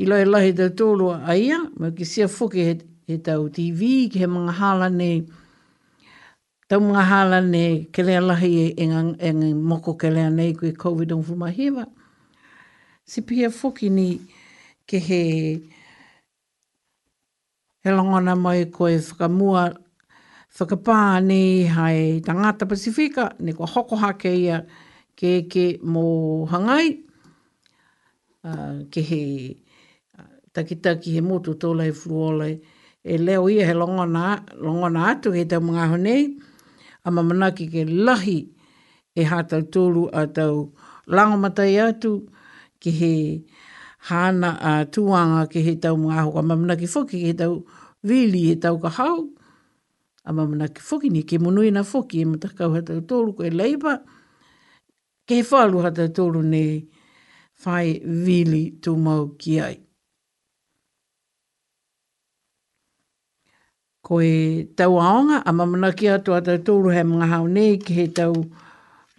i 0.00 0.06
loe 0.08 0.24
lahi 0.24 0.54
te 0.56 0.70
tōlo 0.80 1.10
a 1.16 1.36
ia, 1.36 1.58
mō 1.76 1.90
ki 1.98 2.08
sia 2.08 2.28
fōki 2.32 2.64
he, 2.70 2.76
he 3.12 3.18
tau 3.26 3.44
TV, 3.52 4.08
ki 4.12 4.22
he 4.24 4.28
mga 4.30 4.56
hāla 4.62 4.88
nei, 4.92 5.20
tau 6.72 6.80
mga 6.80 7.04
hāla 7.10 7.42
nei 7.44 7.84
ke 7.94 8.06
lea 8.06 8.22
lahi 8.24 8.72
e 8.72 8.88
ngā 8.90 9.52
moko 9.70 9.94
ke 10.00 10.10
lea 10.10 10.30
nei 10.32 10.54
koe 10.56 10.72
COVID-19 10.72 11.36
mahiwa. 11.44 11.84
Si 13.04 13.20
pia 13.20 13.52
fōki 13.52 13.92
ni 13.92 14.08
ke 14.88 14.98
he 15.00 15.22
he 17.84 17.92
longona 17.92 18.32
mai 18.40 18.64
koe 18.72 18.96
whakamua 18.96 19.68
whakapā 20.58 21.22
ni 21.24 21.66
hai 21.66 22.20
tangata 22.24 22.66
Pasifika, 22.66 23.34
ni 23.40 23.52
kua 23.52 23.66
hokohake 23.66 24.30
ia 24.38 24.62
ke 25.16 25.42
ke 25.50 25.78
mō 25.82 26.46
hangai, 26.46 27.02
uh, 28.44 28.86
ke 28.90 29.00
he 29.00 29.56
takitaki 30.54 31.14
he 31.18 31.20
motu 31.20 31.54
tōlai 31.58 31.90
fruolai, 31.90 32.52
e 33.02 33.18
leo 33.18 33.48
ia 33.50 33.66
he 33.66 33.72
longona, 33.74 34.44
longona 34.54 35.08
atu 35.16 35.32
he 35.34 35.44
tau 35.44 35.58
mga 35.60 35.88
honei, 35.92 36.38
a 37.04 37.10
mamanaki 37.10 37.66
ke 37.70 37.82
lahi 37.88 38.46
e 39.16 39.24
hātau 39.24 39.62
tōru 39.66 40.08
a 40.14 40.26
tau 40.28 40.70
langamatai 41.08 41.74
atu, 41.88 42.28
ke 42.80 42.92
he 42.94 43.42
hāna 44.08 44.52
a 44.62 44.72
tūanga 44.86 45.48
ke 45.50 45.60
he 45.66 45.74
tau 45.76 45.96
mga 45.98 46.28
hoka 46.30 46.42
mamanaki 46.46 46.86
whoki, 46.86 47.24
ke 47.24 47.26
he 47.26 47.32
tau 47.32 47.64
vili, 48.04 48.46
he 48.52 48.54
tau 48.56 48.78
ka 48.78 48.88
hau, 48.88 49.33
a 50.24 50.32
mamana 50.32 50.68
ki 50.72 50.80
foki 50.80 51.10
ni 51.10 51.22
ke 51.22 51.38
monoi 51.40 51.70
na 51.72 51.82
foki 51.82 52.20
e 52.20 52.24
matakau 52.24 52.72
hata 52.74 53.00
tolu 53.06 53.34
koe 53.36 53.50
leipa 53.50 53.98
ke 55.28 55.40
whalu 55.52 55.78
hata 55.84 56.08
tolu 56.08 56.42
ne 56.42 56.84
whai 57.64 58.00
vili 58.24 58.70
tu 58.82 58.96
mau 58.96 59.28
ki 59.38 59.60
ai. 59.60 59.76
Ko 64.04 64.18
e 64.20 64.64
tau 64.76 64.96
aonga 64.98 65.42
a 65.44 65.52
mamana 65.52 65.92
ki 65.96 66.08
atu 66.16 66.32
hata 66.32 66.58
tolu 66.64 66.88
he 66.92 67.02
mga 67.02 67.26
hau 67.28 67.46
ne 67.46 67.76
ki 67.76 67.92
he 67.94 68.06
tau 68.08 68.32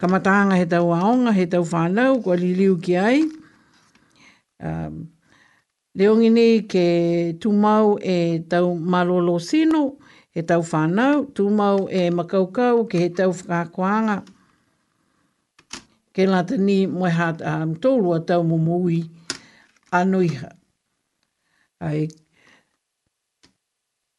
kamatanga 0.02 0.56
he 0.58 0.66
tau 0.74 0.90
aonga 0.94 1.32
he 1.34 1.46
tau 1.46 1.62
whanau 1.62 2.22
koe 2.24 2.36
li 2.40 2.54
liu 2.54 2.76
ki 2.78 2.96
ai. 2.96 3.20
Um, 4.62 5.12
Leongi 5.98 6.28
ni 6.32 6.60
ke 6.68 7.38
tu 7.40 7.48
mau 7.52 7.96
e 7.98 8.40
tau 8.50 8.74
malolo 8.76 9.38
sino 9.38 9.96
he 10.36 10.42
tau 10.44 10.60
whanau, 10.60 11.22
tūmau 11.32 11.86
e 11.88 12.10
makaukau 12.12 12.82
ke 12.90 12.98
he 13.00 13.08
tau 13.08 13.32
whakakoanga. 13.32 14.16
Ke 16.12 16.26
lā 16.28 16.42
tani 16.48 16.84
mwe 16.86 17.08
hat 17.10 17.40
a 17.40 17.56
mtoulua 17.66 18.18
tau 18.28 18.42
mumui 18.44 18.98
anuiha. 19.92 20.50
Ai, 21.80 22.08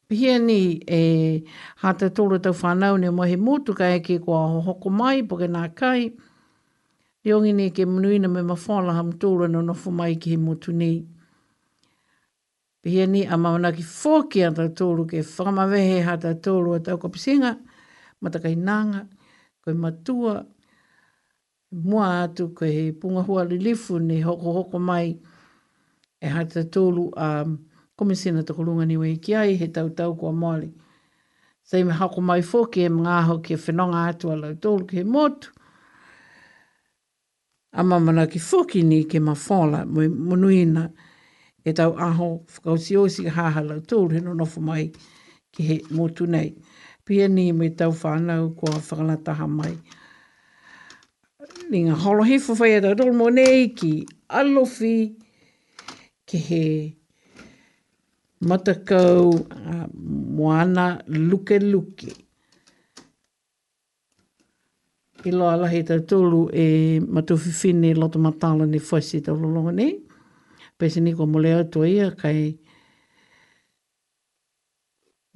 pia 0.09 0.39
ni 0.39 0.79
e 0.87 1.43
hata 1.83 2.09
tōra 2.09 2.41
tau 2.41 2.55
whanau 2.63 2.97
ne 2.97 3.09
mwe 3.13 3.27
he 3.29 3.37
mōtu 3.37 3.75
ka 3.77 3.85
eke 3.99 4.17
kua 4.25 4.39
hoko 4.71 4.89
mai 4.89 5.21
po 5.21 5.37
ke 5.37 5.45
nā 5.47 5.69
kai. 5.75 6.09
Reongi 7.25 7.53
ne 7.53 7.69
ke 7.69 7.85
munuina 7.85 8.25
me 8.27 8.41
mawhāla 8.41 8.97
ha 8.97 9.03
mtoulua 9.03 9.47
no 9.53 9.61
nofu 9.61 9.91
mai 9.93 10.13
he 10.25 10.35
mōtu 10.37 10.73
nei. 10.73 10.97
Pihia 12.87 13.05
ni 13.07 13.25
a 13.27 13.35
mauna 13.37 13.73
ki 13.75 13.83
fōki 13.83 14.45
a 14.47 14.49
tātoro 14.55 15.03
ke 15.11 15.19
whamawehe 15.19 15.97
ha 16.05 16.13
tātoro 16.23 16.71
a 16.71 16.79
tau 16.79 16.95
kapisinga, 16.97 17.49
matakai 18.23 18.53
nanga, 18.55 19.01
koe 19.59 19.73
matua, 19.75 20.45
mua 21.71 22.21
atu 22.27 22.45
koe 22.55 22.69
he 22.71 22.85
punga 22.93 23.25
hua 23.27 23.43
lilifu 23.45 23.99
ni 23.99 24.21
hoko 24.23 24.53
hoko 24.61 24.79
mai 24.79 25.11
e 26.21 26.29
ha 26.31 26.43
tātoro 26.47 27.09
a 27.17 27.27
um, 27.43 27.57
komisina 27.99 28.43
tukulunga 28.47 28.87
ni 28.87 28.95
wei 28.97 29.17
ki 29.17 29.35
ai 29.35 29.57
he 29.59 29.67
tau 29.67 29.89
tau 29.89 30.15
kua 30.15 30.31
maali. 30.31 30.71
Sei 31.63 31.83
me 31.83 31.91
hako 31.91 32.21
mai 32.23 32.39
fōki 32.39 32.85
e 32.85 32.89
mga 33.01 33.17
aho 33.25 33.37
ki 33.43 33.57
whenonga 33.65 34.05
atu 34.13 34.31
a 34.31 34.37
lautoro 34.45 34.87
ke 34.87 35.01
he 35.01 35.03
motu. 35.03 35.51
A 37.73 37.83
mamana 37.83 38.29
ki 38.31 38.39
fōki 38.39 38.85
ni 38.87 39.03
ke 39.03 39.19
mawhāla, 39.19 39.83
mwenuina. 39.83 40.23
Mwenuina 40.31 40.87
e 41.69 41.73
tau 41.73 41.93
aho 41.99 42.27
whakausio 42.47 43.09
si 43.11 43.25
ha 43.37 43.45
ha 43.53 43.61
lau 43.61 43.81
tūr 43.91 44.13
he 44.15 44.19
no 44.23 44.33
nofu 44.39 44.61
mai 44.63 44.85
ki 45.51 45.63
he 45.69 45.75
motu 45.91 46.23
nei. 46.35 46.53
Pia 47.03 47.27
ni 47.29 47.51
me 47.51 47.67
tau 47.79 47.91
whanau 47.91 48.53
kua 48.59 48.71
whakalataha 48.77 49.47
mai. 49.49 49.73
Ni 51.69 51.81
ngā 51.89 51.97
holo 52.05 52.23
he 52.29 52.37
whawhai 52.45 52.71
e 52.77 52.83
tau 52.85 52.95
rol 53.01 53.11
mō 53.21 53.27
nei 53.39 53.67
ki 53.81 53.91
alofi 54.41 54.93
ki 56.27 56.41
he 56.47 56.63
matakau 58.51 59.33
moana 60.39 60.87
luke 61.19 61.59
luke. 61.67 62.15
Ilo 65.27 65.37
loa 65.43 65.59
lahi 65.65 65.83
tau 65.89 65.99
tūlu 66.09 66.43
e 66.63 66.65
matuwhiwhine 67.03 67.91
lotu 67.99 68.19
matala 68.23 68.65
ni 68.71 68.79
fwesi 68.79 69.19
tau 69.27 69.35
lolongo 69.35 69.73
nei 69.81 69.95
pese 70.77 71.01
ni 71.01 71.13
como 71.13 71.39
leo 71.39 71.63
to 71.67 71.85
ia 71.85 72.09
kai 72.21 72.57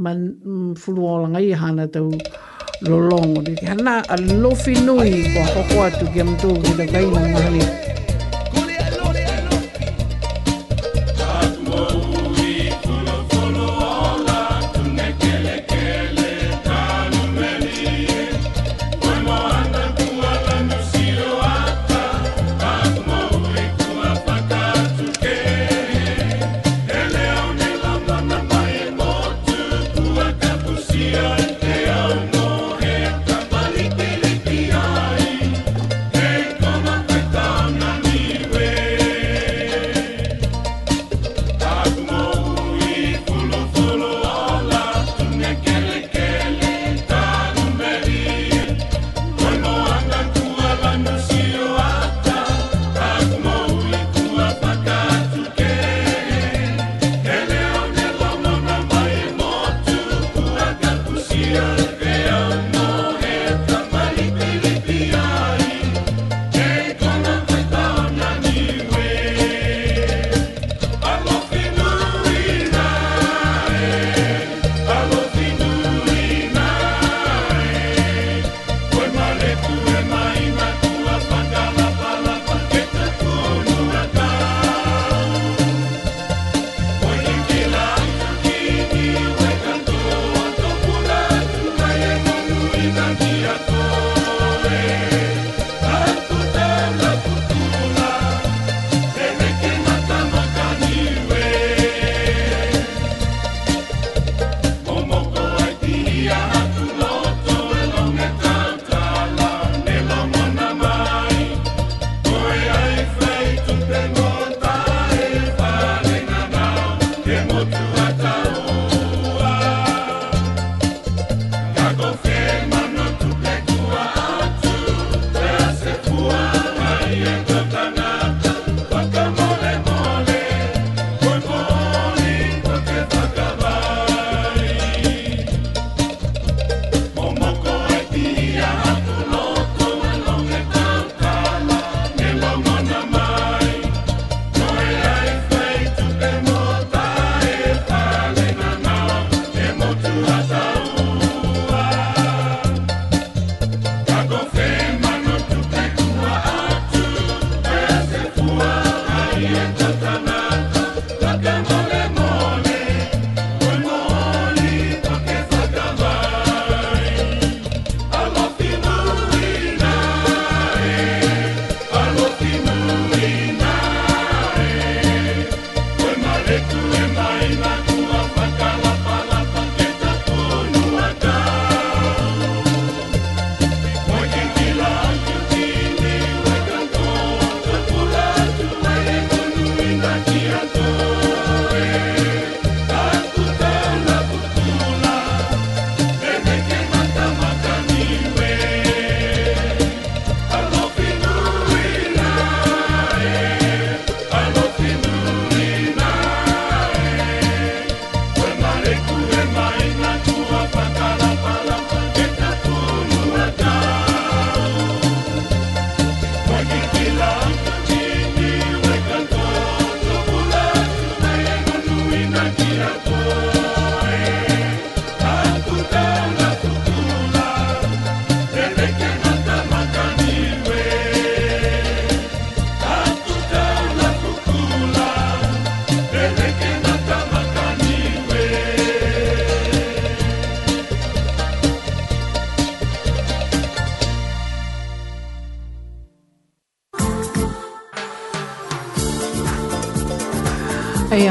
man 0.04 0.18
mm, 0.46 0.74
fulu 0.82 1.02
ola 1.14 1.28
ngai 1.34 1.52
hana 1.62 1.86
to 1.94 2.02
lolong 2.90 3.32
ni 3.46 3.54
kana 3.66 3.94
a 4.14 4.16
lofi 4.42 4.74
nui 4.88 5.12
ko 5.34 5.62
ko 5.72 5.80
to 6.00 6.06
gem 6.14 6.30
to 6.42 6.50
ki 6.64 6.72
da 6.80 6.86
kai 6.94 7.06
ngai 7.12 7.81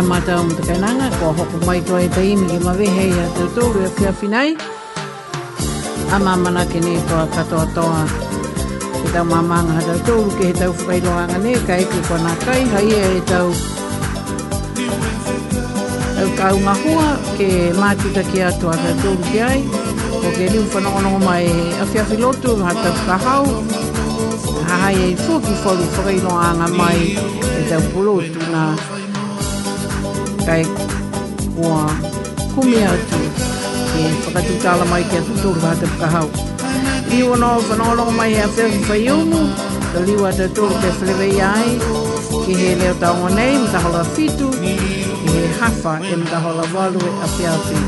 a 0.00 0.02
mata 0.02 0.34
o 0.40 0.44
te 0.56 0.62
kainanga, 0.64 1.06
ko 1.18 1.26
ho 1.32 1.32
hoko 1.38 1.58
mai 1.66 1.80
toa 1.86 2.00
e 2.00 2.08
taimi 2.14 2.44
ki 2.50 2.56
ma 2.64 2.72
vehe 2.78 3.02
i 3.10 3.12
a 3.12 3.24
tautou 3.36 3.70
e 3.80 3.84
a 3.84 3.90
pia 3.96 4.12
finai. 4.18 4.50
A 6.14 6.18
mamana 6.24 6.62
ke 6.70 6.80
ne 6.84 6.94
toa 7.08 7.24
katoa 7.34 7.66
toa, 7.76 7.98
ki 9.00 9.06
tau 9.12 9.24
mamanga 9.32 9.74
ha 9.76 9.82
tautou, 9.88 10.20
u 10.24 10.30
he 10.40 10.48
tau 10.60 10.72
whakailoanga 10.72 11.38
ne, 11.44 11.52
ka 11.68 11.76
eki 11.84 11.98
kua 12.06 12.18
nā 12.24 12.32
kai, 12.44 12.60
hai 12.74 12.86
e 13.00 13.20
tau. 13.32 13.48
Au 16.22 16.28
kau 16.38 16.54
ngā 16.66 16.74
hua, 16.84 17.08
ke 17.40 17.50
mātuta 17.82 18.22
ki 18.30 18.42
atu 18.48 18.70
a 18.72 18.76
tautou 18.84 19.18
ki 19.26 19.42
ai, 19.48 19.58
ko 20.14 20.30
ke 20.38 20.46
riu 20.54 20.62
whanongono 20.76 21.12
mai 21.26 21.44
a 21.84 21.88
pia 21.92 22.06
filotu, 22.12 22.54
ha 22.64 22.72
tau 22.80 22.94
kahau, 23.10 23.58
ha 24.70 24.80
hai 24.86 24.96
e 25.10 25.12
tūki 25.26 25.58
whori 25.66 25.90
whakailoanga 25.98 26.70
mai, 26.78 26.96
e 27.50 27.68
tau 27.68 27.84
pulotu 27.92 28.48
nā. 28.54 28.64
Ha 28.70 28.70
hai 28.70 28.94
e 28.94 28.94
tūki 28.94 28.99
kai 30.46 30.64
kua 31.56 31.84
kumi 32.54 32.76
atu 32.86 33.20
e 33.98 34.02
whakatutala 34.24 34.84
mai 34.90 35.02
ki 35.10 35.16
atu 35.20 35.32
tōru 35.42 35.60
hata 35.64 35.88
pahau 36.00 36.28
i 37.18 37.22
wana 37.30 37.46
o 37.56 37.60
whanolonga 37.68 38.14
mai 38.18 38.30
hea 38.34 38.46
whewhi 38.56 38.78
whaiumu 38.90 39.42
te 39.92 40.04
liwa 40.08 40.30
te 40.38 40.46
tōru 40.58 40.76
te 40.84 40.90
whlewe 41.00 41.26
i 41.36 41.40
ai 41.48 41.74
ki 42.46 42.56
he 42.60 42.70
leo 42.82 42.94
taonga 43.04 43.32
nei 43.38 43.58
mtahola 43.66 44.02
fitu 44.14 44.48
ki 44.62 44.74
he 45.26 45.44
hafa 45.60 45.94
e 46.12 46.16
mtahola 46.24 46.64
walue 46.78 47.12
a 47.26 47.30
piafi 47.36 47.78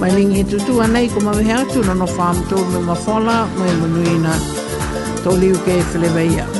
mai 0.00 0.12
lingi 0.16 0.38
he 0.42 0.44
tutua 0.54 0.86
nei 0.96 1.08
kuma 1.16 1.34
mehe 1.40 1.52
atu 1.62 1.84
nono 1.90 2.06
whaam 2.16 2.44
tōru 2.54 2.70
me 2.78 2.84
mawhola 2.92 3.36
munuina 3.58 4.34
e 5.02 5.20
tō 5.26 5.38
liu 5.44 5.58
ke 5.68 5.82
whlewe 5.94 6.26
i 6.34 6.40
ai 6.46 6.59